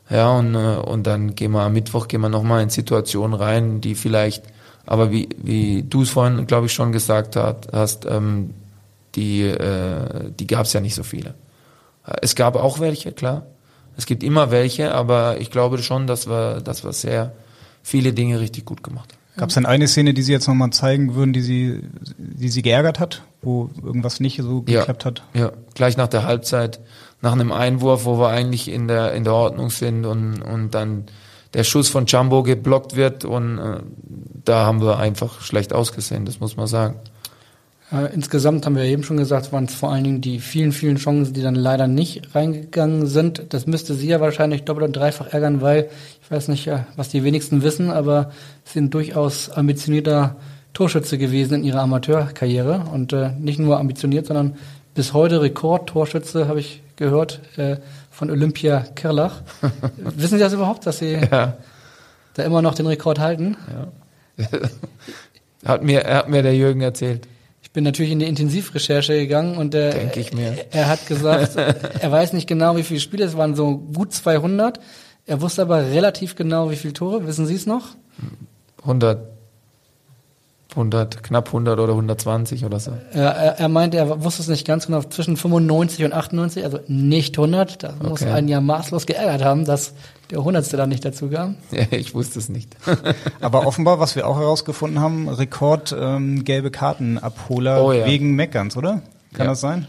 Ja, 0.10 0.32
und, 0.32 0.56
äh, 0.56 0.78
und 0.78 1.06
dann 1.08 1.36
gehen 1.36 1.52
wir 1.52 1.64
am 1.64 1.74
Mittwoch 1.74 2.08
gehen 2.08 2.22
wir 2.22 2.30
nochmal 2.30 2.64
in 2.64 2.70
Situationen 2.70 3.38
rein, 3.38 3.82
die 3.82 3.96
vielleicht, 3.96 4.46
aber 4.86 5.12
wie, 5.12 5.28
wie 5.44 5.84
du 5.84 6.04
es 6.04 6.10
vorhin, 6.12 6.48
glaube 6.48 6.68
ich, 6.68 6.74
schon 6.74 6.94
gesagt 6.94 7.36
hat, 7.36 7.68
hast, 7.74 8.06
ähm, 8.06 8.54
die, 9.16 9.42
äh, 9.42 10.32
die 10.40 10.48
gab 10.48 10.68
es 10.68 10.72
ja 10.72 10.80
nicht 10.80 10.96
so 10.96 11.04
viele. 11.04 11.34
Es 12.22 12.36
gab 12.36 12.56
auch 12.56 12.80
welche, 12.80 13.12
klar. 13.12 13.46
Es 13.98 14.06
gibt 14.06 14.24
immer 14.24 14.52
welche, 14.52 14.94
aber 14.94 15.40
ich 15.40 15.52
glaube 15.52 15.78
schon, 15.80 16.08
dass 16.08 16.28
wir, 16.28 16.62
dass 16.62 16.84
wir 16.84 16.94
sehr 16.94 17.34
viele 17.84 18.14
Dinge 18.14 18.40
richtig 18.40 18.66
gut 18.66 18.84
gemacht 18.84 19.12
haben. 19.12 19.22
Gab 19.38 19.50
es 19.50 19.56
denn 19.56 19.66
eine 19.66 19.88
Szene, 19.88 20.14
die 20.14 20.22
Sie 20.22 20.32
jetzt 20.32 20.48
nochmal 20.48 20.72
zeigen 20.72 21.16
würden, 21.16 21.34
die 21.34 21.42
Sie, 21.42 21.82
die 22.18 22.50
Sie 22.50 22.62
geärgert 22.62 23.00
hat, 23.00 23.24
wo 23.42 23.70
irgendwas 23.82 24.20
nicht 24.20 24.42
so 24.42 24.62
geklappt 24.62 25.04
ja, 25.04 25.08
hat? 25.08 25.24
Ja, 25.34 25.52
gleich 25.74 25.98
nach 25.98 26.08
der 26.08 26.24
Halbzeit 26.24 26.80
nach 27.22 27.32
einem 27.32 27.52
Einwurf, 27.52 28.06
wo 28.06 28.20
wir 28.20 28.30
eigentlich 28.30 28.68
in 28.70 28.88
der, 28.88 29.14
in 29.14 29.24
der 29.24 29.34
Ordnung 29.34 29.70
sind 29.70 30.06
und, 30.06 30.42
und 30.42 30.72
dann 30.72 31.06
der 31.54 31.64
Schuss 31.64 31.90
von 31.90 32.06
Jumbo 32.06 32.44
geblockt 32.44 32.96
wird 32.96 33.26
und 33.26 33.58
äh, 33.58 33.80
da 34.44 34.66
haben 34.66 34.82
wir 34.82 34.98
einfach 34.98 35.42
schlecht 35.42 35.74
ausgesehen, 35.74 36.26
das 36.26 36.40
muss 36.40 36.58
man 36.58 36.68
sagen. 36.68 36.96
Äh, 37.92 38.14
insgesamt 38.14 38.66
haben 38.66 38.76
wir 38.76 38.84
eben 38.84 39.04
schon 39.04 39.18
gesagt, 39.18 39.52
waren 39.52 39.66
es 39.66 39.76
vor 39.76 39.92
allen 39.92 40.04
Dingen 40.04 40.22
die 40.22 40.40
vielen, 40.40 40.72
vielen 40.72 40.98
Chancen, 40.98 41.34
die 41.34 41.42
dann 41.42 41.56
leider 41.56 41.88
nicht 41.88 42.34
reingegangen 42.34 43.06
sind. 43.08 43.44
Das 43.50 43.68
müsste 43.68 43.94
Sie 43.94 44.08
ja 44.08 44.22
wahrscheinlich 44.22 44.64
doppelt 44.64 44.88
und 44.88 44.96
dreifach 44.96 45.28
ärgern, 45.34 45.62
weil 45.62 45.90
ich 46.24 46.32
weiß 46.32 46.48
nicht, 46.48 46.70
was 46.96 47.10
die 47.10 47.24
wenigsten 47.24 47.64
wissen, 47.64 47.92
aber 47.92 48.32
Sie 48.64 48.74
sind 48.74 48.94
durchaus 48.94 49.50
ambitionierter 49.50 50.38
Torschütze 50.74 51.18
gewesen 51.18 51.56
in 51.56 51.64
Ihrer 51.66 51.82
Amateurkarriere 51.82 52.86
und 52.94 53.12
äh, 53.12 53.32
nicht 53.38 53.60
nur 53.60 53.78
ambitioniert, 53.78 54.28
sondern 54.28 54.56
bis 54.96 55.14
heute 55.14 55.42
Rekordtorschütze, 55.42 56.48
habe 56.48 56.62
ich 56.62 56.82
gehört, 56.96 57.42
äh, 57.58 57.78
von 58.10 58.30
Olympia 58.30 58.86
Kirlach. 58.96 59.42
Wissen 59.98 60.38
Sie 60.38 60.44
das 60.44 60.54
überhaupt, 60.54 60.86
dass 60.86 61.00
Sie 61.00 61.18
ja. 61.30 61.58
da 62.36 62.44
immer 62.44 62.62
noch 62.62 62.76
den 62.76 62.88
Rekord 62.88 63.20
halten? 63.20 63.58
Ja. 64.38 64.48
hat, 65.66 65.84
mir, 65.84 66.04
hat 66.04 66.30
mir 66.30 66.42
der 66.42 66.56
Jürgen 66.56 66.82
erzählt. 66.82 67.28
Ich 67.72 67.74
bin 67.74 67.86
natürlich 67.86 68.12
in 68.12 68.20
die 68.20 68.26
Intensivrecherche 68.26 69.14
gegangen 69.14 69.56
und 69.56 69.74
Denk 69.74 70.18
ich 70.18 70.34
mir. 70.34 70.58
er 70.72 70.90
hat 70.90 71.08
gesagt, 71.08 71.56
er 72.02 72.12
weiß 72.12 72.34
nicht 72.34 72.46
genau, 72.46 72.76
wie 72.76 72.84
viele 72.84 73.00
Spiele, 73.00 73.24
es 73.24 73.38
waren 73.38 73.56
so 73.56 73.78
gut 73.78 74.12
200. 74.12 74.82
Er 75.26 75.40
wusste 75.40 75.62
aber 75.62 75.86
relativ 75.86 76.36
genau, 76.36 76.70
wie 76.70 76.76
viele 76.76 76.92
Tore. 76.92 77.26
Wissen 77.26 77.46
Sie 77.46 77.56
es 77.56 77.66
noch? 77.66 77.96
100. 78.82 79.31
100, 80.72 81.22
knapp 81.24 81.48
100 81.48 81.80
oder 81.80 81.94
120 81.94 82.64
oder 82.64 82.80
so. 82.80 82.92
Ja, 83.14 83.30
er, 83.30 83.60
er 83.60 83.68
meinte, 83.68 83.98
er 83.98 84.24
wusste 84.24 84.42
es 84.42 84.48
nicht 84.48 84.66
ganz 84.66 84.86
genau, 84.86 85.02
zwischen 85.04 85.36
95 85.36 86.06
und 86.06 86.14
98, 86.14 86.64
also 86.64 86.80
nicht 86.88 87.38
100. 87.38 87.84
Das 87.84 87.94
okay. 88.00 88.10
muss 88.10 88.24
einen 88.24 88.48
ja 88.48 88.62
maßlos 88.62 89.06
geärgert 89.06 89.44
haben, 89.44 89.66
dass 89.66 89.94
der 90.30 90.44
Hundertste 90.44 90.78
da 90.78 90.88
nicht 90.88 91.04
dazu 91.04 91.30
kam. 91.30 91.58
Ja, 91.72 91.86
ich 91.92 92.16
wusste 92.16 92.40
es 92.40 92.48
nicht. 92.48 92.76
Aber 93.42 93.68
offenbar, 93.68 94.00
was 94.00 94.16
wir 94.16 94.28
auch 94.28 94.40
herausgefunden 94.40 95.02
haben, 95.02 95.28
Rekord 95.28 95.96
ähm, 95.98 96.46
gelbe 96.46 96.72
Kartenabholer 96.72 97.84
oh, 97.84 97.92
ja. 97.92 98.06
wegen 98.06 98.36
Meckerns, 98.36 98.78
oder? 98.78 99.02
Kann 99.34 99.46
ja. 99.46 99.52
das 99.52 99.62
sein? 99.62 99.88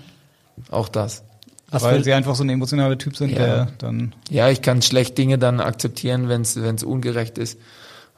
Auch 0.71 0.89
das. 0.89 1.23
Was 1.71 1.83
Weil 1.83 2.05
sie 2.05 2.13
einfach 2.13 2.35
so 2.35 2.45
ein 2.45 2.51
emotionaler 2.51 2.99
Typ 2.99 3.17
sind, 3.17 3.31
ja. 3.31 3.39
der 3.39 3.69
dann. 3.79 4.15
Ja, 4.29 4.51
ich 4.51 4.61
kann 4.61 4.83
schlecht 4.83 5.17
Dinge 5.17 5.39
dann 5.39 5.61
akzeptieren, 5.61 6.29
wenn 6.29 6.43
es 6.43 6.83
ungerecht 6.83 7.39
ist. 7.39 7.59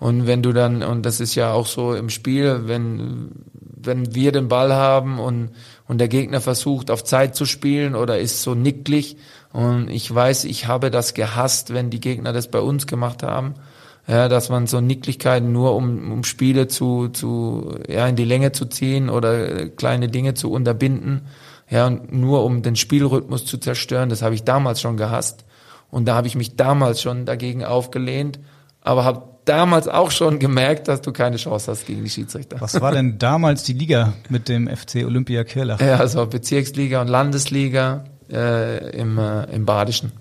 Und 0.05 0.27
wenn 0.27 0.43
du 0.43 0.53
dann, 0.53 0.83
und 0.83 1.07
das 1.07 1.19
ist 1.19 1.35
ja 1.35 1.55
auch 1.55 1.65
so 1.65 1.95
im 1.95 2.11
Spiel, 2.11 2.65
wenn, 2.65 3.31
wenn 3.55 4.15
wir 4.15 4.33
den 4.33 4.49
Ball 4.49 4.75
haben 4.75 5.19
und, 5.19 5.53
und 5.89 5.97
der 5.97 6.09
Gegner 6.09 6.43
versucht, 6.43 6.91
auf 6.91 7.05
Zeit 7.05 7.35
zu 7.35 7.47
spielen 7.47 7.95
oder 7.95 8.19
ist 8.19 8.43
so 8.43 8.55
nicklig, 8.55 9.17
und 9.55 9.89
ich 9.89 10.15
weiß, 10.15 10.45
ich 10.45 10.67
habe 10.67 10.91
das 10.91 11.15
gehasst, 11.15 11.73
wenn 11.73 11.89
die 11.89 12.01
Gegner 12.01 12.35
das 12.35 12.51
bei 12.51 12.61
uns 12.61 12.87
gemacht 12.87 13.23
haben, 13.23 13.55
ja, 14.07 14.29
dass 14.29 14.51
man 14.51 14.67
so 14.67 14.83
Nicklichkeiten 14.83 15.53
nur 15.53 15.75
um, 15.75 16.13
um 16.13 16.23
Spiele 16.25 16.69
zu, 16.69 17.09
zu, 17.09 17.79
ja, 17.89 18.07
in 18.07 18.17
die 18.17 18.27
Länge 18.27 18.53
zu 18.53 18.67
ziehen 18.67 19.09
oder 19.09 19.71
kleine 19.71 20.09
Dinge 20.09 20.35
zu 20.35 20.53
unterbinden, 20.53 21.23
ja, 21.71 21.89
nur 21.89 22.45
um 22.45 22.61
den 22.61 22.77
Spielrhythmus 22.77 23.47
zu 23.47 23.57
zerstören, 23.57 24.11
das 24.11 24.21
habe 24.21 24.35
ich 24.35 24.45
damals 24.45 24.83
schon 24.83 24.99
gehasst. 24.99 25.47
Und 25.91 26.05
da 26.05 26.15
habe 26.15 26.27
ich 26.27 26.37
mich 26.37 26.57
damals 26.57 27.01
schon 27.01 27.25
dagegen 27.25 27.65
aufgelehnt, 27.65 28.39
aber 28.85 29.05
habe 29.05 29.23
damals 29.47 29.89
auch 29.89 30.11
schon 30.11 30.39
gemerkt, 30.39 30.87
dass 30.87 31.01
du 31.01 31.11
keine 31.13 31.37
Chance 31.37 31.73
hast 31.73 31.87
gegen 31.87 32.05
die 32.05 32.11
Schiedsrichter. 32.11 32.61
Was 32.61 32.81
war 32.81 32.93
denn 32.93 33.19
damals 33.19 33.65
die 33.65 33.73
Liga 33.73 34.13
mit 34.29 34.49
dem 34.49 34.69
FC 34.69 35.05
Olympia 35.05 35.43
Kirlach? 35.43 35.81
Ja, 35.81 35.97
also 35.97 36.25
Bezirksliga 36.27 37.01
und 37.01 37.09
Landesliga 37.09 38.05
äh, 38.31 38.91
im, 38.97 39.19
äh, 39.19 39.45
im 39.45 39.65
Badischen. 39.67 40.13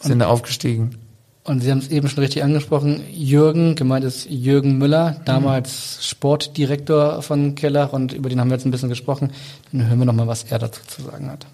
Sind 0.00 0.18
da 0.20 0.26
aufgestiegen. 0.26 0.98
Und 1.44 1.62
Sie 1.62 1.70
haben 1.70 1.78
es 1.78 1.88
eben 1.88 2.08
schon 2.08 2.22
richtig 2.22 2.44
angesprochen. 2.44 3.02
Jürgen, 3.10 3.74
gemeint 3.74 4.04
ist 4.04 4.28
Jürgen 4.28 4.76
Müller, 4.76 5.20
damals 5.24 5.96
mhm. 5.96 6.02
Sportdirektor 6.02 7.22
von 7.22 7.54
Kellach 7.54 7.92
und 7.92 8.12
über 8.12 8.28
den 8.28 8.38
haben 8.38 8.50
wir 8.50 8.56
jetzt 8.56 8.66
ein 8.66 8.70
bisschen 8.70 8.90
gesprochen. 8.90 9.32
Dann 9.72 9.88
hören 9.88 9.98
wir 9.98 10.04
nochmal, 10.04 10.26
was 10.26 10.44
er 10.44 10.58
dazu 10.58 10.82
zu 10.86 11.02
sagen 11.02 11.30
hat. 11.30 11.46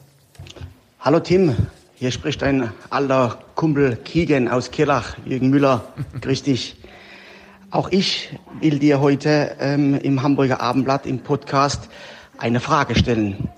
Hallo 0.99 1.21
Tim, 1.21 1.55
hier 1.97 2.11
spricht 2.11 2.43
ein 2.43 2.73
alter 2.91 3.39
Kumpel 3.55 3.95
Kiegen 3.95 4.49
aus 4.49 4.73
Kellach, 4.73 5.17
Jürgen 5.25 5.51
Müller. 5.51 5.93
Grüß 6.21 6.43
dich. 6.43 6.77
Auch 7.71 7.89
ich 7.93 8.37
will 8.61 8.81
dir 8.81 9.01
heute 9.01 9.57
ähm, 9.61 9.95
im 9.95 10.21
Hamburger 10.21 10.61
Abendblatt 10.61 11.07
im 11.07 11.21
Podcast 11.21 11.89
eine 12.37 12.59
Frage 12.59 12.97
stellen. 12.97 13.49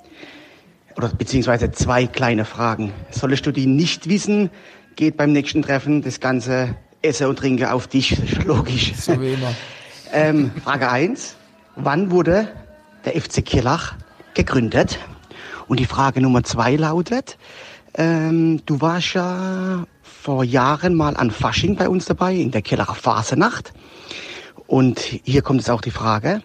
Oder 0.97 1.09
beziehungsweise 1.09 1.71
zwei 1.73 2.07
kleine 2.07 2.45
Fragen. 2.45 2.93
Solltest 3.11 3.47
du 3.47 3.53
die 3.53 3.67
nicht 3.67 4.07
wissen, 4.07 4.51
geht 4.97 5.17
beim 5.17 5.33
nächsten 5.33 5.63
Treffen 5.63 6.03
das 6.03 6.21
ganze 6.21 6.77
Essen 7.01 7.29
und 7.29 7.39
Trinken 7.39 7.65
auf 7.65 7.87
dich, 7.87 8.45
logisch. 8.45 8.93
So 8.97 9.19
wie 9.19 9.33
immer. 9.33 9.55
ähm, 10.13 10.51
Frage 10.63 10.91
eins: 10.91 11.37
Wann 11.75 12.11
wurde 12.11 12.49
der 13.07 13.19
FC 13.19 13.43
Kirlach 13.43 13.95
gegründet? 14.35 14.99
Und 15.69 15.81
die 15.81 15.87
Frage 15.87 16.21
Nummer 16.21 16.45
zwei 16.45 16.77
lautet, 16.77 17.39
ähm, 17.97 18.63
du 18.67 18.81
warst 18.81 19.15
ja 19.15 19.87
vor 20.03 20.45
Jahren 20.45 20.95
mal 20.95 21.17
an 21.17 21.31
Fasching 21.31 21.77
bei 21.77 21.89
uns 21.89 22.05
dabei, 22.05 22.35
in 22.35 22.51
der 22.51 22.63
Kirlacher 22.63 22.95
Fasenacht. 22.95 23.73
Und 24.67 25.01
hier 25.01 25.43
kommt 25.43 25.61
jetzt 25.61 25.71
auch 25.71 25.81
die 25.81 25.91
Frage, 25.91 26.43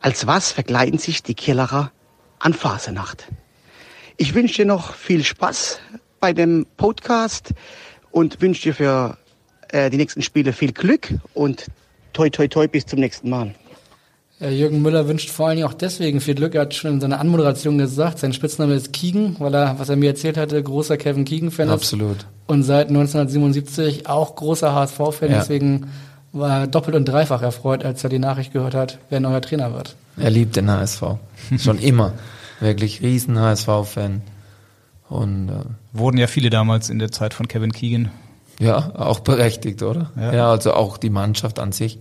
als 0.00 0.26
was 0.26 0.52
verkleiden 0.52 0.98
sich 0.98 1.22
die 1.22 1.34
Kirlacher 1.34 1.92
an 2.38 2.52
Fasenacht? 2.52 3.28
Ich 4.16 4.34
wünsche 4.34 4.62
dir 4.62 4.66
noch 4.66 4.94
viel 4.94 5.24
Spaß 5.24 5.80
bei 6.20 6.32
dem 6.32 6.66
Podcast 6.76 7.54
und 8.10 8.40
wünsche 8.40 8.62
dir 8.62 8.74
für 8.74 9.18
äh, 9.68 9.90
die 9.90 9.96
nächsten 9.96 10.22
Spiele 10.22 10.52
viel 10.52 10.72
Glück 10.72 11.14
und 11.32 11.66
toi 12.12 12.30
toi 12.30 12.46
toi 12.48 12.68
bis 12.68 12.86
zum 12.86 13.00
nächsten 13.00 13.30
Mal. 13.30 13.54
Jürgen 14.50 14.82
Müller 14.82 15.08
wünscht 15.08 15.30
vor 15.30 15.48
allen 15.48 15.56
Dingen 15.56 15.68
auch 15.68 15.74
deswegen 15.74 16.20
viel 16.20 16.34
Glück. 16.34 16.54
Er 16.54 16.62
hat 16.62 16.74
schon 16.74 16.94
in 16.94 17.00
seiner 17.00 17.20
Anmoderation 17.20 17.78
gesagt, 17.78 18.18
sein 18.18 18.32
Spitzname 18.32 18.74
ist 18.74 18.92
Kiegen, 18.92 19.36
weil 19.38 19.54
er, 19.54 19.78
was 19.78 19.88
er 19.88 19.96
mir 19.96 20.10
erzählt 20.10 20.36
hatte, 20.36 20.62
großer 20.62 20.96
Kevin 20.96 21.24
Keegan-Fan 21.24 21.68
ist. 21.68 21.74
Absolut. 21.74 22.26
Und 22.46 22.62
seit 22.62 22.88
1977 22.88 24.08
auch 24.08 24.34
großer 24.36 24.74
HSV-Fan. 24.74 25.30
Ja. 25.30 25.38
Deswegen 25.38 25.88
war 26.32 26.60
er 26.60 26.66
doppelt 26.66 26.96
und 26.96 27.06
dreifach 27.06 27.42
erfreut, 27.42 27.84
als 27.84 28.02
er 28.02 28.10
die 28.10 28.18
Nachricht 28.18 28.52
gehört 28.52 28.74
hat, 28.74 28.98
wer 29.08 29.20
neuer 29.20 29.40
Trainer 29.40 29.72
wird. 29.72 29.96
Er 30.16 30.30
liebt 30.30 30.56
den 30.56 30.70
HSV. 30.70 31.02
schon 31.58 31.78
immer. 31.78 32.12
Wirklich 32.60 33.02
riesen 33.02 33.38
HSV-Fan. 33.38 34.22
Und 35.08 35.48
äh, 35.48 35.52
wurden 35.92 36.18
ja 36.18 36.26
viele 36.26 36.50
damals 36.50 36.90
in 36.90 36.98
der 36.98 37.12
Zeit 37.12 37.34
von 37.34 37.46
Kevin 37.46 37.72
Keegan. 37.72 38.10
Ja, 38.58 38.92
auch 38.94 39.20
berechtigt, 39.20 39.82
oder? 39.82 40.10
Ja, 40.16 40.32
ja 40.32 40.50
also 40.50 40.74
auch 40.74 40.96
die 40.96 41.10
Mannschaft 41.10 41.58
an 41.58 41.72
sich 41.72 41.98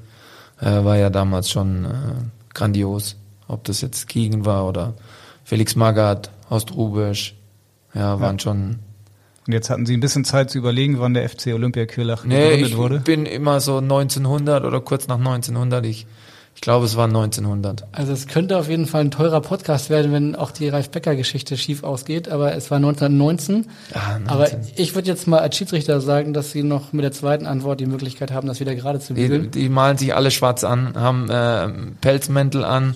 äh, 0.64 0.84
war 0.84 0.98
ja 0.98 1.10
damals 1.10 1.50
schon 1.50 1.86
äh, 1.86 1.90
grandios. 2.54 3.18
Ob 3.48 3.64
das 3.66 3.82
jetzt 3.82 4.08
Keegan 4.08 4.46
war 4.46 4.68
oder 4.68 4.94
Felix 5.44 5.76
Magath, 5.76 6.32
Horst 6.50 6.74
Rubisch, 6.74 7.36
ja, 7.94 8.20
waren 8.20 8.38
ja. 8.38 8.40
schon. 8.40 8.80
Und 9.46 9.54
jetzt 9.54 9.70
hatten 9.70 9.86
Sie 9.86 9.96
ein 9.96 10.00
bisschen 10.00 10.24
Zeit 10.24 10.50
zu 10.50 10.58
überlegen, 10.58 11.00
wann 11.00 11.14
der 11.14 11.28
FC 11.28 11.48
Olympia 11.48 11.86
Kirlach 11.86 12.24
nee, 12.24 12.52
gegründet 12.52 12.78
wurde? 12.78 12.96
ich 12.98 13.04
bin 13.04 13.26
immer 13.26 13.60
so 13.60 13.78
1900 13.78 14.64
oder 14.64 14.80
kurz 14.80 15.08
nach 15.08 15.18
1900. 15.18 15.86
Ich 15.86 16.08
ich 16.56 16.62
glaube, 16.62 16.86
es 16.86 16.96
war 16.96 17.06
1900. 17.06 17.86
Also 17.92 18.14
es 18.14 18.28
könnte 18.28 18.58
auf 18.58 18.70
jeden 18.70 18.86
Fall 18.86 19.02
ein 19.02 19.12
teurer 19.12 19.42
Podcast 19.42 19.90
werden, 19.90 20.12
wenn 20.12 20.36
auch 20.36 20.52
die 20.52 20.70
Ralf 20.70 20.90
Becker 20.90 21.16
Geschichte 21.16 21.58
schief 21.58 21.84
ausgeht, 21.84 22.30
aber 22.30 22.56
es 22.56 22.72
war 22.72 22.78
1919. 22.78 23.68
Ja, 23.94 24.20
19. 24.20 24.28
Aber 24.30 24.48
ich 24.76 24.96
würde 24.96 25.08
jetzt 25.08 25.28
mal 25.28 25.40
als 25.40 25.58
Schiedsrichter 25.58 26.00
sagen, 26.00 26.34
dass 26.34 26.52
Sie 26.52 26.64
noch 26.64 26.94
mit 26.94 27.04
der 27.04 27.12
zweiten 27.12 27.48
Antwort 27.48 27.80
die 27.80 27.86
Möglichkeit 27.86 28.32
haben, 28.32 28.48
das 28.48 28.60
wieder 28.60 28.76
gerade 28.76 29.00
zu 29.00 29.14
bügeln. 29.14 29.52
Die, 29.52 29.62
die 29.62 29.70
malen 29.70 29.98
sich 29.98 30.16
alle 30.16 30.32
schwarz 30.32 30.64
an, 30.64 30.94
haben 30.96 31.30
äh, 31.30 31.70
Pelzmäntel 32.02 32.64
an 32.64 32.96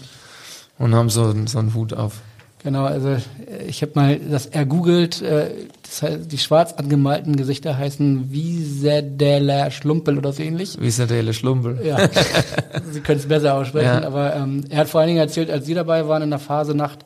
und 0.77 0.95
haben 0.95 1.09
so, 1.09 1.33
so 1.45 1.59
einen 1.59 1.73
Hut 1.73 1.93
auf. 1.93 2.21
Genau, 2.67 2.83
also 2.83 3.11
äh, 3.11 3.19
ich 3.65 3.81
habe 3.81 3.93
mal 3.95 4.19
das 4.19 4.47
ergoogelt. 4.47 5.21
Äh, 5.21 5.51
das 5.83 6.01
heißt, 6.01 6.29
die 6.29 6.37
schwarz 6.37 6.73
angemalten 6.73 7.37
Gesichter 7.37 7.77
heißen 7.77 8.29
Wiesedele 8.29 9.71
Schlumpel 9.71 10.17
oder 10.17 10.33
so 10.33 10.43
ähnlich. 10.43 10.77
Wiesedele 10.77 11.33
Schlumpel. 11.33 11.79
Ja, 11.81 11.97
Sie 12.91 12.99
können 12.99 13.19
es 13.19 13.25
besser 13.25 13.53
aussprechen. 13.53 14.01
Ja. 14.01 14.05
Aber 14.05 14.35
ähm, 14.35 14.65
er 14.69 14.79
hat 14.79 14.89
vor 14.89 14.99
allen 14.99 15.07
Dingen 15.07 15.21
erzählt, 15.21 15.49
als 15.49 15.65
Sie 15.65 15.75
dabei 15.75 16.09
waren 16.09 16.23
in 16.23 16.29
der 16.29 16.39
Phase 16.39 16.75
Nacht, 16.75 17.05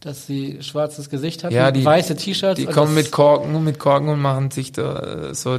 dass 0.00 0.26
sie 0.26 0.62
schwarzes 0.62 1.10
Gesicht 1.10 1.42
hatten, 1.42 1.54
ja, 1.54 1.72
die, 1.72 1.84
weiße 1.84 2.14
T-Shirts. 2.14 2.60
Die 2.60 2.66
kommen 2.66 2.94
mit 2.94 3.10
Korken, 3.10 3.64
mit 3.64 3.78
Korken 3.78 4.08
und 4.08 4.20
machen 4.20 4.50
sich 4.50 4.70
da 4.70 5.30
äh, 5.30 5.34
so, 5.34 5.58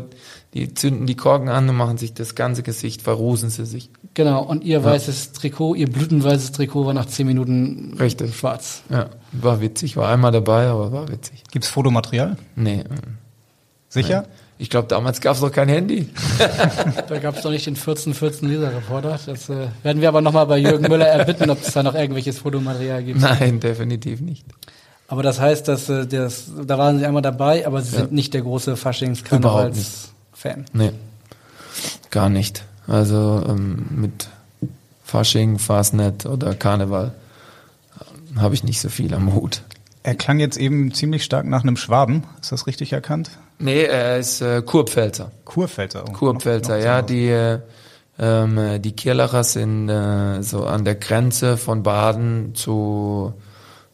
die 0.54 0.74
zünden 0.74 1.06
die 1.06 1.16
Korken 1.16 1.50
an 1.50 1.68
und 1.68 1.76
machen 1.76 1.98
sich 1.98 2.14
das 2.14 2.36
ganze 2.36 2.64
Gesicht, 2.64 3.02
verrosen 3.02 3.50
sie 3.50 3.66
sich. 3.66 3.90
Genau, 4.14 4.42
und 4.44 4.64
ihr 4.64 4.80
ja. 4.80 4.84
weißes 4.84 5.34
Trikot, 5.34 5.76
ihr 5.76 5.90
blütenweißes 5.90 6.54
Trikot 6.54 6.86
war 6.86 6.94
nach 6.94 7.08
zehn 7.08 7.28
Minuten 7.28 7.98
Richtig. 8.00 8.36
schwarz. 8.36 8.84
Ja, 8.90 9.10
war 9.34 9.60
witzig, 9.60 9.98
war 9.98 10.10
einmal 10.10 10.32
dabei, 10.32 10.68
aber 10.68 10.92
war 10.92 11.10
witzig. 11.10 11.44
Gibt's 11.52 11.68
Fotomaterial? 11.68 12.38
Nee. 12.56 12.86
Sicher? 13.90 14.22
Nein. 14.22 14.32
Ich 14.62 14.70
glaube, 14.70 14.90
damals 14.90 15.22
gab 15.22 15.38
es 15.38 15.42
noch 15.42 15.54
kein 15.54 15.70
Handy. 15.70 16.10
da 17.08 17.18
gab 17.20 17.38
es 17.38 17.44
doch 17.44 17.50
nicht 17.50 17.66
den 17.66 17.76
1414 17.76 18.50
Leserreporter. 18.50 19.18
Das 19.26 19.48
äh, 19.48 19.68
werden 19.84 20.02
wir 20.02 20.10
aber 20.10 20.20
nochmal 20.20 20.46
bei 20.48 20.58
Jürgen 20.58 20.86
Müller 20.90 21.08
erbitten, 21.08 21.50
ob 21.50 21.62
es 21.62 21.72
da 21.72 21.82
noch 21.82 21.96
irgendwelches 21.96 22.40
Fotomaterial 22.40 23.02
gibt. 23.02 23.22
Nein, 23.22 23.62
definitiv 23.62 24.20
nicht. 24.20 24.46
Aber 25.08 25.24
das 25.24 25.40
heißt, 25.40 25.66
dass 25.70 25.88
äh, 25.88 26.06
das, 26.06 26.52
da 26.66 26.78
waren 26.78 27.00
Sie 27.00 27.06
einmal 27.06 27.22
dabei, 27.22 27.66
aber 27.66 27.82
Sie 27.82 27.94
ja. 27.94 28.02
sind 28.02 28.12
nicht 28.12 28.34
der 28.34 28.42
große 28.42 28.76
Faschings-Karnevals-Fan. 28.76 30.66
Nee, 30.74 30.92
gar 32.12 32.28
nicht. 32.28 32.66
Also 32.86 33.42
ähm, 33.48 33.88
mit 33.92 34.28
Fasching, 35.06 35.58
Fastnet 35.58 36.26
oder 36.26 36.54
Karneval 36.54 37.14
äh, 37.98 38.40
habe 38.40 38.56
ich 38.56 38.66
nicht 38.66 38.82
so 38.82 38.90
viel 38.90 39.14
am 39.14 39.34
Hut. 39.34 39.62
Er 40.04 40.16
klang 40.16 40.40
jetzt 40.40 40.58
eben 40.58 40.94
ziemlich 40.94 41.24
stark 41.24 41.46
nach 41.46 41.64
einem 41.64 41.78
Schwaben. 41.78 42.26
Ist 42.42 42.52
das 42.52 42.68
richtig 42.68 42.92
erkannt? 42.92 43.32
Nee, 43.60 43.84
er 43.84 44.18
ist 44.18 44.42
äh, 44.42 44.62
Kurpfälzer. 44.62 45.32
Kurpfälzer. 45.46 46.06
Oh, 46.08 46.12
Kurpfälzer, 46.14 46.74
noch, 46.74 46.80
noch 46.80 46.86
ja. 46.86 47.02
Die, 47.02 47.28
äh, 47.28 47.60
ähm, 48.18 48.82
die 48.82 48.94
Kirlacher 48.94 49.44
sind 49.44 49.90
äh, 49.90 50.42
so 50.42 50.66
an 50.66 50.86
der 50.86 50.96
Grenze 50.96 51.58
von 51.58 51.84
Baden 51.84 52.56
zu 52.56 53.34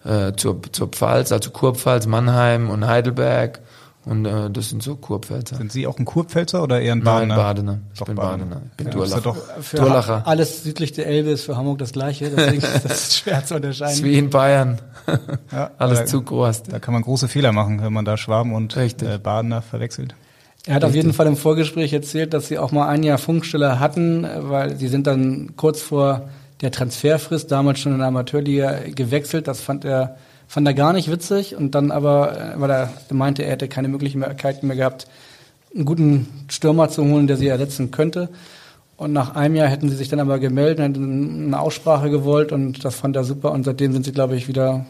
äh, 0.05 0.33
zur, 0.35 0.61
zur 0.71 0.87
Pfalz, 0.89 1.31
also 1.31 1.49
Kurpfalz, 1.49 2.05
Mannheim 2.05 2.69
und 2.69 2.85
Heidelberg. 2.85 3.59
Und 4.05 4.25
äh, 4.25 4.51
das 4.51 4.69
sind 4.69 4.83
so 4.83 4.95
Kurpfälzer. 4.95 5.55
Sind 5.57 5.71
Sie 5.71 5.87
auch 5.87 5.97
ein 5.97 6.05
Kurpfälzer 6.05 6.61
oder 6.61 6.79
eher 6.79 6.93
ein 6.93 7.03
Badener? 7.03 7.35
Nein, 7.35 7.43
Badener. 7.43 7.79
Ich 7.91 7.99
doch 7.99 8.05
bin 8.05 8.15
Badener. 8.15 8.61
Ich 8.71 8.77
bin 8.77 8.87
ja, 8.87 8.93
Durlacher. 8.93 9.21
Doch 9.21 9.37
für 9.61 9.77
Durlacher. 9.77 10.27
Alles 10.27 10.63
südlich 10.63 10.91
der 10.91 11.07
Elbe 11.07 11.31
ist 11.31 11.43
für 11.43 11.57
Hamburg 11.57 11.79
das 11.79 11.91
Gleiche, 11.91 12.29
deswegen 12.29 12.61
ist 12.75 12.85
das 12.85 13.17
schwer 13.17 13.43
zu 13.43 13.55
unterscheiden. 13.55 13.91
Das 13.91 13.99
ist 13.99 14.03
wie 14.03 14.17
in 14.17 14.29
Bayern. 14.29 14.79
ja, 15.51 15.71
Alles 15.79 15.99
da, 15.99 16.05
zu 16.05 16.21
groß. 16.21 16.63
Da 16.63 16.79
kann 16.79 16.93
man 16.93 17.01
große 17.01 17.27
Fehler 17.27 17.51
machen, 17.51 17.81
wenn 17.81 17.93
man 17.93 18.05
da 18.05 18.15
Schwaben 18.15 18.53
und 18.53 18.77
äh, 18.77 19.17
Badener 19.21 19.63
verwechselt. 19.63 20.13
Er 20.67 20.75
hat 20.75 20.83
Richtig. 20.83 20.89
auf 20.89 20.95
jeden 20.95 21.13
Fall 21.13 21.27
im 21.27 21.37
Vorgespräch 21.37 21.93
erzählt, 21.93 22.33
dass 22.33 22.47
sie 22.47 22.59
auch 22.59 22.71
mal 22.71 22.87
ein 22.87 23.03
Jahr 23.03 23.17
Funkstelle 23.17 23.79
hatten, 23.79 24.27
weil 24.37 24.75
sie 24.77 24.87
sind 24.87 25.07
dann 25.07 25.55
kurz 25.55 25.81
vor 25.81 26.29
der 26.61 26.71
Transferfrist 26.71 27.51
damals 27.51 27.79
schon 27.79 27.91
in 27.91 27.99
der 27.99 28.07
Amateurliga 28.07 28.79
gewechselt. 28.95 29.47
Das 29.47 29.61
fand 29.61 29.85
er 29.85 30.17
fand 30.55 30.67
er 30.67 30.73
gar 30.73 30.93
nicht 30.93 31.11
witzig 31.11 31.57
und 31.57 31.75
dann 31.75 31.91
aber, 31.91 32.53
äh, 32.55 32.61
weil 32.61 32.71
er 32.71 32.89
meinte, 33.11 33.43
er 33.43 33.51
hätte 33.51 33.67
keine 33.67 33.89
Möglichkeiten 33.89 34.67
mehr 34.67 34.77
gehabt, 34.77 35.05
einen 35.75 35.83
guten 35.83 36.45
Stürmer 36.47 36.87
zu 36.87 37.03
holen, 37.03 37.27
der 37.27 37.35
sie 37.35 37.49
ersetzen 37.49 37.91
könnte. 37.91 38.29
Und 38.95 39.11
nach 39.11 39.35
einem 39.35 39.55
Jahr 39.55 39.67
hätten 39.67 39.89
sie 39.89 39.97
sich 39.97 40.07
dann 40.07 40.21
aber 40.21 40.39
gemeldet, 40.39 40.79
hätten 40.79 41.47
eine 41.47 41.59
Aussprache 41.59 42.09
gewollt 42.09 42.53
und 42.53 42.85
das 42.85 42.95
fand 42.95 43.17
er 43.17 43.25
super 43.25 43.51
und 43.51 43.65
seitdem 43.65 43.91
sind 43.91 44.05
sie, 44.05 44.13
glaube 44.13 44.37
ich, 44.37 44.47
wieder 44.47 44.85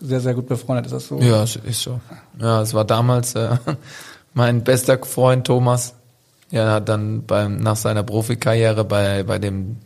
sehr, 0.00 0.18
sehr 0.18 0.34
gut 0.34 0.48
befreundet. 0.48 0.86
Ist 0.86 0.94
das 0.94 1.06
so? 1.06 1.20
Ja, 1.20 1.44
ist 1.44 1.80
so. 1.80 2.00
Ja, 2.40 2.60
es 2.60 2.74
war 2.74 2.84
damals 2.84 3.36
äh, 3.36 3.50
mein 4.34 4.64
bester 4.64 4.98
Freund 4.98 5.46
Thomas. 5.46 5.94
Ja, 6.50 6.72
hat 6.72 6.88
dann 6.88 7.24
beim, 7.24 7.58
nach 7.58 7.76
seiner 7.76 8.02
Profikarriere 8.02 8.84
bei, 8.84 9.22
bei 9.22 9.38
dem 9.38 9.76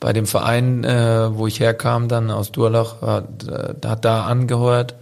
bei 0.00 0.12
dem 0.12 0.26
Verein, 0.26 0.84
äh, 0.84 1.34
wo 1.34 1.46
ich 1.46 1.60
herkam, 1.60 2.08
dann 2.08 2.30
aus 2.30 2.52
Durlach, 2.52 3.00
hat, 3.00 3.48
äh, 3.48 3.74
hat 3.86 4.04
da 4.04 4.24
angehört. 4.26 4.94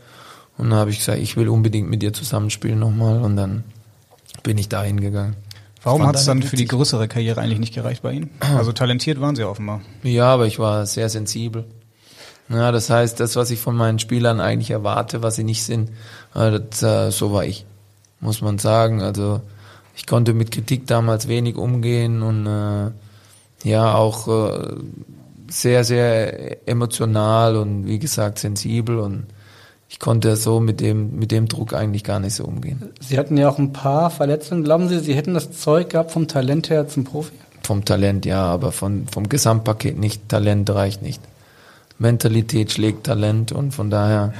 Und 0.56 0.70
dann 0.70 0.78
habe 0.78 0.90
ich 0.90 0.98
gesagt, 0.98 1.18
ich 1.18 1.36
will 1.36 1.48
unbedingt 1.48 1.90
mit 1.90 2.02
dir 2.02 2.12
zusammenspielen 2.12 2.78
nochmal. 2.78 3.20
Und 3.20 3.36
dann 3.36 3.64
bin 4.42 4.58
ich 4.58 4.68
da 4.68 4.82
hingegangen. 4.82 5.36
Warum 5.82 6.06
hat 6.06 6.16
es 6.16 6.24
dann 6.24 6.42
für 6.42 6.56
die 6.56 6.66
größere 6.66 7.08
Karriere 7.08 7.40
eigentlich 7.40 7.58
nicht 7.58 7.74
gereicht 7.74 8.02
bei 8.02 8.12
Ihnen? 8.12 8.30
Also 8.40 8.72
talentiert 8.72 9.20
waren 9.20 9.36
Sie 9.36 9.44
offenbar. 9.44 9.82
Ja, 10.02 10.32
aber 10.32 10.46
ich 10.46 10.58
war 10.58 10.86
sehr 10.86 11.10
sensibel. 11.10 11.66
Ja, 12.48 12.72
das 12.72 12.90
heißt, 12.90 13.20
das, 13.20 13.36
was 13.36 13.50
ich 13.50 13.60
von 13.60 13.76
meinen 13.76 13.98
Spielern 13.98 14.40
eigentlich 14.40 14.70
erwarte, 14.70 15.22
was 15.22 15.36
sie 15.36 15.44
nicht 15.44 15.62
sind, 15.62 15.90
äh, 16.34 16.60
das, 16.60 16.82
äh, 16.82 17.10
so 17.10 17.32
war 17.32 17.44
ich, 17.44 17.64
muss 18.20 18.42
man 18.42 18.58
sagen. 18.58 19.02
Also 19.02 19.40
ich 19.96 20.06
konnte 20.06 20.34
mit 20.34 20.50
Kritik 20.50 20.86
damals 20.86 21.28
wenig 21.28 21.56
umgehen 21.56 22.22
und 22.22 22.46
äh, 22.46 22.90
ja 23.64 23.94
auch 23.94 24.28
äh, 24.28 24.74
sehr, 25.48 25.84
sehr 25.84 26.68
emotional 26.68 27.56
und 27.56 27.86
wie 27.86 27.98
gesagt 27.98 28.38
sensibel 28.38 28.98
und 28.98 29.24
ich 29.88 29.98
konnte 30.00 30.36
so 30.36 30.60
mit 30.60 30.80
dem, 30.80 31.18
mit 31.18 31.30
dem 31.30 31.46
Druck 31.46 31.72
eigentlich 31.74 32.02
gar 32.04 32.18
nicht 32.18 32.34
so 32.34 32.44
umgehen. 32.44 32.82
Sie 33.00 33.18
hatten 33.18 33.36
ja 33.36 33.48
auch 33.48 33.58
ein 33.58 33.72
paar 33.72 34.10
Verletzungen. 34.10 34.64
Glauben 34.64 34.88
Sie, 34.88 34.98
Sie 34.98 35.14
hätten 35.14 35.34
das 35.34 35.52
Zeug 35.52 35.90
gehabt 35.90 36.10
vom 36.10 36.26
Talent 36.26 36.70
her 36.70 36.88
zum 36.88 37.04
Profi? 37.04 37.32
Vom 37.62 37.84
Talent 37.84 38.26
ja, 38.26 38.42
aber 38.44 38.72
von, 38.72 39.06
vom 39.08 39.28
Gesamtpaket 39.28 39.98
nicht. 39.98 40.28
Talent 40.28 40.68
reicht 40.70 41.00
nicht. 41.02 41.20
Mentalität 41.98 42.72
schlägt 42.72 43.04
Talent 43.06 43.52
und 43.52 43.72
von 43.72 43.88
daher, 43.90 44.34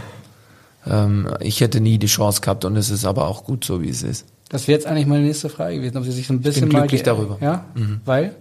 ähm, 0.87 1.29
ich 1.41 1.61
hätte 1.61 1.81
nie 1.81 1.99
die 1.99 2.07
Chance 2.09 2.41
gehabt 2.41 2.65
und 2.65 2.77
es 2.77 2.91
ist 2.91 3.05
aber 3.05 3.29
auch 3.29 3.45
gut 3.45 3.65
so, 3.65 3.81
wie 3.81 3.91
es 3.91 4.03
ist. 4.03 4.27
Das 4.49 4.67
wäre 4.67 4.77
jetzt 4.79 4.87
eigentlich 4.87 5.07
meine 5.07 5.23
nächste 5.25 5.49
Frage 5.49 5.77
gewesen, 5.77 5.97
ob 5.99 6.05
Sie 6.05 6.13
sich 6.13 6.27
so 6.27 6.35
ein 6.35 6.41
bisschen 6.41 6.65
ich 6.65 6.69
bin 6.71 6.73
mal 6.73 6.81
glücklich 6.81 7.03
darüber. 7.05 7.39
Ja, 7.41 7.65
Mhm. 7.75 8.01
weil 8.05 8.35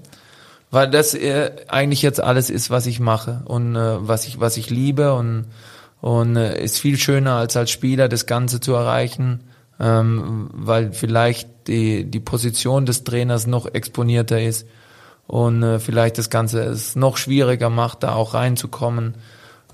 Weil 0.73 0.89
das 0.89 1.13
äh, 1.13 1.51
eigentlich 1.67 2.01
jetzt 2.01 2.19
alles 2.19 2.49
ist, 2.49 2.71
was 2.71 2.87
ich 2.87 2.99
mache 2.99 3.43
und 3.45 3.75
äh, 3.75 4.07
was 4.07 4.25
ich 4.25 4.39
was 4.39 4.57
ich 4.57 4.71
liebe 4.71 5.13
und 5.13 5.45
und 6.01 6.35
äh, 6.35 6.59
ist 6.63 6.79
viel 6.79 6.97
schöner 6.97 7.35
als 7.35 7.55
als 7.55 7.69
Spieler 7.69 8.09
das 8.09 8.25
Ganze 8.25 8.59
zu 8.59 8.73
erreichen, 8.73 9.41
ähm, 9.79 10.49
weil 10.51 10.91
vielleicht 10.91 11.67
die 11.67 12.09
die 12.09 12.19
Position 12.19 12.87
des 12.87 13.03
Trainers 13.03 13.45
noch 13.45 13.71
exponierter 13.71 14.41
ist 14.41 14.65
und 15.27 15.61
äh, 15.61 15.77
vielleicht 15.77 16.17
das 16.17 16.31
Ganze 16.31 16.63
es 16.63 16.95
noch 16.95 17.17
schwieriger 17.17 17.69
macht, 17.69 18.01
da 18.01 18.15
auch 18.15 18.33
reinzukommen. 18.33 19.13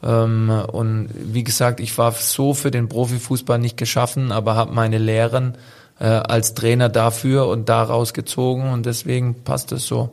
Ähm, 0.04 0.50
und 0.50 1.12
wie 1.14 1.46
gesagt, 1.46 1.80
ich 1.80 1.98
war 1.98 2.12
so 2.12 2.54
für 2.54 2.72
den 2.72 2.90
Profifußball 2.90 3.58
nicht 3.58 3.78
geschaffen, 3.78 4.34
aber 4.34 4.58
habe 4.58 4.74
meine 4.74 4.98
Lehren 4.98 5.58
äh, 5.98 6.08
als 6.08 6.56
Trainer 6.56 6.90
dafür 6.90 7.48
und 7.48 7.70
daraus 7.70 8.14
gezogen 8.14 8.74
und 8.74 8.86
deswegen 8.86 9.46
passt 9.46 9.72
es 9.72 9.88
so. 9.88 10.10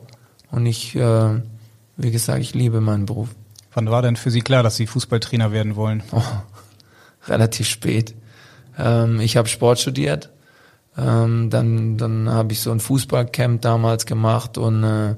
Und 0.51 0.65
ich, 0.65 0.95
äh, 0.95 1.41
wie 1.97 2.11
gesagt, 2.11 2.41
ich 2.41 2.53
liebe 2.53 2.81
meinen 2.81 3.05
Beruf. 3.05 3.29
Wann 3.73 3.89
war 3.89 4.01
denn 4.01 4.15
für 4.15 4.31
Sie 4.31 4.41
klar, 4.41 4.63
dass 4.63 4.75
Sie 4.75 4.87
Fußballtrainer 4.87 5.51
werden 5.51 5.75
wollen? 5.75 6.03
Oh, 6.11 6.21
relativ 7.27 7.67
spät. 7.67 8.15
Ähm, 8.77 9.19
ich 9.19 9.37
habe 9.37 9.47
Sport 9.47 9.79
studiert. 9.79 10.29
Ähm, 10.97 11.49
dann 11.49 11.97
dann 11.97 12.29
habe 12.29 12.53
ich 12.53 12.61
so 12.61 12.71
ein 12.71 12.79
Fußballcamp 12.79 13.61
damals 13.61 14.05
gemacht 14.05 14.57
und 14.57 14.83
äh, 14.83 15.15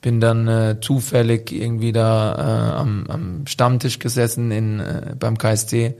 bin 0.00 0.20
dann 0.20 0.48
äh, 0.48 0.80
zufällig 0.80 1.52
irgendwie 1.52 1.92
da 1.92 2.34
äh, 2.34 2.78
am, 2.78 3.04
am 3.08 3.46
Stammtisch 3.46 3.98
gesessen 3.98 4.50
in, 4.50 4.80
äh, 4.80 5.14
beim 5.18 5.36
KSC 5.36 5.94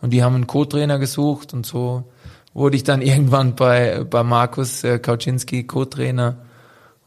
und 0.00 0.10
die 0.10 0.24
haben 0.24 0.34
einen 0.34 0.48
Co-Trainer 0.48 0.98
gesucht 0.98 1.54
und 1.54 1.64
so 1.64 2.10
wurde 2.52 2.76
ich 2.76 2.82
dann 2.82 3.00
irgendwann 3.02 3.54
bei 3.54 4.02
bei 4.02 4.24
Markus 4.24 4.82
äh, 4.82 4.98
Kauczynski 4.98 5.64
Co-Trainer 5.64 6.38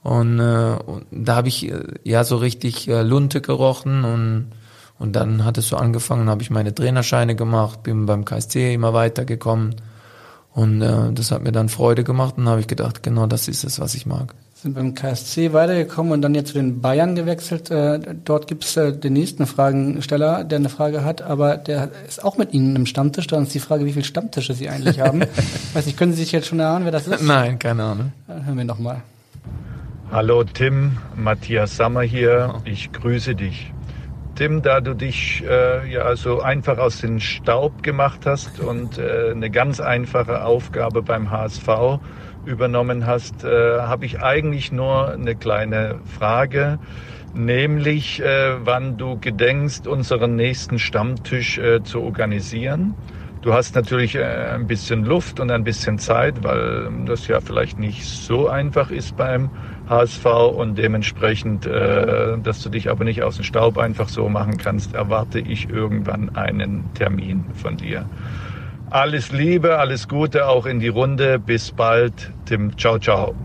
und, 0.07 0.39
äh, 0.39 0.77
und 0.85 1.05
da 1.11 1.35
habe 1.35 1.49
ich 1.49 1.69
äh, 1.69 1.81
ja 2.03 2.23
so 2.23 2.37
richtig 2.37 2.87
äh, 2.87 3.01
Lunte 3.01 3.41
gerochen 3.41 4.05
und 4.05 4.51
und 4.99 5.15
dann 5.15 5.45
hat 5.45 5.59
es 5.59 5.67
so 5.67 5.77
angefangen, 5.77 6.27
habe 6.27 6.41
ich 6.41 6.49
meine 6.49 6.73
Trainerscheine 6.73 7.35
gemacht, 7.35 7.83
bin 7.83 8.07
beim 8.07 8.25
KSC 8.25 8.73
immer 8.73 8.93
weitergekommen 8.93 9.75
und 10.53 10.81
äh, 10.81 11.11
das 11.13 11.31
hat 11.31 11.43
mir 11.43 11.51
dann 11.51 11.69
Freude 11.69 12.03
gemacht 12.03 12.35
und 12.37 12.47
habe 12.47 12.61
ich 12.61 12.67
gedacht, 12.67 13.03
genau 13.03 13.27
das 13.27 13.47
ist 13.47 13.63
es, 13.63 13.79
was 13.79 13.93
ich 13.93 14.07
mag. 14.07 14.33
sind 14.55 14.73
beim 14.73 14.95
KSC 14.95 15.53
weitergekommen 15.53 16.13
und 16.13 16.21
dann 16.23 16.33
jetzt 16.33 16.47
zu 16.47 16.53
den 16.55 16.81
Bayern 16.81 17.13
gewechselt. 17.13 17.69
Äh, 17.69 17.99
dort 18.25 18.47
gibt 18.47 18.63
es 18.63 18.75
äh, 18.75 18.91
den 18.93 19.13
nächsten 19.13 19.45
Fragensteller, 19.45 20.43
der 20.45 20.57
eine 20.57 20.69
Frage 20.69 21.03
hat, 21.03 21.21
aber 21.21 21.57
der 21.57 21.91
ist 22.07 22.23
auch 22.23 22.37
mit 22.37 22.53
Ihnen 22.53 22.75
im 22.75 22.87
Stammtisch. 22.87 23.27
Da 23.27 23.39
ist 23.39 23.53
die 23.53 23.59
Frage, 23.59 23.85
wie 23.85 23.93
viele 23.93 24.05
Stammtische 24.05 24.55
Sie 24.55 24.67
eigentlich 24.67 25.01
haben. 25.01 25.21
Weiß 25.73 25.85
nicht, 25.85 25.97
können 25.97 26.13
Sie 26.13 26.23
sich 26.23 26.31
jetzt 26.31 26.47
schon 26.47 26.59
erahnen, 26.59 26.85
wer 26.85 26.93
das 26.93 27.07
ist? 27.07 27.21
Nein, 27.21 27.59
keine 27.59 27.83
Ahnung. 27.83 28.13
Dann 28.25 28.45
hören 28.45 28.57
wir 28.57 28.65
nochmal. 28.65 29.03
Hallo 30.09 30.45
Tim, 30.45 30.99
Matthias 31.17 31.75
Sammer 31.75 32.01
hier. 32.01 32.61
Ich 32.63 32.93
grüße 32.93 33.35
dich. 33.35 33.73
Tim, 34.35 34.61
da 34.61 34.79
du 34.79 34.93
dich 34.93 35.43
äh, 35.45 35.85
ja 35.91 36.15
so 36.15 36.41
einfach 36.41 36.77
aus 36.77 37.01
dem 37.01 37.19
Staub 37.19 37.83
gemacht 37.83 38.25
hast 38.25 38.61
und 38.61 38.97
äh, 38.97 39.31
eine 39.31 39.49
ganz 39.51 39.81
einfache 39.81 40.45
Aufgabe 40.45 41.01
beim 41.01 41.29
HSV 41.29 41.99
übernommen 42.45 43.05
hast, 43.05 43.43
äh, 43.43 43.81
habe 43.81 44.05
ich 44.05 44.21
eigentlich 44.21 44.71
nur 44.71 45.11
eine 45.11 45.35
kleine 45.35 45.99
Frage, 46.05 46.79
nämlich 47.33 48.21
äh, 48.21 48.65
wann 48.65 48.95
du 48.95 49.19
gedenkst, 49.19 49.87
unseren 49.87 50.37
nächsten 50.37 50.79
Stammtisch 50.79 51.57
äh, 51.57 51.83
zu 51.83 52.01
organisieren. 52.01 52.95
Du 53.41 53.53
hast 53.53 53.75
natürlich 53.75 54.15
äh, 54.15 54.23
ein 54.23 54.67
bisschen 54.67 55.03
Luft 55.03 55.39
und 55.39 55.51
ein 55.51 55.63
bisschen 55.63 55.99
Zeit, 55.99 56.43
weil 56.43 56.89
das 57.05 57.27
ja 57.27 57.39
vielleicht 57.39 57.77
nicht 57.77 58.05
so 58.05 58.47
einfach 58.47 58.89
ist 58.89 59.15
beim 59.15 59.51
HSV 59.89 60.25
und 60.55 60.77
dementsprechend, 60.77 61.65
äh, 61.65 62.37
dass 62.43 62.61
du 62.61 62.69
dich 62.69 62.89
aber 62.89 63.03
nicht 63.03 63.23
aus 63.23 63.35
dem 63.35 63.43
Staub 63.43 63.77
einfach 63.77 64.09
so 64.09 64.27
machen 64.29 64.57
kannst, 64.57 64.93
erwarte 64.93 65.39
ich 65.39 65.69
irgendwann 65.69 66.35
einen 66.35 66.93
Termin 66.93 67.45
von 67.53 67.77
dir. 67.77 68.05
Alles 68.89 69.31
Liebe, 69.31 69.79
alles 69.79 70.07
Gute 70.07 70.47
auch 70.47 70.65
in 70.65 70.79
die 70.79 70.87
Runde. 70.87 71.39
Bis 71.39 71.71
bald, 71.71 72.31
Tim. 72.45 72.77
Ciao, 72.77 72.97
ciao. 72.99 73.35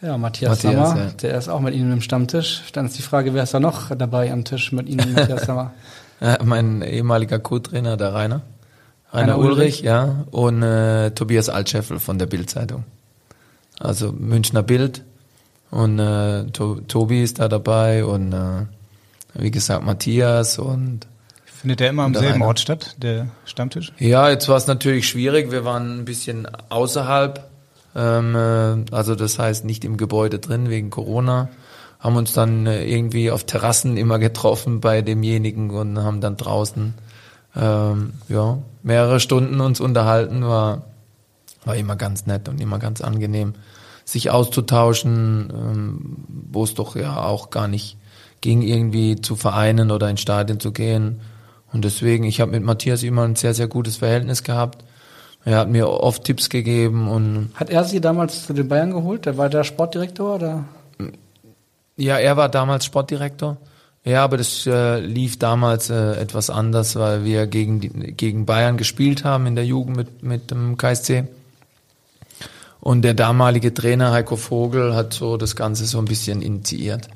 Ja, 0.00 0.18
Matthias, 0.18 0.64
Matthias, 0.64 0.88
Sammer, 0.90 1.00
ja. 1.00 1.10
der 1.10 1.38
ist 1.38 1.48
auch 1.48 1.60
mit 1.60 1.74
Ihnen 1.74 1.92
im 1.92 2.00
Stammtisch. 2.00 2.62
Dann 2.72 2.86
ist 2.86 2.98
die 2.98 3.02
Frage, 3.02 3.34
wer 3.34 3.44
ist 3.44 3.54
da 3.54 3.60
noch 3.60 3.94
dabei 3.94 4.32
am 4.32 4.44
Tisch 4.44 4.72
mit 4.72 4.88
Ihnen, 4.88 5.12
Matthias 5.12 5.42
Sammer? 5.46 5.72
Äh, 6.20 6.38
mein 6.42 6.82
ehemaliger 6.82 7.38
Co-Trainer, 7.38 7.96
der 7.96 8.14
Rainer. 8.14 8.42
Rainer, 9.12 9.34
Rainer 9.34 9.38
Ulrich, 9.38 9.52
Ulrich. 9.52 9.80
ja. 9.82 10.24
Und 10.30 10.62
äh, 10.62 11.10
Tobias 11.10 11.48
Altscheffel 11.48 12.00
von 12.00 12.18
der 12.18 12.26
Bild-Zeitung. 12.26 12.84
Also 13.78 14.12
Münchner 14.12 14.62
Bild. 14.62 15.04
Und 15.72 15.98
äh, 15.98 16.44
to 16.52 16.80
Tobi 16.86 17.22
ist 17.22 17.38
da 17.38 17.48
dabei 17.48 18.04
und 18.04 18.34
äh, 18.34 18.66
wie 19.32 19.50
gesagt 19.50 19.82
Matthias 19.84 20.58
und 20.58 21.06
Findet 21.46 21.80
der 21.80 21.88
immer 21.88 22.02
am 22.02 22.12
selben 22.12 22.34
Rainer. 22.34 22.46
Ort 22.46 22.60
statt, 22.60 22.94
der 22.98 23.28
Stammtisch? 23.46 23.90
Ja, 23.98 24.28
jetzt 24.28 24.48
war 24.50 24.58
es 24.58 24.66
natürlich 24.66 25.08
schwierig. 25.08 25.50
Wir 25.50 25.64
waren 25.64 26.00
ein 26.00 26.04
bisschen 26.04 26.46
außerhalb, 26.68 27.48
ähm, 27.96 28.36
äh, 28.36 28.94
also 28.94 29.14
das 29.14 29.38
heißt 29.38 29.64
nicht 29.64 29.84
im 29.86 29.96
Gebäude 29.96 30.38
drin 30.40 30.68
wegen 30.68 30.90
Corona. 30.90 31.48
Haben 32.00 32.16
uns 32.16 32.34
dann 32.34 32.66
äh, 32.66 32.84
irgendwie 32.84 33.30
auf 33.30 33.44
Terrassen 33.44 33.96
immer 33.96 34.18
getroffen 34.18 34.80
bei 34.80 35.00
demjenigen 35.00 35.70
und 35.70 35.98
haben 35.98 36.20
dann 36.20 36.36
draußen 36.36 36.92
ähm, 37.56 38.12
ja 38.28 38.58
mehrere 38.82 39.20
Stunden 39.20 39.60
uns 39.60 39.80
unterhalten. 39.80 40.44
War 40.44 40.82
war 41.64 41.76
immer 41.76 41.96
ganz 41.96 42.26
nett 42.26 42.48
und 42.48 42.60
immer 42.60 42.78
ganz 42.78 43.00
angenehm, 43.00 43.54
sich 44.04 44.30
auszutauschen, 44.30 45.52
ähm, 45.52 46.16
wo 46.50 46.64
es 46.64 46.74
doch 46.74 46.96
ja 46.96 47.22
auch 47.22 47.50
gar 47.50 47.68
nicht 47.68 47.96
ging, 48.40 48.62
irgendwie 48.62 49.20
zu 49.20 49.36
Vereinen 49.36 49.90
oder 49.90 50.10
in 50.10 50.16
Stadien 50.16 50.60
zu 50.60 50.72
gehen. 50.72 51.20
Und 51.72 51.84
deswegen, 51.84 52.24
ich 52.24 52.40
habe 52.40 52.50
mit 52.50 52.62
Matthias 52.62 53.02
immer 53.02 53.22
ein 53.22 53.36
sehr, 53.36 53.54
sehr 53.54 53.68
gutes 53.68 53.96
Verhältnis 53.96 54.42
gehabt. 54.42 54.84
Er 55.44 55.58
hat 55.58 55.68
mir 55.68 55.88
oft 55.88 56.24
Tipps 56.24 56.50
gegeben 56.50 57.08
und 57.08 57.50
Hat 57.54 57.70
er 57.70 57.84
Sie 57.84 58.00
damals 58.00 58.46
zu 58.46 58.52
den 58.52 58.68
Bayern 58.68 58.92
geholt? 58.92 59.26
Der 59.26 59.36
war 59.38 59.48
der 59.48 59.64
Sportdirektor 59.64 60.36
oder? 60.36 60.64
ja, 61.96 62.18
er 62.18 62.36
war 62.36 62.48
damals 62.48 62.84
Sportdirektor. 62.84 63.56
Ja, 64.04 64.24
aber 64.24 64.36
das 64.36 64.66
äh, 64.66 64.98
lief 64.98 65.38
damals 65.38 65.88
äh, 65.88 66.14
etwas 66.14 66.50
anders, 66.50 66.96
weil 66.96 67.24
wir 67.24 67.46
gegen, 67.46 67.80
die, 67.80 67.88
gegen 67.88 68.46
Bayern 68.46 68.76
gespielt 68.76 69.24
haben 69.24 69.46
in 69.46 69.54
der 69.54 69.64
Jugend 69.64 69.96
mit, 69.96 70.22
mit 70.22 70.50
dem 70.50 70.76
KSC. 70.76 71.24
Und 72.82 73.02
der 73.02 73.14
damalige 73.14 73.72
Trainer 73.72 74.10
Heiko 74.10 74.34
Vogel 74.34 74.96
hat 74.96 75.14
so 75.14 75.36
das 75.36 75.54
Ganze 75.54 75.84
so 75.84 75.98
ein 75.98 76.04
bisschen 76.04 76.42
initiiert. 76.42 77.06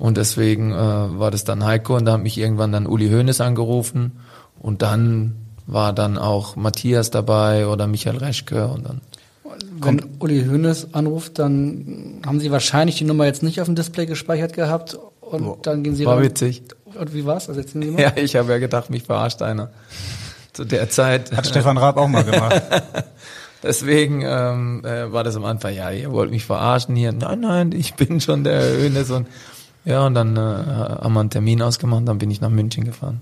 Und 0.00 0.16
deswegen 0.16 0.72
äh, 0.72 0.76
war 0.76 1.30
das 1.30 1.44
dann 1.44 1.64
Heiko 1.64 1.96
und 1.96 2.06
da 2.06 2.14
hat 2.14 2.22
mich 2.24 2.36
irgendwann 2.36 2.72
dann 2.72 2.88
Uli 2.88 3.08
Hoeneß 3.08 3.40
angerufen 3.40 4.18
und 4.58 4.82
dann 4.82 5.36
war 5.68 5.92
dann 5.92 6.18
auch 6.18 6.56
Matthias 6.56 7.10
dabei 7.10 7.68
oder 7.68 7.86
Michael 7.86 8.16
Reschke 8.16 8.66
und 8.66 8.84
dann 8.84 9.00
Wenn 9.80 10.04
Uli 10.18 10.44
Hoeneß 10.44 10.92
anruft, 10.92 11.38
dann 11.38 12.20
haben 12.26 12.40
Sie 12.40 12.50
wahrscheinlich 12.50 12.96
die 12.96 13.04
Nummer 13.04 13.26
jetzt 13.26 13.44
nicht 13.44 13.60
auf 13.60 13.66
dem 13.66 13.76
Display 13.76 14.06
gespeichert 14.06 14.54
gehabt 14.54 14.98
und 15.20 15.64
dann 15.64 15.84
gehen 15.84 15.94
Sie 15.94 16.04
war 16.04 16.16
ran. 16.16 16.24
witzig. 16.24 16.64
Und 16.98 17.14
wie 17.14 17.24
war's? 17.24 17.48
Also 17.48 17.62
mal. 17.78 18.00
Ja, 18.00 18.12
ich 18.16 18.34
habe 18.34 18.50
ja 18.50 18.58
gedacht, 18.58 18.90
mich 18.90 19.04
verarscht 19.04 19.40
einer. 19.40 19.70
zu 20.52 20.64
der 20.64 20.90
Zeit. 20.90 21.30
Hat 21.30 21.46
Stefan 21.46 21.78
Raab 21.78 21.96
auch 21.96 22.08
mal 22.08 22.24
gemacht. 22.24 22.60
Deswegen 23.62 24.22
ähm, 24.24 24.84
äh, 24.84 25.12
war 25.12 25.24
das 25.24 25.36
am 25.36 25.44
Anfang, 25.44 25.74
ja, 25.74 25.90
ihr 25.90 26.12
wollt 26.12 26.30
mich 26.30 26.44
verarschen 26.44 26.94
hier. 26.94 27.12
Nein, 27.12 27.40
nein, 27.40 27.72
ich 27.72 27.94
bin 27.94 28.20
schon 28.20 28.44
der 28.44 28.76
Hönes 28.76 29.10
und 29.10 29.26
ja, 29.84 30.04
und 30.04 30.14
dann 30.14 30.36
äh, 30.36 30.40
haben 30.40 31.14
wir 31.14 31.20
einen 31.20 31.30
Termin 31.30 31.62
ausgemacht, 31.62 32.06
dann 32.06 32.18
bin 32.18 32.30
ich 32.30 32.40
nach 32.40 32.50
München 32.50 32.84
gefahren. 32.84 33.20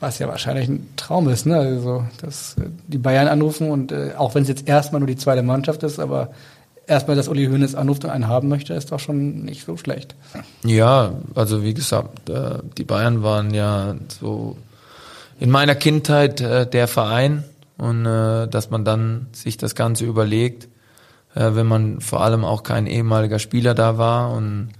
Was 0.00 0.18
ja 0.18 0.28
wahrscheinlich 0.28 0.68
ein 0.68 0.86
Traum 0.96 1.28
ist, 1.28 1.46
ne? 1.46 1.56
Also, 1.56 2.04
dass 2.20 2.56
äh, 2.58 2.68
die 2.86 2.98
Bayern 2.98 3.26
anrufen 3.26 3.70
und 3.70 3.90
äh, 3.90 4.12
auch 4.16 4.34
wenn 4.34 4.42
es 4.42 4.48
jetzt 4.48 4.68
erstmal 4.68 5.00
nur 5.00 5.08
die 5.08 5.16
zweite 5.16 5.42
Mannschaft 5.42 5.82
ist, 5.82 5.98
aber 5.98 6.30
erstmal, 6.86 7.16
dass 7.16 7.26
Uli 7.26 7.46
Hoeneß 7.46 7.74
anruft 7.74 8.04
und 8.04 8.10
einen 8.10 8.28
haben 8.28 8.48
möchte, 8.48 8.74
ist 8.74 8.92
doch 8.92 9.00
schon 9.00 9.44
nicht 9.44 9.64
so 9.64 9.76
schlecht. 9.76 10.14
Ja, 10.62 11.12
also 11.34 11.64
wie 11.64 11.74
gesagt, 11.74 12.28
äh, 12.28 12.58
die 12.76 12.84
Bayern 12.84 13.22
waren 13.22 13.54
ja 13.54 13.96
so 14.20 14.56
in 15.40 15.50
meiner 15.50 15.74
Kindheit 15.74 16.40
äh, 16.40 16.66
der 16.68 16.86
Verein 16.86 17.44
und 17.78 18.04
äh, 18.04 18.48
dass 18.48 18.70
man 18.70 18.84
dann 18.84 19.28
sich 19.32 19.56
das 19.56 19.74
Ganze 19.74 20.04
überlegt, 20.04 20.68
äh, 21.34 21.54
wenn 21.54 21.66
man 21.66 22.00
vor 22.00 22.22
allem 22.22 22.44
auch 22.44 22.62
kein 22.62 22.86
ehemaliger 22.86 23.38
Spieler 23.38 23.74
da 23.74 23.96
war 23.98 24.32
und 24.32 24.70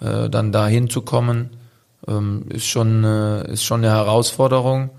äh, 0.00 0.28
dann 0.28 0.52
da 0.52 0.66
hinzukommen, 0.66 1.50
ähm, 2.06 2.46
ist 2.48 2.66
schon 2.66 3.04
äh, 3.04 3.52
ist 3.52 3.64
schon 3.64 3.84
eine 3.84 3.94
Herausforderung, 3.94 4.90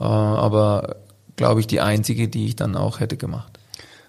äh, 0.00 0.04
aber 0.04 0.96
glaube 1.34 1.60
ich 1.60 1.66
die 1.66 1.80
einzige, 1.80 2.28
die 2.28 2.46
ich 2.46 2.56
dann 2.56 2.76
auch 2.76 3.00
hätte 3.00 3.16
gemacht. 3.16 3.58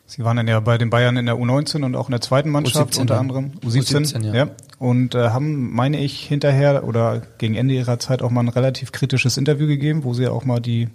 Sie 0.09 0.23
waren 0.23 0.37
dann 0.37 0.47
ja 0.47 0.61
bei 0.61 0.77
den 0.77 0.89
Bayern 0.89 1.17
in 1.17 1.25
der 1.25 1.35
U19 1.35 1.83
und 1.83 1.95
auch 1.95 2.07
in 2.07 2.11
der 2.11 2.21
zweiten 2.21 2.49
Mannschaft 2.49 2.93
U17, 2.93 3.01
unter 3.01 3.15
ja. 3.15 3.19
anderem. 3.19 3.51
U17, 3.65 4.13
U17, 4.13 4.25
ja. 4.25 4.33
ja. 4.33 4.47
Und 4.79 5.15
äh, 5.15 5.29
haben, 5.29 5.73
meine 5.73 5.99
ich, 5.99 6.21
hinterher 6.21 6.85
oder 6.85 7.21
gegen 7.39 7.55
Ende 7.55 7.73
ihrer 7.73 7.99
Zeit 7.99 8.21
auch 8.21 8.29
mal 8.29 8.39
ein 8.39 8.47
relativ 8.47 8.93
kritisches 8.93 9.35
Interview 9.35 9.67
gegeben, 9.67 10.05
wo 10.05 10.13
sie 10.13 10.29
auch 10.29 10.45
mal 10.45 10.61
die, 10.61 10.87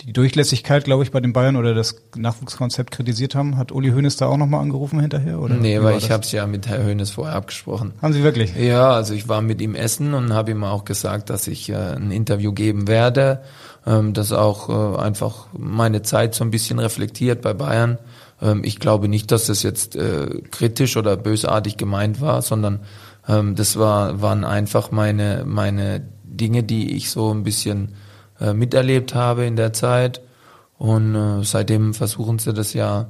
die 0.00 0.12
Durchlässigkeit, 0.12 0.84
glaube 0.84 1.04
ich, 1.04 1.12
bei 1.12 1.20
den 1.20 1.32
Bayern 1.32 1.56
oder 1.56 1.74
das 1.74 1.96
Nachwuchskonzept 2.16 2.90
kritisiert 2.90 3.34
haben. 3.34 3.56
Hat 3.56 3.70
Uli 3.70 3.90
Hoeneß 3.90 4.16
da 4.16 4.26
auch 4.26 4.36
nochmal 4.36 4.60
angerufen 4.60 4.98
hinterher? 5.00 5.38
Oder 5.38 5.54
nee, 5.54 5.80
weil 5.80 5.98
ich 5.98 6.10
habe 6.10 6.24
es 6.24 6.32
ja 6.32 6.46
mit 6.46 6.66
Herr 6.66 6.82
Hönes 6.82 7.10
vorher 7.10 7.36
abgesprochen. 7.36 7.92
Haben 8.02 8.12
Sie 8.12 8.24
wirklich? 8.24 8.56
Ja, 8.56 8.90
also 8.90 9.14
ich 9.14 9.28
war 9.28 9.42
mit 9.42 9.60
ihm 9.60 9.74
essen 9.74 10.14
und 10.14 10.32
habe 10.32 10.50
ihm 10.50 10.64
auch 10.64 10.84
gesagt, 10.84 11.30
dass 11.30 11.46
ich 11.46 11.68
äh, 11.68 11.76
ein 11.76 12.10
Interview 12.10 12.52
geben 12.52 12.88
werde, 12.88 13.42
ähm, 13.86 14.12
das 14.12 14.32
auch 14.32 14.68
äh, 14.68 15.00
einfach 15.00 15.46
meine 15.56 16.02
Zeit 16.02 16.34
so 16.34 16.42
ein 16.42 16.50
bisschen 16.50 16.80
reflektiert 16.80 17.40
bei 17.40 17.54
Bayern. 17.54 17.98
Ähm, 18.40 18.64
ich 18.64 18.80
glaube 18.80 19.06
nicht, 19.06 19.30
dass 19.30 19.46
das 19.46 19.62
jetzt 19.62 19.94
äh, 19.94 20.26
kritisch 20.50 20.96
oder 20.96 21.16
bösartig 21.16 21.76
gemeint 21.76 22.20
war, 22.20 22.42
sondern 22.42 22.80
ähm, 23.28 23.54
das 23.54 23.78
war, 23.78 24.20
waren 24.20 24.44
einfach 24.44 24.90
meine, 24.90 25.44
meine 25.46 26.02
Dinge, 26.24 26.64
die 26.64 26.96
ich 26.96 27.10
so 27.10 27.32
ein 27.32 27.44
bisschen 27.44 27.94
äh, 28.42 28.52
miterlebt 28.54 29.14
habe 29.14 29.44
in 29.44 29.56
der 29.56 29.72
Zeit. 29.72 30.20
Und 30.78 31.14
äh, 31.14 31.44
seitdem 31.44 31.94
versuchen 31.94 32.38
sie 32.38 32.52
das 32.52 32.72
ja 32.74 33.06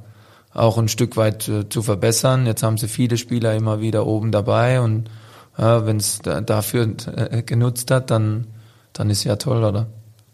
auch 0.53 0.77
ein 0.77 0.87
Stück 0.87 1.17
weit 1.17 1.47
äh, 1.47 1.67
zu 1.67 1.81
verbessern. 1.81 2.45
Jetzt 2.45 2.63
haben 2.63 2.77
sie 2.77 2.87
viele 2.87 3.17
Spieler 3.17 3.55
immer 3.55 3.81
wieder 3.81 4.05
oben 4.05 4.31
dabei 4.31 4.79
und 4.81 5.09
äh, 5.57 5.63
wenn 5.85 5.97
es 5.97 6.19
da, 6.19 6.41
dafür 6.41 6.87
äh, 7.15 7.41
genutzt 7.41 7.89
hat, 7.91 8.11
dann, 8.11 8.47
dann 8.93 9.09
ist 9.09 9.23
ja 9.23 9.35
toll, 9.37 9.63
oder? 9.63 9.87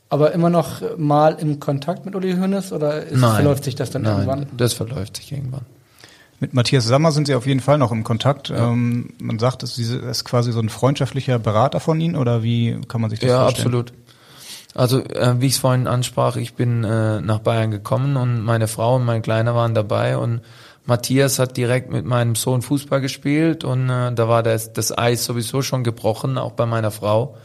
Aber 0.09 0.31
immer 0.33 0.49
noch 0.49 0.81
mal 0.97 1.37
im 1.39 1.59
Kontakt 1.59 2.05
mit 2.05 2.15
Uli 2.15 2.35
Hoeneß 2.35 2.73
oder 2.73 3.03
ist, 3.03 3.19
Nein. 3.21 3.35
verläuft 3.35 3.63
sich 3.63 3.75
das 3.75 3.91
dann 3.91 4.01
Nein, 4.01 4.13
irgendwann? 4.13 4.45
Das 4.57 4.73
verläuft 4.73 5.17
sich 5.17 5.31
irgendwann. 5.31 5.61
Mit 6.39 6.53
Matthias 6.53 6.85
Sammer 6.85 7.11
sind 7.11 7.27
Sie 7.27 7.35
auf 7.35 7.45
jeden 7.45 7.59
Fall 7.59 7.77
noch 7.77 7.91
im 7.91 8.03
Kontakt. 8.03 8.49
Ähm, 8.49 9.13
man 9.19 9.39
sagt, 9.39 9.61
es 9.61 9.77
ist 9.77 10.23
quasi 10.23 10.51
so 10.53 10.59
ein 10.61 10.69
freundschaftlicher 10.69 11.37
Berater 11.37 11.79
von 11.81 11.99
Ihnen 11.99 12.15
oder 12.15 12.43
wie 12.43 12.79
kann 12.87 13.01
man 13.01 13.09
sich 13.09 13.19
das 13.19 13.29
Ja, 13.29 13.41
vorstellen? 13.41 13.67
absolut. 13.67 13.93
Also 14.75 14.99
äh, 15.03 15.35
wie 15.41 15.47
ich 15.47 15.53
es 15.53 15.59
vorhin 15.59 15.87
ansprach, 15.87 16.35
ich 16.35 16.53
bin 16.53 16.83
äh, 16.83 17.21
nach 17.21 17.39
Bayern 17.39 17.71
gekommen 17.71 18.17
und 18.17 18.41
meine 18.43 18.67
Frau 18.67 18.95
und 18.97 19.05
mein 19.05 19.21
Kleiner 19.21 19.55
waren 19.55 19.73
dabei 19.73 20.17
und 20.17 20.41
Matthias 20.85 21.39
hat 21.39 21.57
direkt 21.57 21.91
mit 21.91 22.05
meinem 22.05 22.35
Sohn 22.35 22.61
Fußball 22.61 23.01
gespielt 23.01 23.63
und 23.63 23.89
äh, 23.89 24.11
da 24.13 24.27
war 24.29 24.43
das, 24.43 24.71
das 24.73 24.95
Eis 24.95 25.25
sowieso 25.25 25.61
schon 25.61 25.83
gebrochen, 25.83 26.37
auch 26.37 26.51
bei 26.53 26.65
meiner 26.65 26.91
Frau, 26.91 27.35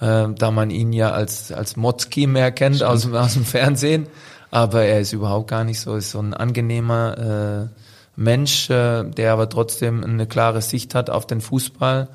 äh, 0.00 0.26
da 0.36 0.50
man 0.50 0.70
ihn 0.70 0.92
ja 0.92 1.10
als, 1.12 1.52
als 1.52 1.76
Motzki 1.76 2.26
mehr 2.26 2.50
kennt 2.52 2.82
aus, 2.82 3.02
dem- 3.02 3.14
aus 3.14 3.34
dem 3.34 3.44
Fernsehen. 3.44 4.06
Aber 4.50 4.82
er 4.84 5.00
ist 5.00 5.12
überhaupt 5.12 5.48
gar 5.48 5.64
nicht 5.64 5.80
so, 5.80 5.96
ist 5.96 6.12
so 6.12 6.20
ein 6.20 6.34
angenehmer 6.34 7.68
äh, 7.70 7.80
Mensch, 8.16 8.70
äh, 8.70 9.02
der 9.04 9.32
aber 9.32 9.48
trotzdem 9.48 10.04
eine 10.04 10.26
klare 10.26 10.62
Sicht 10.62 10.94
hat 10.94 11.10
auf 11.10 11.26
den 11.26 11.40
Fußball 11.40 12.08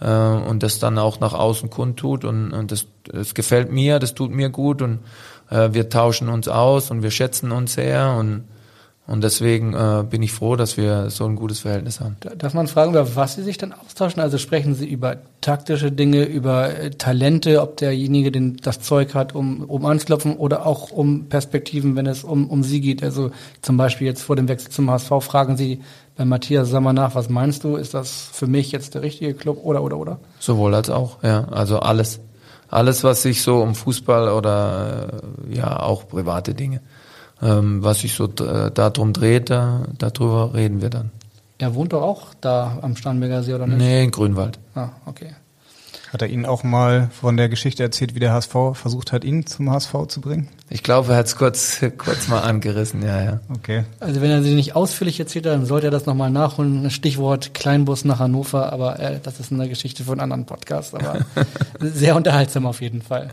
äh, 0.00 0.08
und 0.08 0.62
das 0.62 0.78
dann 0.78 0.98
auch 0.98 1.20
nach 1.20 1.34
außen 1.34 1.70
kundtut 1.70 2.24
und, 2.24 2.52
und 2.52 2.72
das, 2.72 2.86
das 3.04 3.34
gefällt 3.34 3.70
mir, 3.72 3.98
das 3.98 4.14
tut 4.14 4.30
mir 4.30 4.48
gut 4.50 4.82
und 4.82 5.00
äh, 5.50 5.70
wir 5.72 5.88
tauschen 5.88 6.28
uns 6.28 6.48
aus 6.48 6.90
und 6.90 7.02
wir 7.02 7.10
schätzen 7.10 7.52
uns 7.52 7.74
sehr 7.74 8.16
und 8.18 8.44
und 9.06 9.22
deswegen 9.22 9.74
äh, 9.74 10.02
bin 10.08 10.22
ich 10.22 10.32
froh, 10.32 10.56
dass 10.56 10.78
wir 10.78 11.10
so 11.10 11.26
ein 11.26 11.36
gutes 11.36 11.58
Verhältnis 11.60 12.00
haben. 12.00 12.16
Da- 12.20 12.34
Darf 12.36 12.54
man 12.54 12.66
fragen, 12.68 12.92
über 12.92 13.14
was 13.16 13.34
Sie 13.34 13.42
sich 13.42 13.58
dann 13.58 13.74
austauschen? 13.74 14.22
Also 14.22 14.38
sprechen 14.38 14.74
Sie 14.74 14.86
über 14.88 15.18
taktische 15.42 15.92
Dinge, 15.92 16.24
über 16.24 16.74
äh, 16.74 16.88
Talente, 16.88 17.60
ob 17.60 17.76
derjenige 17.76 18.32
den, 18.32 18.56
das 18.62 18.80
Zeug 18.80 19.12
hat, 19.14 19.34
um, 19.34 19.60
um 19.64 19.84
anzuklopfen 19.84 20.38
oder 20.38 20.64
auch 20.64 20.90
um 20.90 21.26
Perspektiven, 21.28 21.96
wenn 21.96 22.06
es 22.06 22.24
um, 22.24 22.48
um 22.48 22.62
Sie 22.62 22.80
geht. 22.80 23.02
Also 23.02 23.30
zum 23.60 23.76
Beispiel 23.76 24.06
jetzt 24.06 24.22
vor 24.22 24.36
dem 24.36 24.48
Wechsel 24.48 24.70
zum 24.70 24.90
HSV 24.90 25.10
fragen 25.20 25.58
Sie 25.58 25.82
bei 26.16 26.24
Matthias 26.24 26.70
Sammer 26.70 26.92
nach, 26.92 27.14
was 27.14 27.28
meinst 27.28 27.64
du? 27.64 27.76
Ist 27.76 27.94
das 27.94 28.28
für 28.32 28.46
mich 28.46 28.72
jetzt 28.72 28.94
der 28.94 29.02
richtige 29.02 29.34
Club 29.34 29.60
oder, 29.62 29.82
oder, 29.82 29.98
oder? 29.98 30.18
Sowohl 30.38 30.74
als 30.74 30.90
auch, 30.90 31.22
ja. 31.22 31.44
Also 31.50 31.80
alles. 31.80 32.20
Alles, 32.70 33.04
was 33.04 33.22
sich 33.22 33.42
so 33.42 33.62
um 33.62 33.74
Fußball 33.74 34.30
oder 34.30 35.20
äh, 35.50 35.56
ja 35.56 35.80
auch 35.80 36.08
private 36.08 36.54
Dinge, 36.54 36.80
ähm, 37.42 37.84
was 37.84 38.00
sich 38.00 38.14
so 38.14 38.24
äh, 38.24 38.70
darum 38.72 39.12
dreht, 39.12 39.50
da, 39.50 39.82
darüber 39.98 40.54
reden 40.54 40.80
wir 40.80 40.90
dann. 40.90 41.10
Er 41.58 41.74
wohnt 41.74 41.92
doch 41.92 42.02
auch 42.02 42.34
da 42.40 42.78
am 42.82 42.96
Starnberger 42.96 43.42
See, 43.42 43.54
oder 43.54 43.66
nicht? 43.66 43.78
Nee, 43.78 44.04
in 44.04 44.10
Grünwald. 44.10 44.58
Ah, 44.74 44.90
okay. 45.06 45.30
Hat 46.14 46.22
er 46.22 46.28
Ihnen 46.28 46.46
auch 46.46 46.62
mal 46.62 47.08
von 47.10 47.36
der 47.36 47.48
Geschichte 47.48 47.82
erzählt, 47.82 48.14
wie 48.14 48.20
der 48.20 48.32
HSV 48.32 48.54
versucht 48.74 49.10
hat, 49.10 49.24
ihn 49.24 49.46
zum 49.46 49.68
HSV 49.68 50.06
zu 50.06 50.20
bringen? 50.20 50.48
Ich 50.70 50.84
glaube, 50.84 51.10
er 51.10 51.18
hat 51.18 51.26
es 51.26 51.34
kurz, 51.34 51.84
kurz 51.98 52.28
mal 52.28 52.38
angerissen, 52.38 53.02
ja, 53.02 53.20
ja. 53.20 53.40
Okay. 53.52 53.82
Also 53.98 54.20
wenn 54.20 54.30
er 54.30 54.40
sie 54.44 54.54
nicht 54.54 54.76
ausführlich 54.76 55.18
erzählt 55.18 55.44
hat, 55.44 55.54
dann 55.54 55.66
sollte 55.66 55.88
er 55.88 55.90
das 55.90 56.06
nochmal 56.06 56.30
nachholen. 56.30 56.88
Stichwort 56.90 57.52
Kleinbus 57.52 58.04
nach 58.04 58.20
Hannover, 58.20 58.72
aber 58.72 59.00
äh, 59.00 59.18
das 59.20 59.40
ist 59.40 59.50
eine 59.50 59.68
Geschichte 59.68 60.04
für 60.04 60.12
einen 60.12 60.20
anderen 60.20 60.46
Podcast, 60.46 60.94
aber 60.94 61.18
sehr 61.80 62.14
unterhaltsam 62.14 62.64
auf 62.66 62.80
jeden 62.80 63.02
Fall. 63.02 63.30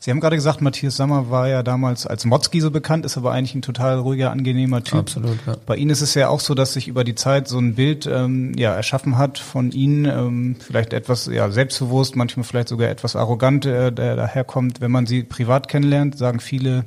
Sie 0.00 0.12
haben 0.12 0.20
gerade 0.20 0.36
gesagt, 0.36 0.60
Matthias 0.60 0.96
Sammer 0.96 1.28
war 1.28 1.48
ja 1.48 1.64
damals 1.64 2.06
als 2.06 2.24
Motzki 2.24 2.60
so 2.60 2.70
bekannt, 2.70 3.04
ist 3.04 3.16
aber 3.16 3.32
eigentlich 3.32 3.56
ein 3.56 3.62
total 3.62 3.98
ruhiger, 3.98 4.30
angenehmer 4.30 4.84
Typ. 4.84 5.00
Absolut, 5.00 5.38
ja. 5.44 5.56
Bei 5.66 5.74
Ihnen 5.74 5.90
ist 5.90 6.02
es 6.02 6.14
ja 6.14 6.28
auch 6.28 6.38
so, 6.38 6.54
dass 6.54 6.74
sich 6.74 6.86
über 6.86 7.02
die 7.02 7.16
Zeit 7.16 7.48
so 7.48 7.58
ein 7.58 7.74
Bild 7.74 8.06
ähm, 8.06 8.52
ja, 8.56 8.72
erschaffen 8.74 9.18
hat 9.18 9.40
von 9.40 9.72
Ihnen, 9.72 10.04
ähm, 10.04 10.56
vielleicht 10.60 10.92
etwas 10.92 11.26
ja, 11.26 11.50
selbstbewusst, 11.50 12.14
manchmal 12.14 12.44
vielleicht 12.44 12.68
sogar 12.68 12.88
etwas 12.90 13.16
arrogant, 13.16 13.66
äh, 13.66 13.90
der 13.90 14.14
daherkommt. 14.14 14.80
Wenn 14.80 14.92
man 14.92 15.06
Sie 15.06 15.24
privat 15.24 15.66
kennenlernt, 15.66 16.16
sagen 16.16 16.38
viele, 16.38 16.84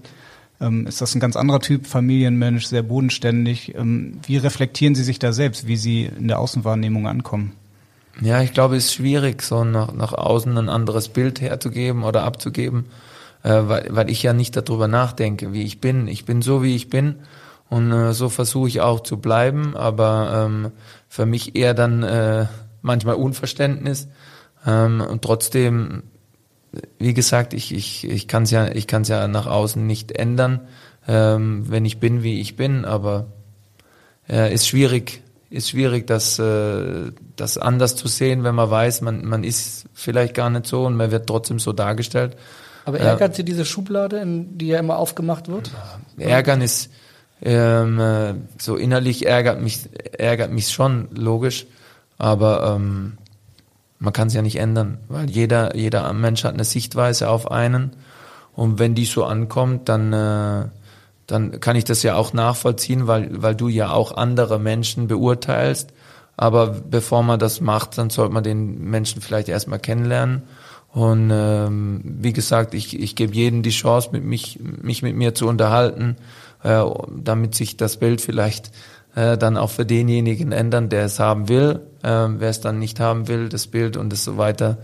ähm, 0.62 0.88
ist 0.88 1.02
das 1.02 1.14
ein 1.14 1.20
ganz 1.20 1.36
anderer 1.36 1.60
Typ, 1.60 1.88
Familienmensch, 1.88 2.66
sehr 2.66 2.84
bodenständig. 2.84 3.76
Ähm, 3.76 4.20
wie 4.26 4.38
reflektieren 4.38 4.96
Sie 4.96 5.04
sich 5.04 5.20
da 5.20 5.34
selbst, 5.34 5.68
wie 5.68 5.76
Sie 5.76 6.06
in 6.06 6.30
der 6.30 6.40
Außenwahrnehmung 6.40 7.08
ankommen? 7.08 7.58
Ja, 8.20 8.42
ich 8.42 8.54
glaube, 8.54 8.76
es 8.76 8.86
ist 8.86 8.94
schwierig, 8.96 9.42
so 9.42 9.64
nach, 9.64 9.94
nach 9.94 10.14
außen 10.14 10.58
ein 10.58 10.70
anderes 10.70 11.08
Bild 11.10 11.40
herzugeben 11.40 12.04
oder 12.04 12.24
abzugeben, 12.24 12.86
äh, 13.44 13.62
weil, 13.64 13.88
weil 13.90 14.10
ich 14.10 14.22
ja 14.22 14.34
nicht 14.34 14.56
darüber 14.56 14.88
nachdenke, 14.88 15.54
wie 15.54 15.64
ich 15.64 15.80
bin. 15.80 16.08
Ich 16.08 16.26
bin 16.26 16.42
so, 16.42 16.62
wie 16.62 16.76
ich 16.76 16.90
bin 16.90 17.16
und 17.70 17.92
äh, 17.92 18.14
so 18.14 18.28
versuche 18.30 18.68
ich 18.68 18.82
auch 18.82 19.00
zu 19.00 19.18
bleiben, 19.18 19.78
aber 19.78 20.46
ähm, 20.46 20.72
für 21.08 21.26
mich 21.26 21.56
eher 21.56 21.74
dann 21.74 22.04
äh, 22.04 22.48
manchmal 22.82 23.16
Unverständnis 23.16 24.10
ähm, 24.68 25.02
und 25.02 25.22
trotzdem, 25.22 26.04
wie 27.00 27.14
gesagt, 27.14 27.54
ich, 27.54 27.74
ich, 27.74 28.08
ich 28.08 28.28
kann 28.28 28.44
es 28.44 28.52
ja, 28.52 28.68
ich 28.68 28.88
kann's 28.88 29.08
ja 29.08 29.28
nach 29.30 29.48
außen 29.48 29.88
nicht 29.88 30.12
ändern, 30.12 30.68
ähm, 31.08 31.64
wenn 31.70 31.86
ich 31.86 32.00
bin, 32.00 32.24
wie 32.24 32.42
ich 32.42 32.58
bin, 32.58 32.84
aber 32.84 33.28
äh, 34.30 34.54
ist 34.54 34.68
schwierig, 34.68 35.24
ist 35.52 35.70
schwierig, 35.70 36.08
das, 36.08 36.40
äh, 36.40 37.12
das 37.36 37.58
anders 37.58 37.96
zu 37.96 38.08
sehen, 38.08 38.44
wenn 38.44 38.56
man 38.56 38.70
weiß, 38.70 39.02
man, 39.02 39.26
man 39.26 39.44
ist 39.44 39.86
vielleicht 39.94 40.34
gar 40.34 40.50
nicht 40.50 40.66
so 40.66 40.86
und 40.86 40.96
man 40.96 41.12
wird 41.12 41.28
trotzdem 41.28 41.60
so 41.60 41.74
dargestellt. 41.74 42.38
Aber 42.86 43.00
Äh, 43.00 43.04
ärgert 43.04 43.36
Sie 43.36 43.44
diese 43.44 43.66
Schublade, 43.66 44.20
in 44.20 44.58
die 44.58 44.68
ja 44.68 44.80
immer 44.80 44.98
aufgemacht 44.98 45.48
wird? 45.50 45.72
Ärgern 46.18 46.62
ist 46.62 46.90
ähm, 47.44 48.00
äh, 48.00 48.34
so 48.60 48.76
innerlich 48.76 49.26
ärgert 49.26 49.62
mich 49.62 49.90
ärgert 50.18 50.52
mich 50.52 50.70
schon 50.70 51.08
logisch, 51.12 51.66
aber 52.18 52.76
ähm, 52.76 53.18
man 54.00 54.14
kann 54.14 54.28
es 54.28 54.34
ja 54.34 54.42
nicht 54.42 54.58
ändern, 54.58 55.00
weil 55.10 55.30
jeder 55.30 55.76
jeder 55.76 56.12
Mensch 56.14 56.44
hat 56.44 56.54
eine 56.54 56.64
Sichtweise 56.64 57.30
auf 57.30 57.50
einen 57.50 57.94
und 58.54 58.78
wenn 58.80 58.94
die 58.94 59.06
so 59.06 59.26
ankommt, 59.26 59.90
dann 59.90 60.14
äh, 60.14 60.66
dann 61.32 61.62
kann 61.62 61.76
ich 61.76 61.86
das 61.86 62.04
ja 62.04 62.16
auch 62.16 62.34
nachvollziehen, 62.34 63.08
weil 63.08 63.30
weil 63.42 63.56
du 63.56 63.70
ja 63.70 63.92
auch 63.92 64.16
andere 64.16 64.60
Menschen 64.60 65.08
beurteilst. 65.08 65.94
Aber 66.36 66.68
bevor 66.68 67.24
man 67.24 67.40
das 67.40 67.62
macht, 67.62 67.98
dann 67.98 68.10
sollte 68.10 68.34
man 68.34 68.44
den 68.44 68.80
Menschen 68.90 69.22
vielleicht 69.22 69.48
erstmal 69.48 69.80
kennenlernen 69.80 70.44
Und 70.90 71.30
ähm, 71.32 72.02
wie 72.04 72.34
gesagt, 72.34 72.74
ich, 72.74 73.00
ich 73.00 73.16
gebe 73.16 73.34
jedem 73.34 73.62
die 73.64 73.70
Chance, 73.70 74.10
mit 74.12 74.24
mich, 74.24 74.60
mich 74.60 75.04
mit 75.04 75.16
mir 75.16 75.34
zu 75.36 75.48
unterhalten, 75.48 76.18
äh, 76.64 76.84
damit 77.16 77.56
sich 77.56 77.78
das 77.78 77.98
Bild 77.98 78.22
vielleicht 78.22 78.72
äh, 79.16 79.38
dann 79.38 79.56
auch 79.56 79.70
für 79.70 79.86
denjenigen 79.86 80.52
ändern, 80.52 80.90
der 80.90 81.06
es 81.06 81.20
haben 81.20 81.48
will. 81.48 81.82
Ähm, 82.04 82.38
wer 82.40 82.50
es 82.50 82.60
dann 82.60 82.80
nicht 82.80 83.00
haben 83.00 83.28
will, 83.28 83.48
das 83.48 83.68
Bild 83.68 83.96
und 83.96 84.12
es 84.12 84.24
so 84.24 84.38
weiter 84.38 84.80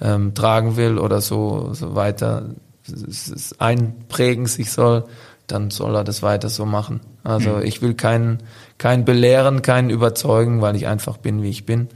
ähm, 0.00 0.34
tragen 0.34 0.76
will 0.76 0.98
oder 0.98 1.20
so, 1.20 1.70
so 1.72 1.94
weiter 1.94 2.54
es 2.88 3.54
einprägen 3.58 4.46
sich 4.46 4.70
soll, 4.70 5.04
dann 5.50 5.70
soll 5.70 5.94
er 5.96 6.04
das 6.04 6.22
weiter 6.22 6.48
so 6.48 6.66
machen. 6.66 7.00
Also 7.24 7.50
Mhm. 7.56 7.62
ich 7.62 7.82
will 7.82 7.94
keinen, 7.94 8.38
keinen 8.78 9.04
belehren, 9.04 9.62
keinen 9.62 9.90
überzeugen, 9.90 10.60
weil 10.60 10.76
ich 10.76 10.86
einfach 10.86 11.16
bin, 11.16 11.42
wie 11.42 11.50
ich 11.50 11.66
bin. 11.66 11.88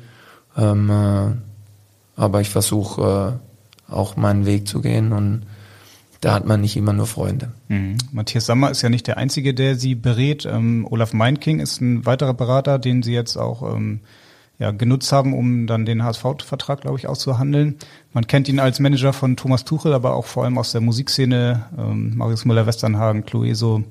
Ähm, 0.56 0.90
äh, 0.90 1.30
aber 2.16 2.40
ich 2.40 2.50
versuche 2.50 3.38
äh, 3.88 3.92
auch 3.92 4.16
meinen 4.16 4.46
Weg 4.46 4.68
zu 4.68 4.80
gehen 4.80 5.12
und 5.12 5.42
da 6.20 6.32
hat 6.32 6.46
man 6.46 6.60
nicht 6.62 6.76
immer 6.76 6.92
nur 6.94 7.06
Freunde. 7.06 7.52
Mhm. 7.68 7.98
Matthias 8.12 8.46
Sammer 8.46 8.70
ist 8.70 8.80
ja 8.82 8.88
nicht 8.88 9.06
der 9.06 9.18
Einzige, 9.18 9.52
der 9.52 9.76
Sie 9.76 9.94
berät. 9.94 10.46
Ähm, 10.46 10.86
Olaf 10.90 11.12
Meinking 11.12 11.60
ist 11.60 11.80
ein 11.80 12.06
weiterer 12.06 12.32
Berater, 12.34 12.78
den 12.78 13.02
Sie 13.02 13.12
jetzt 13.12 13.36
auch 13.36 13.74
ähm, 13.74 14.00
ja, 14.58 14.70
genutzt 14.70 15.10
haben, 15.12 15.34
um 15.34 15.66
dann 15.66 15.84
den 15.84 16.04
HSV-Vertrag, 16.04 16.82
glaube 16.82 16.98
ich, 16.98 17.08
auszuhandeln. 17.08 17.76
Man 18.12 18.26
kennt 18.26 18.48
ihn 18.48 18.60
als 18.60 18.78
Manager 18.78 19.12
von 19.12 19.36
Thomas 19.36 19.64
Tuchel, 19.64 19.92
aber 19.92 20.14
auch 20.14 20.26
vor 20.26 20.44
allem 20.44 20.58
aus 20.58 20.72
der 20.72 20.80
Musikszene. 20.80 21.66
Ähm, 21.76 22.16
Marius 22.16 22.44
Müller-Westernhagen, 22.44 23.24
Clueso, 23.24 23.82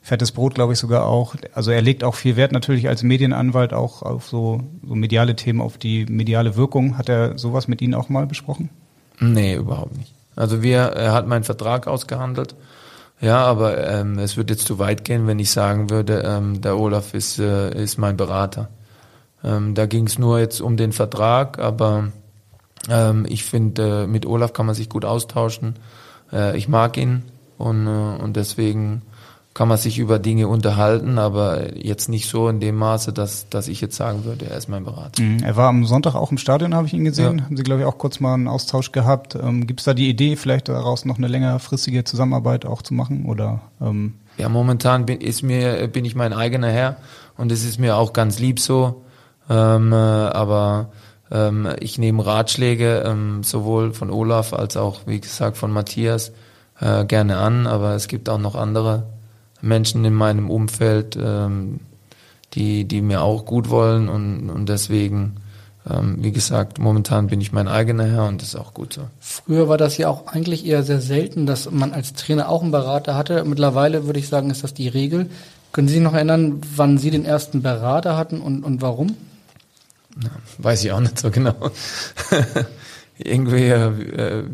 Fettes 0.00 0.32
Brot, 0.32 0.54
glaube 0.54 0.74
ich, 0.74 0.78
sogar 0.78 1.06
auch. 1.06 1.34
Also 1.52 1.70
er 1.70 1.82
legt 1.82 2.04
auch 2.04 2.14
viel 2.14 2.36
Wert 2.36 2.52
natürlich 2.52 2.88
als 2.88 3.02
Medienanwalt 3.02 3.72
auch 3.72 4.02
auf 4.02 4.28
so, 4.28 4.62
so 4.86 4.94
mediale 4.94 5.34
Themen, 5.34 5.60
auf 5.60 5.78
die 5.78 6.06
mediale 6.06 6.56
Wirkung. 6.56 6.96
Hat 6.98 7.08
er 7.08 7.38
sowas 7.38 7.68
mit 7.68 7.82
Ihnen 7.82 7.94
auch 7.94 8.08
mal 8.08 8.26
besprochen? 8.26 8.68
Nee, 9.18 9.56
überhaupt 9.56 9.96
nicht. 9.96 10.12
Also 10.36 10.62
wir, 10.62 10.78
er 10.78 11.12
hat 11.12 11.26
meinen 11.26 11.44
Vertrag 11.44 11.86
ausgehandelt. 11.86 12.54
Ja, 13.20 13.38
aber 13.44 13.88
ähm, 13.88 14.18
es 14.18 14.36
würde 14.36 14.54
jetzt 14.54 14.66
zu 14.66 14.78
weit 14.78 15.04
gehen, 15.04 15.26
wenn 15.26 15.38
ich 15.38 15.50
sagen 15.50 15.88
würde, 15.88 16.22
ähm, 16.26 16.60
der 16.60 16.76
Olaf 16.76 17.14
ist, 17.14 17.38
äh, 17.38 17.82
ist 17.82 17.96
mein 17.96 18.16
Berater. 18.16 18.68
Ähm, 19.44 19.74
da 19.74 19.86
ging 19.86 20.06
es 20.06 20.18
nur 20.18 20.38
jetzt 20.38 20.60
um 20.60 20.76
den 20.76 20.92
Vertrag, 20.92 21.58
aber 21.58 22.08
ähm, 22.88 23.26
ich 23.28 23.44
finde, 23.44 24.04
äh, 24.04 24.06
mit 24.06 24.26
Olaf 24.26 24.52
kann 24.52 24.66
man 24.66 24.74
sich 24.74 24.88
gut 24.88 25.04
austauschen. 25.04 25.74
Äh, 26.32 26.56
ich 26.56 26.68
mag 26.68 26.96
ihn 26.96 27.22
und, 27.58 27.86
äh, 27.86 28.22
und 28.22 28.36
deswegen 28.36 29.02
kann 29.54 29.68
man 29.68 29.78
sich 29.78 29.98
über 29.98 30.18
Dinge 30.18 30.48
unterhalten, 30.48 31.16
aber 31.16 31.76
jetzt 31.76 32.08
nicht 32.08 32.28
so 32.28 32.48
in 32.48 32.58
dem 32.58 32.74
Maße, 32.74 33.12
dass, 33.12 33.48
dass 33.48 33.68
ich 33.68 33.80
jetzt 33.80 33.94
sagen 33.94 34.24
würde, 34.24 34.46
er 34.46 34.56
ist 34.56 34.68
mein 34.68 34.82
Berater. 34.84 35.22
Mhm. 35.22 35.44
Er 35.44 35.54
war 35.54 35.68
am 35.68 35.84
Sonntag 35.86 36.16
auch 36.16 36.32
im 36.32 36.38
Stadion, 36.38 36.74
habe 36.74 36.88
ich 36.88 36.92
ihn 36.92 37.04
gesehen. 37.04 37.38
Ja. 37.38 37.44
Haben 37.44 37.56
Sie, 37.56 37.62
glaube 37.62 37.82
ich, 37.82 37.86
auch 37.86 37.96
kurz 37.96 38.18
mal 38.18 38.34
einen 38.34 38.48
Austausch 38.48 38.90
gehabt. 38.90 39.36
Ähm, 39.36 39.68
Gibt 39.68 39.80
es 39.80 39.84
da 39.84 39.94
die 39.94 40.08
Idee, 40.08 40.34
vielleicht 40.34 40.68
daraus 40.68 41.04
noch 41.04 41.18
eine 41.18 41.28
längerfristige 41.28 42.02
Zusammenarbeit 42.02 42.66
auch 42.66 42.82
zu 42.82 42.94
machen? 42.94 43.26
Oder 43.26 43.60
ähm, 43.80 44.14
Ja, 44.38 44.48
momentan 44.48 45.06
bin, 45.06 45.20
ist 45.20 45.44
mir, 45.44 45.86
bin 45.86 46.04
ich 46.04 46.16
mein 46.16 46.32
eigener 46.32 46.70
Herr 46.70 46.96
und 47.36 47.52
es 47.52 47.64
ist 47.64 47.78
mir 47.78 47.96
auch 47.96 48.12
ganz 48.12 48.40
lieb 48.40 48.58
so. 48.58 49.03
Ähm, 49.48 49.92
äh, 49.92 49.96
aber 49.96 50.90
ähm, 51.30 51.68
ich 51.80 51.98
nehme 51.98 52.24
Ratschläge 52.24 53.02
ähm, 53.06 53.42
sowohl 53.42 53.92
von 53.92 54.10
Olaf 54.10 54.52
als 54.52 54.76
auch, 54.76 55.00
wie 55.06 55.20
gesagt, 55.20 55.56
von 55.56 55.70
Matthias 55.70 56.32
äh, 56.80 57.04
gerne 57.04 57.38
an. 57.38 57.66
Aber 57.66 57.94
es 57.94 58.08
gibt 58.08 58.28
auch 58.28 58.38
noch 58.38 58.54
andere 58.54 59.04
Menschen 59.60 60.04
in 60.04 60.14
meinem 60.14 60.50
Umfeld, 60.50 61.16
ähm, 61.20 61.80
die, 62.54 62.84
die 62.84 63.02
mir 63.02 63.22
auch 63.22 63.44
gut 63.44 63.70
wollen 63.70 64.08
und, 64.08 64.48
und 64.48 64.68
deswegen, 64.68 65.36
ähm, 65.90 66.18
wie 66.20 66.30
gesagt, 66.30 66.78
momentan 66.78 67.26
bin 67.26 67.40
ich 67.40 67.52
mein 67.52 67.66
eigener 67.66 68.04
Herr 68.04 68.28
und 68.28 68.40
das 68.40 68.48
ist 68.48 68.56
auch 68.56 68.74
gut 68.74 68.92
so. 68.92 69.02
Früher 69.18 69.68
war 69.68 69.78
das 69.78 69.96
ja 69.96 70.08
auch 70.08 70.28
eigentlich 70.28 70.64
eher 70.64 70.82
sehr 70.82 71.00
selten, 71.00 71.46
dass 71.46 71.70
man 71.70 71.92
als 71.92 72.12
Trainer 72.12 72.48
auch 72.48 72.62
einen 72.62 72.70
Berater 72.70 73.16
hatte. 73.16 73.44
Mittlerweile 73.44 74.06
würde 74.06 74.20
ich 74.20 74.28
sagen, 74.28 74.50
ist 74.50 74.62
das 74.62 74.74
die 74.74 74.88
Regel. 74.88 75.30
Können 75.72 75.88
Sie 75.88 75.94
sich 75.94 76.02
noch 76.02 76.14
erinnern, 76.14 76.60
wann 76.76 76.98
Sie 76.98 77.10
den 77.10 77.24
ersten 77.24 77.60
Berater 77.62 78.16
hatten 78.16 78.40
und, 78.40 78.62
und 78.62 78.80
warum? 78.80 79.16
Weiß 80.58 80.84
ich 80.84 80.92
auch 80.92 81.00
nicht 81.00 81.18
so 81.18 81.30
genau. 81.30 81.54
Irgendwie, 83.18 83.68
äh, 83.68 84.44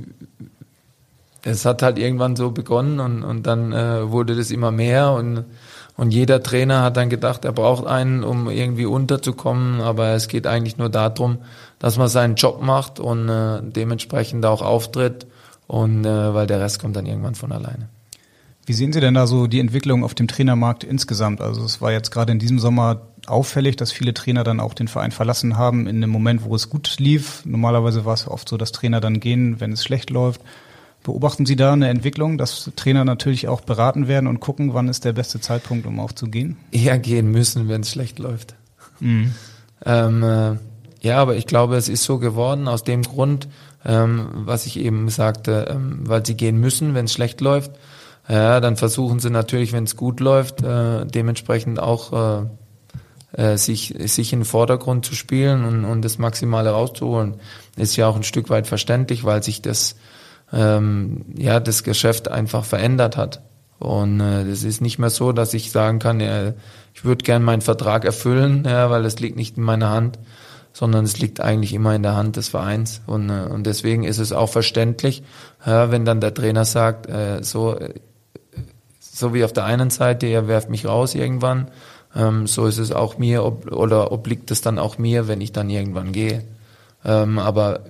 es 1.42 1.64
hat 1.64 1.82
halt 1.82 1.98
irgendwann 1.98 2.36
so 2.36 2.50
begonnen 2.50 3.00
und, 3.00 3.22
und 3.22 3.46
dann 3.46 3.72
äh, 3.72 4.10
wurde 4.10 4.36
das 4.36 4.50
immer 4.50 4.70
mehr 4.70 5.12
und, 5.12 5.44
und 5.96 6.12
jeder 6.12 6.42
Trainer 6.42 6.82
hat 6.82 6.96
dann 6.96 7.08
gedacht, 7.08 7.44
er 7.44 7.52
braucht 7.52 7.86
einen, 7.86 8.24
um 8.24 8.50
irgendwie 8.50 8.86
unterzukommen, 8.86 9.80
aber 9.80 10.08
es 10.08 10.28
geht 10.28 10.46
eigentlich 10.46 10.76
nur 10.76 10.90
darum, 10.90 11.38
dass 11.78 11.96
man 11.96 12.08
seinen 12.08 12.34
Job 12.34 12.62
macht 12.62 13.00
und 13.00 13.28
äh, 13.28 13.60
dementsprechend 13.62 14.44
auch 14.44 14.62
auftritt 14.62 15.26
und 15.66 16.04
äh, 16.04 16.34
weil 16.34 16.46
der 16.46 16.60
Rest 16.60 16.80
kommt 16.80 16.96
dann 16.96 17.06
irgendwann 17.06 17.34
von 17.34 17.52
alleine. 17.52 17.88
wie 18.66 18.72
sehen 18.72 18.92
Sie 18.92 19.00
denn 19.00 19.14
da 19.14 19.26
so 19.26 19.46
die 19.46 19.60
Entwicklung 19.60 20.04
auf 20.04 20.14
dem 20.14 20.28
Trainermarkt 20.28 20.84
insgesamt? 20.84 21.40
Also 21.40 21.64
es 21.64 21.80
war 21.80 21.92
jetzt 21.92 22.10
gerade 22.10 22.32
in 22.32 22.38
diesem 22.38 22.58
Sommer 22.58 23.00
auffällig, 23.26 23.76
dass 23.76 23.92
viele 23.92 24.14
Trainer 24.14 24.44
dann 24.44 24.60
auch 24.60 24.74
den 24.74 24.88
Verein 24.88 25.12
verlassen 25.12 25.56
haben 25.56 25.86
in 25.86 26.00
dem 26.00 26.10
Moment, 26.10 26.44
wo 26.44 26.54
es 26.54 26.70
gut 26.70 26.98
lief. 26.98 27.42
Normalerweise 27.44 28.04
war 28.04 28.14
es 28.14 28.26
oft 28.26 28.48
so, 28.48 28.56
dass 28.56 28.72
Trainer 28.72 29.00
dann 29.00 29.20
gehen, 29.20 29.60
wenn 29.60 29.72
es 29.72 29.84
schlecht 29.84 30.10
läuft. 30.10 30.40
Beobachten 31.02 31.46
Sie 31.46 31.56
da 31.56 31.72
eine 31.72 31.88
Entwicklung, 31.88 32.36
dass 32.36 32.70
Trainer 32.76 33.04
natürlich 33.04 33.48
auch 33.48 33.62
beraten 33.62 34.06
werden 34.06 34.26
und 34.26 34.40
gucken, 34.40 34.74
wann 34.74 34.88
ist 34.88 35.04
der 35.04 35.14
beste 35.14 35.40
Zeitpunkt, 35.40 35.86
um 35.86 35.98
aufzugehen? 35.98 36.56
eher 36.72 36.98
gehen 36.98 37.30
müssen, 37.30 37.68
wenn 37.68 37.80
es 37.80 37.90
schlecht 37.90 38.18
läuft. 38.18 38.54
Mhm. 39.00 39.34
Ähm, 39.86 40.22
äh, 40.22 40.56
ja, 41.00 41.16
aber 41.16 41.36
ich 41.36 41.46
glaube, 41.46 41.76
es 41.76 41.88
ist 41.88 42.04
so 42.04 42.18
geworden 42.18 42.68
aus 42.68 42.84
dem 42.84 43.02
Grund, 43.02 43.48
ähm, 43.84 44.28
was 44.32 44.66
ich 44.66 44.78
eben 44.78 45.08
sagte, 45.08 45.68
ähm, 45.70 46.00
weil 46.02 46.24
sie 46.26 46.34
gehen 46.34 46.60
müssen, 46.60 46.94
wenn 46.94 47.06
es 47.06 47.14
schlecht 47.14 47.40
läuft. 47.40 47.72
Ja, 48.28 48.60
dann 48.60 48.76
versuchen 48.76 49.18
sie 49.18 49.30
natürlich, 49.30 49.72
wenn 49.72 49.84
es 49.84 49.96
gut 49.96 50.20
läuft, 50.20 50.62
äh, 50.62 51.06
dementsprechend 51.06 51.80
auch 51.80 52.42
äh, 52.42 52.46
äh, 53.32 53.56
sich, 53.56 53.94
sich 53.98 54.32
in 54.32 54.40
den 54.40 54.44
Vordergrund 54.44 55.06
zu 55.06 55.14
spielen 55.14 55.64
und, 55.64 55.84
und 55.84 56.02
das 56.02 56.18
Maximale 56.18 56.70
rauszuholen. 56.70 57.34
Ist 57.76 57.96
ja 57.96 58.08
auch 58.08 58.16
ein 58.16 58.22
Stück 58.22 58.50
weit 58.50 58.66
verständlich, 58.66 59.24
weil 59.24 59.42
sich 59.42 59.62
das, 59.62 59.96
ähm, 60.52 61.24
ja, 61.36 61.60
das 61.60 61.82
Geschäft 61.82 62.28
einfach 62.28 62.64
verändert 62.64 63.16
hat. 63.16 63.42
Und 63.78 64.20
äh, 64.20 64.44
das 64.44 64.62
ist 64.62 64.80
nicht 64.80 64.98
mehr 64.98 65.10
so, 65.10 65.32
dass 65.32 65.54
ich 65.54 65.70
sagen 65.70 66.00
kann, 66.00 66.20
ja, 66.20 66.52
ich 66.94 67.04
würde 67.04 67.24
gern 67.24 67.42
meinen 67.42 67.62
Vertrag 67.62 68.04
erfüllen, 68.04 68.64
ja, 68.66 68.90
weil 68.90 69.02
das 69.02 69.20
liegt 69.20 69.36
nicht 69.36 69.56
in 69.56 69.62
meiner 69.62 69.90
Hand, 69.90 70.18
sondern 70.72 71.04
es 71.04 71.18
liegt 71.18 71.40
eigentlich 71.40 71.72
immer 71.72 71.94
in 71.94 72.02
der 72.02 72.14
Hand 72.14 72.36
des 72.36 72.48
Vereins. 72.48 73.00
Und, 73.06 73.30
äh, 73.30 73.46
und 73.48 73.64
deswegen 73.66 74.04
ist 74.04 74.18
es 74.18 74.32
auch 74.32 74.48
verständlich, 74.48 75.22
ja, 75.64 75.90
wenn 75.90 76.04
dann 76.04 76.20
der 76.20 76.34
Trainer 76.34 76.64
sagt, 76.64 77.08
äh, 77.08 77.42
so, 77.42 77.78
äh, 77.78 77.94
so 78.98 79.34
wie 79.34 79.44
auf 79.44 79.52
der 79.52 79.64
einen 79.64 79.90
Seite, 79.90 80.26
ihr 80.26 80.48
werft 80.48 80.70
mich 80.70 80.86
raus 80.86 81.14
irgendwann, 81.14 81.70
ähm, 82.14 82.46
so 82.46 82.66
ist 82.66 82.78
es 82.78 82.92
auch 82.92 83.18
mir, 83.18 83.44
ob, 83.44 83.70
oder 83.70 84.12
obliegt 84.12 84.50
es 84.50 84.60
dann 84.60 84.78
auch 84.78 84.98
mir, 84.98 85.28
wenn 85.28 85.40
ich 85.40 85.52
dann 85.52 85.70
irgendwann 85.70 86.12
gehe. 86.12 86.44
Ähm, 87.04 87.38
aber 87.38 87.80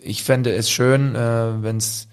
ich 0.00 0.22
fände 0.22 0.52
es 0.52 0.70
schön, 0.70 1.14
äh, 1.14 1.62
wenn 1.62 1.76
es 1.76 2.08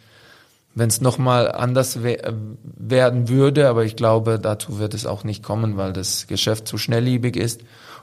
wenn 0.78 0.90
es 0.90 1.02
nochmal 1.02 1.52
anders 1.52 2.04
we 2.04 2.20
werden 2.62 3.30
würde, 3.30 3.68
aber 3.68 3.84
ich 3.84 3.96
glaube, 3.96 4.38
dazu 4.40 4.78
wird 4.78 4.94
es 4.94 5.08
auch 5.08 5.24
nicht 5.24 5.42
kommen, 5.42 5.76
weil 5.76 5.92
das 5.92 6.28
Geschäft 6.28 6.68
zu 6.68 6.78
schnelllebig 6.78 7.36
ist. 7.36 7.62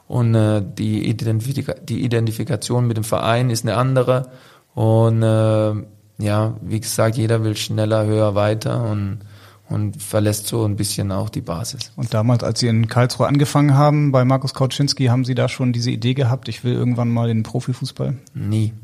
Und 0.08 0.34
äh, 0.34 0.60
die, 0.60 1.08
Identifika 1.08 1.74
die 1.74 2.04
Identifikation 2.04 2.88
mit 2.88 2.96
dem 2.96 3.04
Verein 3.04 3.48
ist 3.48 3.64
eine 3.64 3.76
andere. 3.76 4.30
Und 4.74 5.22
äh, 5.22 5.72
ja, 6.18 6.56
wie 6.62 6.80
gesagt, 6.80 7.16
jeder 7.16 7.44
will 7.44 7.56
schneller, 7.56 8.06
höher, 8.06 8.34
weiter. 8.34 8.82
Und 8.82 9.20
und 9.68 10.02
verlässt 10.02 10.46
so 10.46 10.64
ein 10.64 10.76
bisschen 10.76 11.10
auch 11.10 11.30
die 11.30 11.40
Basis. 11.40 11.92
Und 11.96 12.12
damals, 12.12 12.42
als 12.42 12.60
Sie 12.60 12.68
in 12.68 12.88
Karlsruhe 12.88 13.26
angefangen 13.26 13.74
haben, 13.74 14.12
bei 14.12 14.24
Markus 14.24 14.54
Kauczynski, 14.54 15.06
haben 15.06 15.24
Sie 15.24 15.34
da 15.34 15.48
schon 15.48 15.72
diese 15.72 15.90
Idee 15.90 16.14
gehabt, 16.14 16.48
ich 16.48 16.64
will 16.64 16.74
irgendwann 16.74 17.08
mal 17.08 17.30
in 17.30 17.38
den 17.38 17.42
Profifußball? 17.44 18.16
Nie. 18.34 18.74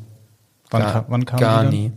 Wann, 0.71 0.83
gar, 0.83 0.93
kam, 0.93 1.05
wann 1.09 1.25
kam 1.27 1.41
Gar 1.41 1.65
nie. 1.65 1.93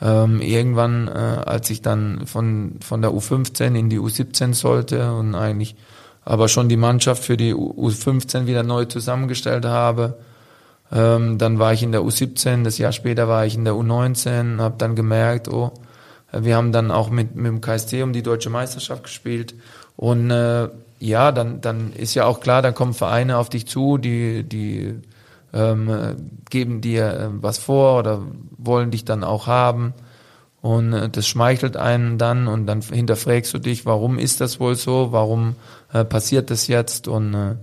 Ähm, 0.00 0.40
irgendwann, 0.40 1.08
äh, 1.08 1.10
als 1.10 1.68
ich 1.70 1.82
dann 1.82 2.26
von, 2.26 2.76
von 2.80 3.02
der 3.02 3.10
U15 3.10 3.74
in 3.74 3.90
die 3.90 3.98
U17 3.98 4.54
sollte 4.54 5.12
und 5.12 5.34
eigentlich 5.34 5.76
aber 6.24 6.48
schon 6.48 6.68
die 6.68 6.76
Mannschaft 6.76 7.24
für 7.24 7.36
die 7.36 7.54
U 7.54 7.88
U15 7.88 8.46
wieder 8.46 8.62
neu 8.62 8.84
zusammengestellt 8.84 9.64
habe, 9.64 10.18
ähm, 10.92 11.38
dann 11.38 11.58
war 11.58 11.72
ich 11.72 11.82
in 11.82 11.90
der 11.90 12.02
U17, 12.02 12.64
das 12.64 12.78
Jahr 12.78 12.92
später 12.92 13.28
war 13.28 13.44
ich 13.44 13.54
in 13.54 13.64
der 13.64 13.74
U19, 13.74 14.58
habe 14.58 14.76
dann 14.78 14.94
gemerkt, 14.94 15.48
oh, 15.48 15.72
wir 16.32 16.56
haben 16.56 16.72
dann 16.72 16.90
auch 16.90 17.10
mit, 17.10 17.34
mit 17.36 17.46
dem 17.46 17.60
KSC 17.60 18.02
um 18.02 18.12
die 18.12 18.22
deutsche 18.22 18.50
Meisterschaft 18.50 19.04
gespielt. 19.04 19.54
Und 19.96 20.30
äh, 20.30 20.68
ja, 21.00 21.32
dann, 21.32 21.60
dann 21.60 21.92
ist 21.92 22.14
ja 22.14 22.26
auch 22.26 22.40
klar, 22.40 22.62
dann 22.62 22.74
kommen 22.74 22.94
Vereine 22.94 23.38
auf 23.38 23.48
dich 23.48 23.66
zu, 23.66 23.98
die, 23.98 24.42
die 24.42 24.94
ähm, 25.52 25.88
äh, 25.88 26.14
geben 26.50 26.80
dir 26.80 27.12
äh, 27.12 27.28
was 27.30 27.58
vor 27.58 27.98
oder 27.98 28.22
wollen 28.56 28.90
dich 28.90 29.04
dann 29.04 29.24
auch 29.24 29.46
haben. 29.46 29.94
Und 30.60 30.92
äh, 30.92 31.08
das 31.08 31.26
schmeichelt 31.26 31.76
einen 31.76 32.18
dann 32.18 32.48
und 32.48 32.66
dann 32.66 32.82
hinterfragst 32.82 33.54
du 33.54 33.58
dich, 33.58 33.86
warum 33.86 34.18
ist 34.18 34.40
das 34.40 34.60
wohl 34.60 34.74
so, 34.74 35.12
warum 35.12 35.56
äh, 35.92 36.04
passiert 36.04 36.50
das 36.50 36.66
jetzt? 36.66 37.08
Und 37.08 37.34
äh, 37.34 37.56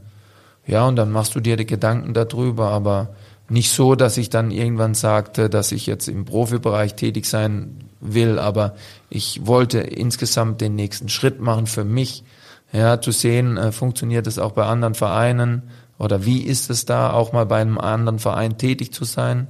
ja, 0.65 0.87
und 0.87 0.95
dann 0.95 1.11
machst 1.11 1.35
du 1.35 1.39
dir 1.39 1.57
die 1.57 1.67
Gedanken 1.67 2.13
darüber, 2.13 2.69
aber 2.69 3.09
nicht 3.47 3.71
so, 3.71 3.93
dass 3.95 4.17
ich 4.17 4.29
dann 4.29 4.49
irgendwann 4.49 4.95
sagte, 4.95 5.49
dass 5.49 5.71
ich 5.71 5.85
jetzt 5.85 6.07
im 6.07 6.25
Profibereich 6.25 6.95
tätig 6.95 7.25
sein 7.25 7.81
will, 8.13 8.39
aber 8.39 8.75
ich 9.09 9.45
wollte 9.45 9.79
insgesamt 9.79 10.61
den 10.61 10.75
nächsten 10.75 11.09
Schritt 11.09 11.39
machen 11.39 11.67
für 11.67 11.83
mich, 11.83 12.23
ja, 12.71 12.99
zu 12.99 13.11
sehen, 13.11 13.57
äh, 13.57 13.71
funktioniert 13.71 14.27
es 14.27 14.39
auch 14.39 14.51
bei 14.51 14.65
anderen 14.65 14.95
Vereinen 14.95 15.63
oder 15.97 16.25
wie 16.25 16.41
ist 16.41 16.69
es 16.69 16.85
da, 16.85 17.11
auch 17.11 17.31
mal 17.31 17.45
bei 17.45 17.61
einem 17.61 17.77
anderen 17.77 18.19
Verein 18.19 18.57
tätig 18.57 18.91
zu 18.93 19.05
sein. 19.05 19.47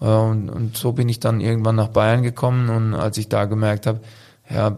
Äh, 0.00 0.06
und, 0.06 0.48
und 0.50 0.76
so 0.76 0.92
bin 0.92 1.08
ich 1.08 1.20
dann 1.20 1.40
irgendwann 1.40 1.76
nach 1.76 1.88
Bayern 1.88 2.22
gekommen 2.22 2.68
und 2.68 2.94
als 2.94 3.18
ich 3.18 3.28
da 3.28 3.46
gemerkt 3.46 3.86
habe, 3.86 4.00
ja, 4.48 4.76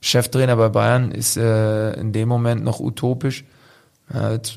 Cheftrainer 0.00 0.56
bei 0.56 0.68
Bayern 0.68 1.10
ist 1.10 1.36
äh, 1.36 1.92
in 1.94 2.12
dem 2.12 2.28
Moment 2.28 2.62
noch 2.62 2.78
utopisch. 2.78 3.44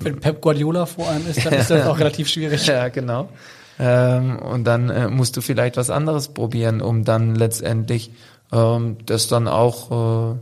Wenn 0.01 0.19
Pep 0.19 0.39
Guardiola 0.39 0.85
vor 0.85 1.09
einem 1.09 1.27
ist, 1.27 1.45
dann 1.45 1.53
ist 1.55 1.71
das 1.71 1.85
auch 1.87 1.99
relativ 1.99 2.29
schwierig. 2.29 2.67
Ja, 2.67 2.89
genau. 2.89 3.29
Ähm, 3.83 4.37
und 4.37 4.65
dann 4.65 4.91
äh, 4.91 5.09
musst 5.09 5.35
du 5.37 5.41
vielleicht 5.41 5.75
was 5.75 5.89
anderes 5.89 6.27
probieren, 6.27 6.81
um 6.81 7.03
dann 7.03 7.33
letztendlich 7.33 8.11
ähm, 8.51 8.97
das 9.07 9.27
dann 9.27 9.47
auch 9.47 10.35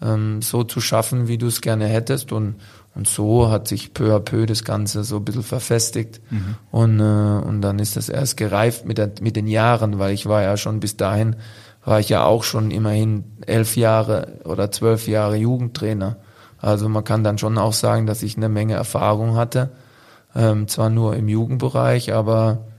äh, 0.00 0.06
ähm, 0.06 0.40
so 0.40 0.64
zu 0.64 0.80
schaffen, 0.80 1.28
wie 1.28 1.36
du 1.36 1.48
es 1.48 1.60
gerne 1.60 1.84
hättest. 1.88 2.32
Und, 2.32 2.54
und 2.94 3.06
so 3.06 3.50
hat 3.50 3.68
sich 3.68 3.92
peu 3.92 4.16
à 4.16 4.18
peu 4.18 4.46
das 4.46 4.64
Ganze 4.64 5.04
so 5.04 5.16
ein 5.16 5.26
bisschen 5.26 5.42
verfestigt. 5.42 6.22
Mhm. 6.30 6.56
Und, 6.70 7.00
äh, 7.00 7.46
und 7.46 7.60
dann 7.60 7.78
ist 7.80 7.98
das 7.98 8.08
erst 8.08 8.38
gereift 8.38 8.86
mit, 8.86 8.96
der, 8.96 9.10
mit 9.20 9.36
den 9.36 9.46
Jahren, 9.46 9.98
weil 9.98 10.14
ich 10.14 10.24
war 10.24 10.40
ja 10.40 10.56
schon 10.56 10.80
bis 10.80 10.96
dahin, 10.96 11.36
war 11.84 12.00
ich 12.00 12.08
ja 12.08 12.24
auch 12.24 12.44
schon 12.44 12.70
immerhin 12.70 13.24
elf 13.44 13.76
Jahre 13.76 14.38
oder 14.44 14.70
zwölf 14.70 15.06
Jahre 15.06 15.36
Jugendtrainer. 15.36 16.16
Also 16.56 16.88
man 16.88 17.04
kann 17.04 17.24
dann 17.24 17.36
schon 17.36 17.58
auch 17.58 17.74
sagen, 17.74 18.06
dass 18.06 18.22
ich 18.22 18.38
eine 18.38 18.48
Menge 18.48 18.72
Erfahrung 18.72 19.36
hatte. 19.36 19.68
Ähm, 20.34 20.66
zwar 20.66 20.88
nur 20.88 21.14
im 21.16 21.28
Jugendbereich, 21.28 22.14
aber 22.14 22.69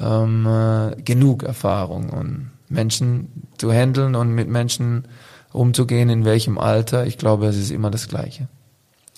ähm, 0.00 0.46
äh, 0.46 1.00
genug 1.02 1.42
Erfahrung 1.42 2.10
und 2.10 2.50
Menschen 2.68 3.48
zu 3.58 3.72
handeln 3.72 4.14
und 4.14 4.34
mit 4.34 4.48
Menschen 4.48 5.06
umzugehen, 5.52 6.08
in 6.08 6.24
welchem 6.24 6.58
Alter. 6.58 7.06
Ich 7.06 7.18
glaube, 7.18 7.46
es 7.46 7.56
ist 7.56 7.70
immer 7.70 7.90
das 7.90 8.08
Gleiche. 8.08 8.48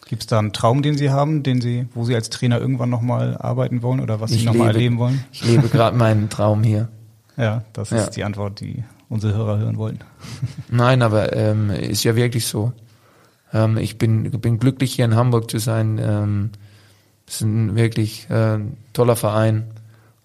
Gibt 0.08 0.22
es 0.22 0.26
da 0.26 0.38
einen 0.38 0.52
Traum, 0.52 0.80
den 0.82 0.96
Sie 0.96 1.10
haben, 1.10 1.42
den 1.42 1.60
Sie, 1.60 1.86
wo 1.94 2.04
Sie 2.04 2.14
als 2.14 2.30
Trainer 2.30 2.58
irgendwann 2.58 2.88
nochmal 2.88 3.36
arbeiten 3.36 3.82
wollen 3.82 4.00
oder 4.00 4.20
was 4.20 4.30
Sie 4.30 4.44
nochmal 4.44 4.68
erleben 4.68 4.98
wollen? 4.98 5.24
Ich 5.32 5.44
lebe 5.44 5.68
gerade 5.68 5.96
meinen 5.96 6.28
Traum 6.28 6.62
hier. 6.62 6.88
Ja, 7.36 7.62
das 7.72 7.92
ist 7.92 8.00
ja. 8.00 8.10
die 8.10 8.24
Antwort, 8.24 8.58
die 8.58 8.82
unsere 9.08 9.32
Hörer 9.32 9.58
hören 9.58 9.76
wollen. 9.76 10.00
Nein, 10.68 11.02
aber 11.02 11.36
ähm, 11.36 11.70
ist 11.70 12.02
ja 12.02 12.16
wirklich 12.16 12.46
so. 12.46 12.72
Ähm, 13.52 13.76
ich 13.76 13.96
bin, 13.96 14.28
bin 14.28 14.58
glücklich, 14.58 14.94
hier 14.94 15.04
in 15.04 15.14
Hamburg 15.14 15.48
zu 15.48 15.58
sein. 15.58 16.00
Ähm, 16.02 16.50
es 17.28 17.36
ist 17.36 17.40
ein 17.42 17.76
wirklich 17.76 18.28
äh, 18.28 18.58
toller 18.92 19.14
Verein. 19.14 19.68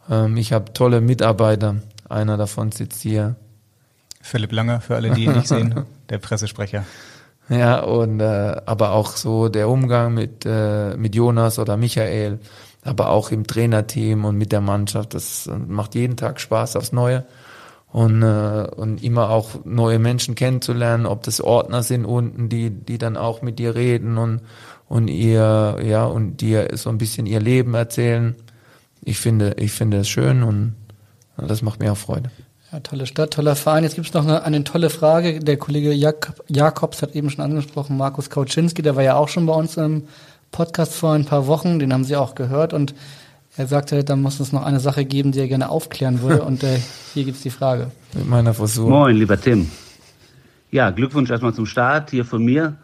Ähm, 0.10 0.38
ich 0.38 0.54
habe 0.54 0.74
tolle 0.74 1.02
Mitarbeiter. 1.02 1.76
Einer 2.10 2.38
davon 2.38 2.72
sitzt 2.72 3.02
hier. 3.02 3.36
Philipp 4.22 4.52
Langer, 4.52 4.80
für 4.82 4.96
alle, 4.96 5.12
die 5.12 5.26
ihn 5.26 5.34
nicht 5.34 5.48
sehen, 5.48 5.84
der 6.10 6.18
Pressesprecher. 6.18 6.86
Ja, 7.50 7.82
und 7.82 8.22
äh, 8.22 8.56
aber 8.66 8.92
auch 8.92 9.18
so 9.18 9.50
der 9.50 9.68
Umgang 9.68 10.14
mit, 10.14 10.46
äh, 10.46 10.96
mit 10.96 11.14
Jonas 11.14 11.60
oder 11.60 11.76
Michael, 11.76 12.40
aber 12.84 13.10
auch 13.10 13.32
im 13.32 13.46
Trainerteam 13.46 14.24
und 14.24 14.38
mit 14.38 14.54
der 14.54 14.62
Mannschaft, 14.62 15.14
das 15.14 15.50
macht 15.68 15.96
jeden 15.96 16.16
Tag 16.16 16.40
Spaß 16.40 16.78
aufs 16.78 16.94
Neue. 16.94 17.26
Und, 17.92 18.24
äh, 18.24 18.68
und 18.76 19.04
immer 19.04 19.30
auch 19.30 19.66
neue 19.66 20.00
Menschen 20.00 20.34
kennenzulernen, 20.34 21.06
ob 21.06 21.22
das 21.24 21.42
Ordner 21.42 21.84
sind 21.84 22.06
unten, 22.06 22.50
die, 22.50 22.72
die 22.72 22.98
dann 22.98 23.18
auch 23.18 23.44
mit 23.44 23.60
dir 23.60 23.76
reden 23.76 24.18
und, 24.18 24.42
und 24.88 25.10
ihr, 25.10 25.78
ja, 25.84 26.06
und 26.06 26.38
dir 26.38 26.70
so 26.74 26.90
ein 26.90 26.98
bisschen 26.98 27.28
ihr 27.28 27.40
Leben 27.40 27.76
erzählen 27.76 28.36
ich 29.06 29.20
finde, 29.20 29.56
ich 29.58 29.72
finde 29.72 29.98
es 29.98 30.10
schön 30.10 30.44
und 30.44 30.76
das 31.38 31.62
macht 31.62 31.80
mir 31.80 31.92
auch 31.92 31.98
Freude. 31.98 32.30
Ja, 32.72 32.80
tolle 32.80 33.06
Stadt, 33.06 33.32
toller 33.32 33.56
Verein. 33.56 33.84
Jetzt 33.84 33.96
gibt 33.96 34.08
es 34.08 34.14
noch 34.14 34.24
eine, 34.24 34.44
eine, 34.44 34.64
tolle 34.64 34.90
Frage. 34.90 35.40
Der 35.40 35.58
Kollege 35.58 35.94
Jak 35.94 36.34
Jakobs 36.48 37.02
hat 37.02 37.16
eben 37.16 37.30
schon 37.30 37.44
angesprochen, 37.44 37.98
Markus 37.98 38.30
Kauczynski, 38.30 38.82
der 38.82 38.96
war 38.96 39.04
ja 39.04 39.16
auch 39.16 39.30
schon 39.30 39.46
bei 39.46 39.54
uns 39.54 39.78
im 39.78 40.04
Podcast 40.52 40.94
vor 40.94 41.14
ein 41.14 41.26
paar 41.26 41.48
Wochen, 41.48 41.80
den 41.80 41.94
haben 41.94 42.04
Sie 42.04 42.16
auch 42.16 42.36
gehört 42.36 42.74
und 42.74 42.94
er 43.56 43.68
sagte, 43.68 44.04
da 44.04 44.16
muss 44.16 44.40
es 44.40 44.52
noch 44.52 44.64
eine 44.64 44.80
Sache 44.80 45.06
geben, 45.06 45.32
die 45.32 45.40
er 45.40 45.48
gerne 45.48 45.70
aufklären 45.70 46.22
würde 46.22 46.42
und 46.46 46.64
äh, 46.64 46.80
hier 47.14 47.28
es 47.28 47.42
die 47.42 47.50
Frage. 47.50 47.92
Mit 48.14 48.28
meiner 48.28 48.54
Versuch. 48.54 48.90
Moin, 48.90 49.16
lieber 49.16 49.40
Tim. 49.40 49.70
Ja, 50.72 50.90
Glückwunsch 50.90 51.30
erstmal 51.30 51.54
zum 51.54 51.68
Start 51.68 52.10
hier 52.10 52.26
von 52.26 52.44
mir. 52.44 52.76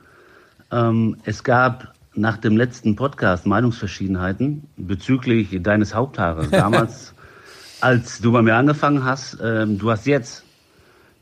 Ähm, 0.71 1.17
es 1.23 1.43
gab 1.43 1.93
nach 2.19 2.37
dem 2.37 2.57
letzten 2.57 2.95
Podcast 2.95 3.45
Meinungsverschiedenheiten 3.45 4.67
bezüglich 4.75 5.57
deines 5.63 5.95
Haupthaares. 5.95 6.49
Damals, 6.49 7.13
als 7.81 8.19
du 8.19 8.31
bei 8.33 8.41
mir 8.41 8.55
angefangen 8.55 9.05
hast, 9.05 9.37
ähm, 9.41 9.77
du 9.79 9.89
hast 9.89 10.05
jetzt 10.05 10.43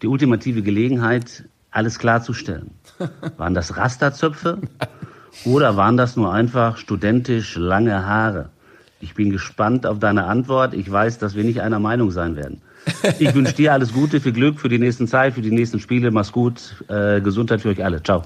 die 0.01 0.07
ultimative 0.07 0.63
Gelegenheit, 0.63 1.45
alles 1.69 1.99
klarzustellen. 1.99 2.71
Waren 3.37 3.53
das 3.53 3.77
Rasterzöpfe 3.77 4.59
oder 5.45 5.77
waren 5.77 5.97
das 5.97 6.15
nur 6.15 6.33
einfach 6.33 6.77
studentisch 6.77 7.55
lange 7.55 8.05
Haare? 8.05 8.49
Ich 8.99 9.13
bin 9.13 9.29
gespannt 9.29 9.85
auf 9.85 9.99
deine 9.99 10.23
Antwort. 10.23 10.73
Ich 10.73 10.91
weiß, 10.91 11.19
dass 11.19 11.35
wir 11.35 11.43
nicht 11.43 11.61
einer 11.61 11.77
Meinung 11.77 12.09
sein 12.09 12.35
werden. 12.35 12.61
Ich 13.19 13.35
wünsche 13.35 13.53
dir 13.53 13.73
alles 13.73 13.93
Gute, 13.93 14.19
viel 14.19 14.31
Glück 14.31 14.59
für 14.59 14.69
die 14.69 14.79
nächsten 14.79 15.07
Zeit, 15.07 15.35
für 15.35 15.41
die 15.41 15.51
nächsten 15.51 15.79
Spiele. 15.79 16.09
Mach's 16.09 16.31
gut. 16.31 16.83
Äh, 16.87 17.21
Gesundheit 17.21 17.61
für 17.61 17.69
euch 17.69 17.83
alle. 17.83 18.01
Ciao. 18.01 18.23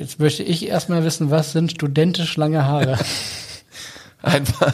Jetzt 0.00 0.18
möchte 0.18 0.42
ich 0.42 0.66
erstmal 0.66 1.04
wissen, 1.04 1.30
was 1.30 1.52
sind 1.52 1.72
studentisch 1.72 2.38
lange 2.38 2.64
Haare? 2.64 2.96
einfach. 4.22 4.72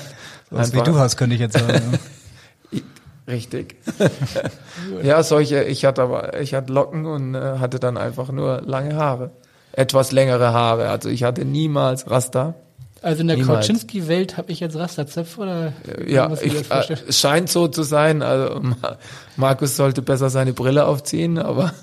Was 0.51 0.71
einfach. 0.71 0.87
wie 0.87 0.91
du 0.93 0.97
hast, 0.97 1.17
könnte 1.17 1.35
ich 1.35 1.41
jetzt 1.41 1.59
sagen. 1.59 1.99
Richtig. 3.27 3.75
ja, 5.03 5.21
solche, 5.25 5.65
ich 5.65 5.85
hatte 5.85 6.03
aber, 6.03 6.41
ich 6.41 6.55
hatte 6.55 6.73
Locken 6.73 7.07
und 7.07 7.35
äh, 7.35 7.59
hatte 7.59 7.81
dann 7.81 7.97
einfach 7.97 8.31
nur 8.31 8.63
lange 8.63 8.95
Haare. 8.95 9.33
Etwas 9.73 10.13
längere 10.13 10.53
Haare. 10.53 10.91
Also 10.91 11.09
ich 11.09 11.25
hatte 11.25 11.45
niemals 11.45 12.09
Rasta. 12.09 12.55
Also 13.03 13.23
in 13.23 13.27
der 13.27 13.41
Kautschinski-Welt 13.41 14.37
habe 14.37 14.53
ich 14.53 14.61
jetzt 14.61 14.77
Rasterzöpfe 14.77 15.41
oder? 15.41 15.73
Ja, 16.07 16.33
ich, 16.41 16.71
äh, 16.71 16.97
es 17.09 17.19
scheint 17.19 17.51
so 17.51 17.67
zu 17.67 17.83
sein. 17.83 18.23
Also 18.23 18.63
Markus 19.35 19.75
sollte 19.75 20.03
besser 20.03 20.31
seine 20.31 20.53
Brille 20.53 20.87
aufziehen, 20.87 21.37
aber 21.39 21.75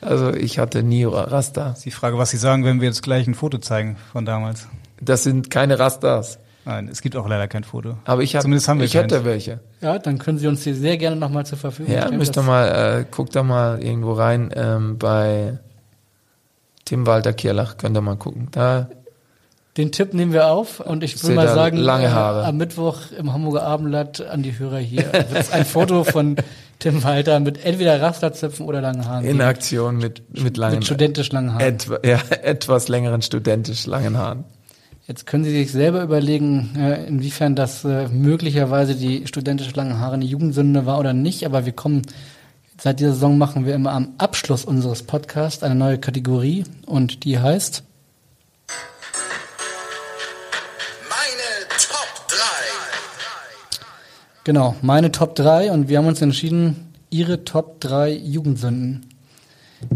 also 0.00 0.32
ich 0.32 0.58
hatte 0.58 0.82
nie 0.82 1.04
Rasta. 1.04 1.74
Die 1.84 1.90
Frage, 1.90 2.18
was 2.18 2.30
Sie 2.30 2.36
sagen, 2.36 2.64
wenn 2.64 2.80
wir 2.80 2.88
jetzt 2.88 3.02
gleich 3.02 3.26
ein 3.26 3.34
Foto 3.34 3.58
zeigen 3.58 3.96
von 4.12 4.24
damals. 4.24 4.68
Das 5.00 5.22
sind 5.22 5.50
keine 5.50 5.78
Rastas. 5.78 6.38
Nein, 6.64 6.88
es 6.88 7.00
gibt 7.00 7.16
auch 7.16 7.26
leider 7.26 7.48
kein 7.48 7.64
Foto. 7.64 7.96
Aber 8.04 8.22
ich, 8.22 8.36
hab, 8.36 8.42
Zumindest 8.42 8.68
haben 8.68 8.78
wir 8.78 8.86
ich 8.86 8.94
hätte 8.94 9.24
welche. 9.24 9.60
Ja, 9.80 9.98
dann 9.98 10.18
können 10.18 10.38
Sie 10.38 10.46
uns 10.46 10.62
die 10.62 10.74
sehr 10.74 10.98
gerne 10.98 11.16
nochmal 11.16 11.46
zur 11.46 11.58
Verfügung 11.58 11.92
stellen. 11.92 12.12
Ja, 12.12 12.16
müsst 12.16 12.36
ihr 12.36 12.42
mal, 12.42 13.00
äh, 13.00 13.04
guckt 13.10 13.34
da 13.34 13.42
mal 13.42 13.82
irgendwo 13.82 14.12
rein 14.12 14.50
ähm, 14.54 14.98
bei 14.98 15.58
Tim 16.84 17.06
Walter 17.06 17.32
Kierlach, 17.32 17.76
könnt 17.76 17.96
ihr 17.96 18.02
mal 18.02 18.16
gucken. 18.16 18.48
Da 18.50 18.88
den 19.80 19.92
Tipp 19.92 20.14
nehmen 20.14 20.32
wir 20.32 20.48
auf 20.48 20.80
und 20.80 21.02
ich 21.02 21.22
würde 21.22 21.34
mal 21.34 21.48
sagen, 21.48 21.76
lange 21.76 22.12
Haare. 22.12 22.42
Äh, 22.42 22.46
am 22.46 22.56
Mittwoch 22.56 22.98
im 23.18 23.32
Hamburger 23.32 23.62
Abendblatt 23.62 24.20
an 24.20 24.42
die 24.42 24.58
Hörer 24.58 24.78
hier 24.78 25.10
ein 25.52 25.64
Foto 25.64 26.04
von 26.04 26.36
Tim 26.78 27.02
Walter 27.02 27.40
mit 27.40 27.64
entweder 27.64 28.00
Rasterzöpfen 28.00 28.66
oder 28.66 28.80
langen 28.80 29.06
Haaren. 29.06 29.24
In 29.24 29.40
Aktion 29.40 29.98
mit, 29.98 30.22
mit 30.40 30.56
langen 30.56 30.76
Mit 30.76 30.84
studentisch 30.86 31.32
langen 31.32 31.54
Haaren. 31.54 31.66
Etwa, 31.66 31.98
ja, 32.04 32.20
etwas 32.42 32.88
längeren 32.88 33.22
studentisch 33.22 33.86
langen 33.86 34.16
Haaren. 34.16 34.44
Jetzt 35.06 35.26
können 35.26 35.44
Sie 35.44 35.50
sich 35.50 35.72
selber 35.72 36.02
überlegen, 36.02 36.70
äh, 36.78 37.06
inwiefern 37.06 37.56
das 37.56 37.84
äh, 37.84 38.08
möglicherweise 38.08 38.94
die 38.94 39.26
studentisch 39.26 39.74
langen 39.74 39.98
Haare 39.98 40.14
eine 40.14 40.24
Jugendsünde 40.24 40.86
war 40.86 40.98
oder 40.98 41.12
nicht, 41.12 41.44
aber 41.44 41.66
wir 41.66 41.72
kommen 41.72 42.02
Seit 42.82 42.98
dieser 42.98 43.12
Saison 43.12 43.36
machen 43.36 43.66
wir 43.66 43.74
immer 43.74 43.92
am 43.92 44.14
Abschluss 44.16 44.64
unseres 44.64 45.02
Podcasts 45.02 45.62
eine 45.62 45.74
neue 45.74 45.98
Kategorie 45.98 46.64
und 46.86 47.24
die 47.24 47.38
heißt 47.38 47.82
Genau, 54.44 54.74
meine 54.80 55.12
Top 55.12 55.34
3 55.34 55.70
und 55.70 55.88
wir 55.88 55.98
haben 55.98 56.06
uns 56.06 56.22
entschieden, 56.22 56.92
Ihre 57.10 57.44
Top 57.44 57.80
3 57.80 58.12
Jugendsünden. 58.12 59.06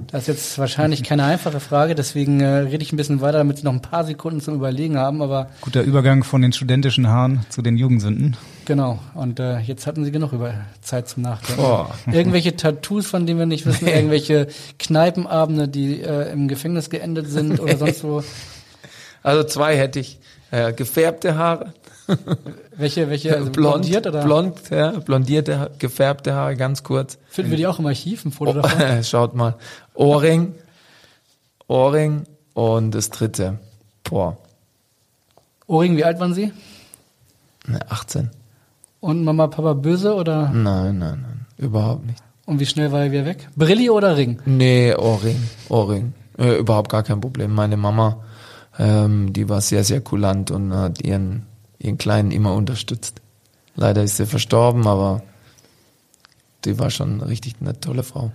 Das 0.08 0.22
ist 0.22 0.28
jetzt 0.28 0.58
wahrscheinlich 0.58 1.02
keine 1.02 1.24
einfache 1.24 1.60
Frage, 1.60 1.94
deswegen 1.94 2.40
äh, 2.40 2.46
rede 2.46 2.82
ich 2.82 2.92
ein 2.92 2.96
bisschen 2.96 3.20
weiter, 3.20 3.38
damit 3.38 3.58
Sie 3.58 3.64
noch 3.64 3.72
ein 3.72 3.82
paar 3.82 4.04
Sekunden 4.04 4.40
zum 4.40 4.54
Überlegen 4.54 4.98
haben. 4.98 5.22
Aber 5.22 5.48
guter 5.60 5.82
Übergang 5.82 6.24
von 6.24 6.42
den 6.42 6.52
studentischen 6.52 7.08
Haaren 7.08 7.44
zu 7.48 7.62
den 7.62 7.76
Jugendsünden. 7.76 8.36
Genau. 8.64 8.98
Und 9.14 9.40
äh, 9.40 9.58
jetzt 9.60 9.86
hatten 9.86 10.04
Sie 10.04 10.10
genug 10.10 10.32
über 10.32 10.54
Zeit 10.80 11.08
zum 11.08 11.22
Nachdenken. 11.22 11.62
Oh. 11.62 11.86
Irgendwelche 12.10 12.56
Tattoos, 12.56 13.06
von 13.06 13.26
denen 13.26 13.38
wir 13.38 13.46
nicht 13.46 13.66
wissen, 13.66 13.86
irgendwelche 13.88 14.48
Kneipenabende, 14.78 15.68
die 15.68 16.00
äh, 16.00 16.32
im 16.32 16.48
Gefängnis 16.48 16.90
geendet 16.90 17.28
sind 17.28 17.60
oder 17.60 17.76
sonst 17.76 18.04
wo. 18.04 18.22
Also 19.22 19.44
zwei 19.44 19.76
hätte 19.76 20.00
ich. 20.00 20.18
Äh, 20.50 20.72
gefärbte 20.72 21.36
Haare 21.36 21.72
welche, 22.76 23.08
welche? 23.08 23.36
Also 23.36 23.50
blond, 23.50 23.82
blondiert 23.82 24.06
oder? 24.06 24.24
Blond, 24.24 24.70
ja, 24.70 24.90
blondierte, 24.90 25.70
gefärbte 25.78 26.34
Haare, 26.34 26.56
ganz 26.56 26.82
kurz. 26.82 27.18
Finden 27.28 27.50
wir 27.50 27.58
die 27.58 27.66
auch 27.66 27.78
im 27.78 27.86
Archiv, 27.86 28.24
ein 28.24 28.32
Foto 28.32 28.50
oh, 28.50 28.54
davon? 28.54 29.04
Schaut 29.04 29.34
mal. 29.34 29.56
Ohrring, 29.94 30.54
Ohrring 31.66 32.24
und 32.52 32.94
das 32.94 33.10
dritte. 33.10 33.58
Boah. 34.04 34.36
Ohrring, 35.66 35.96
wie 35.96 36.04
alt 36.04 36.20
waren 36.20 36.34
Sie? 36.34 36.52
18. 37.88 38.30
Und 39.00 39.24
Mama, 39.24 39.46
Papa 39.46 39.74
böse 39.74 40.14
oder? 40.14 40.50
Nein, 40.50 40.98
nein, 40.98 41.22
nein, 41.22 41.46
überhaupt 41.58 42.06
nicht. 42.06 42.22
Und 42.46 42.60
wie 42.60 42.66
schnell 42.66 42.92
war 42.92 43.04
er 43.04 43.12
wieder 43.12 43.24
weg? 43.24 43.48
Brilli 43.56 43.88
oder 43.88 44.16
Ring? 44.16 44.40
Nee, 44.44 44.94
Ohrring, 44.94 45.42
Ohrring. 45.68 46.12
Äh, 46.38 46.58
überhaupt 46.58 46.90
gar 46.90 47.02
kein 47.02 47.20
Problem. 47.20 47.54
Meine 47.54 47.76
Mama, 47.76 48.18
ähm, 48.78 49.32
die 49.32 49.48
war 49.48 49.60
sehr, 49.60 49.84
sehr 49.84 50.00
kulant 50.00 50.50
und 50.50 50.74
hat 50.74 51.02
ihren, 51.02 51.46
ihren 51.84 51.98
Kleinen 51.98 52.30
immer 52.30 52.54
unterstützt. 52.54 53.20
Leider 53.76 54.02
ist 54.02 54.16
sie 54.16 54.26
verstorben, 54.26 54.86
aber 54.86 55.22
die 56.64 56.78
war 56.78 56.90
schon 56.90 57.20
richtig 57.20 57.56
eine 57.60 57.78
tolle 57.78 58.02
Frau. 58.02 58.32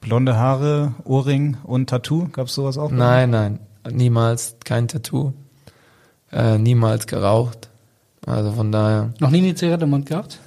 Blonde 0.00 0.36
Haare, 0.36 0.94
Ohrring 1.04 1.56
und 1.64 1.88
Tattoo, 1.88 2.28
gab 2.28 2.48
es 2.48 2.54
sowas 2.54 2.76
auch? 2.76 2.90
Nein, 2.90 3.30
nein, 3.30 3.58
niemals 3.90 4.56
kein 4.64 4.88
Tattoo, 4.88 5.32
äh, 6.32 6.58
niemals 6.58 7.06
geraucht. 7.06 7.68
Also 8.26 8.52
von 8.52 8.72
daher. 8.72 9.12
Noch 9.20 9.30
nie 9.30 9.38
eine 9.38 9.54
Zigarette 9.54 9.84
im 9.84 9.90
Mund 9.90 10.06
gehabt? 10.06 10.38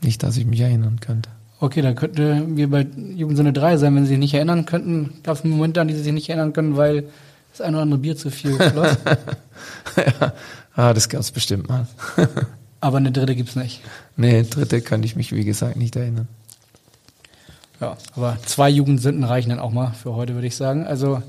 Nicht, 0.00 0.22
dass 0.22 0.36
ich 0.36 0.46
mich 0.46 0.60
erinnern 0.60 1.00
könnte. 1.00 1.30
Okay, 1.60 1.82
dann 1.82 1.94
könnte 1.94 2.44
wir 2.46 2.70
bei 2.70 2.86
Jugendsinne 3.14 3.52
3 3.52 3.78
sein, 3.78 3.94
wenn 3.94 4.04
Sie 4.04 4.10
sich 4.10 4.18
nicht 4.18 4.34
erinnern 4.34 4.66
könnten. 4.66 5.14
Gab 5.22 5.36
es 5.36 5.44
Momente, 5.44 5.80
an 5.80 5.88
die 5.88 5.94
Sie 5.94 6.02
sich 6.02 6.12
nicht 6.12 6.28
erinnern 6.28 6.52
können, 6.52 6.76
weil 6.76 7.04
das 7.50 7.60
ein 7.60 7.74
oder 7.74 7.82
andere 7.82 8.00
Bier 8.00 8.16
zu 8.16 8.30
viel 8.30 8.54
floss? 8.54 8.98
ja, 10.20 10.32
ah, 10.76 10.92
das 10.92 11.08
gab 11.08 11.20
es 11.20 11.30
bestimmt 11.30 11.68
mal. 11.68 11.86
Aber 12.80 12.98
eine 12.98 13.12
dritte 13.12 13.34
gibt's 13.34 13.56
nicht. 13.56 13.80
Nee, 14.16 14.42
dritte 14.42 14.82
kann 14.82 15.02
ich 15.02 15.16
mich, 15.16 15.32
wie 15.32 15.44
gesagt, 15.44 15.76
nicht 15.76 15.96
erinnern. 15.96 16.28
Ja, 17.80 17.96
aber 18.14 18.38
zwei 18.46 18.68
Jugendsünden 18.68 19.24
reichen 19.24 19.50
dann 19.50 19.58
auch 19.58 19.72
mal 19.72 19.92
für 20.00 20.14
heute, 20.14 20.34
würde 20.34 20.46
ich 20.46 20.54
sagen. 20.54 20.86
Also 20.86 21.22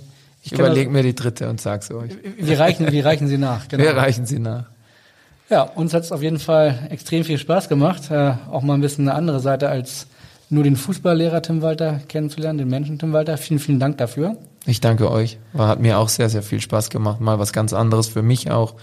ich 0.43 0.51
überlege 0.51 0.91
mir 0.91 1.01
die 1.01 1.15
dritte 1.15 1.49
und 1.49 1.59
sag's 1.59 1.89
euch. 1.91 2.11
Wir 2.37 2.59
reichen, 2.59 2.91
wir 2.91 3.05
reichen 3.05 3.27
sie 3.27 3.37
nach. 3.37 3.67
Genau. 3.69 3.83
Wir 3.83 3.97
reichen 3.97 4.25
sie 4.25 4.39
nach. 4.39 4.65
Ja, 5.49 5.63
uns 5.63 5.93
hat's 5.93 6.11
auf 6.11 6.21
jeden 6.21 6.39
Fall 6.39 6.87
extrem 6.89 7.23
viel 7.23 7.37
Spaß 7.37 7.69
gemacht, 7.69 8.11
äh, 8.11 8.33
auch 8.51 8.61
mal 8.61 8.75
ein 8.75 8.81
bisschen 8.81 9.07
eine 9.07 9.17
andere 9.17 9.39
Seite 9.39 9.69
als 9.69 10.07
nur 10.49 10.63
den 10.63 10.75
Fußballlehrer 10.75 11.41
Tim 11.41 11.61
Walter 11.61 11.99
kennenzulernen, 12.07 12.59
den 12.59 12.67
Menschen 12.67 12.99
Tim 12.99 13.13
Walter. 13.13 13.37
Vielen, 13.37 13.59
vielen 13.59 13.79
Dank 13.79 13.97
dafür. 13.97 14.37
Ich 14.65 14.81
danke 14.81 15.09
euch. 15.09 15.37
War, 15.53 15.67
hat 15.67 15.79
mir 15.79 15.99
auch 15.99 16.09
sehr, 16.09 16.29
sehr 16.29 16.43
viel 16.43 16.61
Spaß 16.61 16.89
gemacht. 16.89 17.21
Mal 17.21 17.39
was 17.39 17.53
ganz 17.53 17.73
anderes 17.73 18.07
für 18.07 18.21
mich 18.21 18.51
auch 18.51 18.75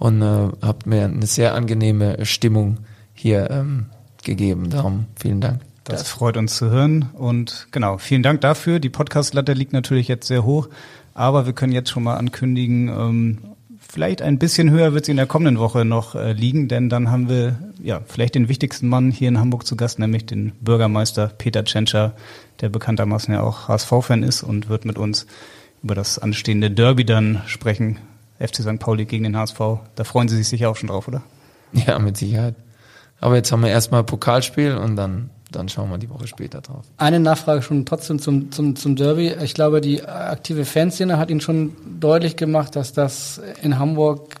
und 0.00 0.22
äh, 0.22 0.48
habt 0.62 0.86
mir 0.86 1.04
eine 1.04 1.26
sehr 1.26 1.54
angenehme 1.54 2.24
Stimmung 2.24 2.78
hier 3.14 3.50
ähm, 3.50 3.86
gegeben. 4.24 4.70
Darum 4.70 5.04
vielen 5.14 5.40
Dank. 5.40 5.60
Das 5.84 6.08
freut 6.08 6.36
uns 6.36 6.56
zu 6.56 6.70
hören 6.70 7.10
und 7.14 7.68
genau, 7.70 7.98
vielen 7.98 8.22
Dank 8.22 8.40
dafür. 8.40 8.80
Die 8.80 8.88
Podcast-Latte 8.88 9.52
liegt 9.52 9.72
natürlich 9.72 10.08
jetzt 10.08 10.26
sehr 10.26 10.44
hoch, 10.44 10.68
aber 11.14 11.46
wir 11.46 11.52
können 11.52 11.72
jetzt 11.72 11.90
schon 11.90 12.02
mal 12.02 12.16
ankündigen, 12.16 12.88
ähm, 12.88 13.38
vielleicht 13.78 14.22
ein 14.22 14.38
bisschen 14.38 14.70
höher 14.70 14.94
wird 14.94 15.04
sie 15.04 15.10
in 15.10 15.16
der 15.16 15.26
kommenden 15.26 15.58
Woche 15.58 15.84
noch 15.84 16.14
äh, 16.14 16.32
liegen, 16.32 16.68
denn 16.68 16.88
dann 16.88 17.10
haben 17.10 17.28
wir 17.28 17.58
ja 17.82 18.00
vielleicht 18.06 18.36
den 18.36 18.48
wichtigsten 18.48 18.88
Mann 18.88 19.10
hier 19.10 19.28
in 19.28 19.38
Hamburg 19.38 19.66
zu 19.66 19.76
Gast, 19.76 19.98
nämlich 19.98 20.24
den 20.24 20.52
Bürgermeister 20.60 21.26
Peter 21.26 21.64
Tschentscher, 21.64 22.14
der 22.60 22.70
bekanntermaßen 22.70 23.34
ja 23.34 23.42
auch 23.42 23.68
HSV-Fan 23.68 24.22
ist 24.22 24.42
und 24.42 24.68
wird 24.70 24.86
mit 24.86 24.96
uns 24.96 25.26
über 25.82 25.94
das 25.94 26.18
anstehende 26.18 26.70
Derby 26.70 27.04
dann 27.04 27.42
sprechen. 27.46 27.98
FC 28.40 28.56
St. 28.56 28.78
Pauli 28.78 29.04
gegen 29.04 29.24
den 29.24 29.36
HSV. 29.36 29.60
Da 29.94 30.04
freuen 30.04 30.28
Sie 30.28 30.36
sich 30.36 30.48
sicher 30.48 30.70
auch 30.70 30.76
schon 30.76 30.88
drauf, 30.88 31.06
oder? 31.06 31.22
Ja, 31.72 32.00
mit 32.00 32.16
Sicherheit. 32.16 32.56
Aber 33.20 33.36
jetzt 33.36 33.52
haben 33.52 33.62
wir 33.62 33.70
erstmal 33.70 34.02
Pokalspiel 34.02 34.76
und 34.76 34.96
dann 34.96 35.30
dann 35.52 35.68
schauen 35.68 35.90
wir 35.90 35.98
die 35.98 36.08
Woche 36.08 36.26
später 36.26 36.60
drauf. 36.60 36.84
Eine 36.96 37.20
Nachfrage 37.20 37.62
schon 37.62 37.84
trotzdem 37.84 38.20
zum, 38.20 38.52
zum, 38.52 38.76
zum 38.76 38.96
Derby. 38.96 39.34
Ich 39.42 39.54
glaube, 39.54 39.80
die 39.80 40.04
aktive 40.04 40.64
Fanszene 40.64 41.18
hat 41.18 41.30
Ihnen 41.30 41.40
schon 41.40 41.76
deutlich 41.98 42.36
gemacht, 42.36 42.76
dass 42.76 42.92
das 42.92 43.40
in 43.62 43.78
Hamburg 43.78 44.36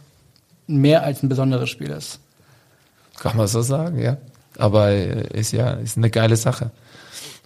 mehr 0.66 1.02
als 1.02 1.22
ein 1.22 1.28
besonderes 1.28 1.68
Spiel 1.68 1.90
ist. 1.90 2.20
Kann 3.18 3.36
man 3.36 3.48
so 3.48 3.62
sagen, 3.62 4.00
ja. 4.00 4.18
Aber 4.58 4.90
äh, 4.90 5.26
ist 5.36 5.52
ja 5.52 5.72
ist 5.72 5.96
eine 5.96 6.10
geile 6.10 6.36
Sache. 6.36 6.70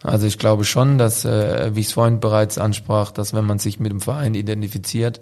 Also 0.03 0.27
ich 0.27 0.39
glaube 0.39 0.65
schon, 0.65 0.99
dass, 0.99 1.25
äh, 1.25 1.75
wie 1.75 1.81
ich 1.81 1.87
es 1.87 1.93
vorhin 1.95 2.21
bereits 2.21 2.59
ansprach, 2.59 3.11
dass 3.11 3.33
wenn 3.33 3.47
man 3.47 3.59
sich 3.59 3.81
mit 3.81 3.91
dem 3.91 4.01
Verein 4.01 4.35
identifiziert, 4.35 5.21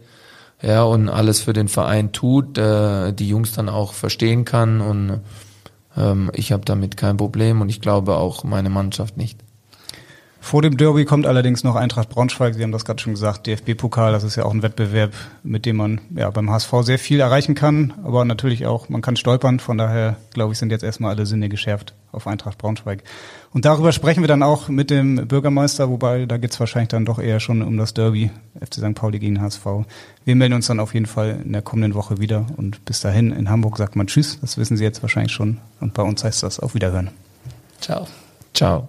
ja, 0.63 0.85
und 0.85 1.09
alles 1.09 1.41
für 1.43 1.53
den 1.53 1.69
Verein 1.69 2.13
tut, 2.13 2.57
äh, 2.57 3.13
die 3.13 3.29
Jungs 3.29 3.53
dann 3.53 3.69
auch 3.69 3.93
verstehen 3.93 4.45
kann 4.45 4.81
und 4.81 5.21
ähm, 5.97 6.31
ich 6.35 6.53
habe 6.53 6.65
damit 6.65 6.97
kein 6.97 7.17
Problem 7.17 7.61
und 7.61 7.69
ich 7.69 7.81
glaube 7.81 8.17
auch 8.17 8.45
meine 8.45 8.71
Mannschaft 8.71 9.17
nicht. 9.17 9.41
Vor 10.45 10.61
dem 10.61 10.77
Derby 10.77 11.05
kommt 11.05 11.25
allerdings 11.25 11.63
noch 11.63 11.77
Eintracht 11.77 12.09
Braunschweig. 12.09 12.55
Sie 12.55 12.65
haben 12.65 12.73
das 12.73 12.85
gerade 12.85 13.01
schon 13.01 13.13
gesagt, 13.13 13.47
DFB-Pokal, 13.47 14.11
das 14.11 14.25
ist 14.25 14.35
ja 14.35 14.45
auch 14.45 14.53
ein 14.53 14.63
Wettbewerb, 14.63 15.13
mit 15.45 15.65
dem 15.65 15.77
man 15.77 16.01
ja 16.17 16.29
beim 16.31 16.51
HSV 16.51 16.69
sehr 16.83 16.99
viel 16.99 17.21
erreichen 17.21 17.55
kann, 17.55 17.95
aber 18.03 18.25
natürlich 18.25 18.67
auch, 18.67 18.89
man 18.89 19.03
kann 19.03 19.15
stolpern. 19.15 19.61
Von 19.61 19.79
daher, 19.79 20.17
glaube 20.35 20.53
ich, 20.53 20.59
sind 20.59 20.73
jetzt 20.73 20.83
erstmal 20.83 21.15
alle 21.15 21.27
Sinne 21.27 21.49
geschärft 21.49 21.95
auf 22.11 22.27
Eintracht 22.27 22.59
Braunschweig. 22.59 23.05
Und 23.53 23.65
darüber 23.65 23.93
sprechen 23.93 24.21
wir 24.21 24.29
dann 24.29 24.43
auch 24.43 24.69
mit 24.69 24.91
dem 24.91 25.29
Bürgermeister, 25.29 25.89
wobei 25.89 26.27
da 26.27 26.39
geht's 26.39 26.59
wahrscheinlich 26.59 26.89
dann 26.89 27.05
doch 27.05 27.21
eher 27.21 27.39
schon 27.39 27.63
um 27.63 27.77
das 27.77 27.95
Derby 27.95 28.33
FC 28.61 28.75
St. 28.75 28.95
Pauli 28.95 29.21
gegen 29.21 29.41
HSV. 29.41 29.65
Wir 30.25 30.35
melden 30.35 30.55
uns 30.55 30.67
dann 30.67 30.81
auf 30.81 30.93
jeden 30.93 31.07
Fall 31.07 31.41
in 31.45 31.53
der 31.53 31.63
kommenden 31.63 31.95
Woche 31.95 32.19
wieder 32.19 32.47
und 32.57 32.85
bis 32.85 33.01
dahin 33.01 33.31
in 33.31 33.49
Hamburg 33.49 33.79
sagt 33.79 33.95
man 33.95 34.09
Tschüss, 34.09 34.41
das 34.41 34.59
wissen 34.59 34.77
Sie 34.77 34.85
jetzt 34.85 35.03
wahrscheinlich 35.03 35.33
schon 35.33 35.59
und 35.81 35.95
bei 35.95 36.03
uns 36.03 36.25
heißt 36.25 36.43
das 36.43 36.59
auf 36.59 36.75
Wiederhören. 36.75 37.11
Ciao. 37.81 38.09
Ciao. 38.55 38.89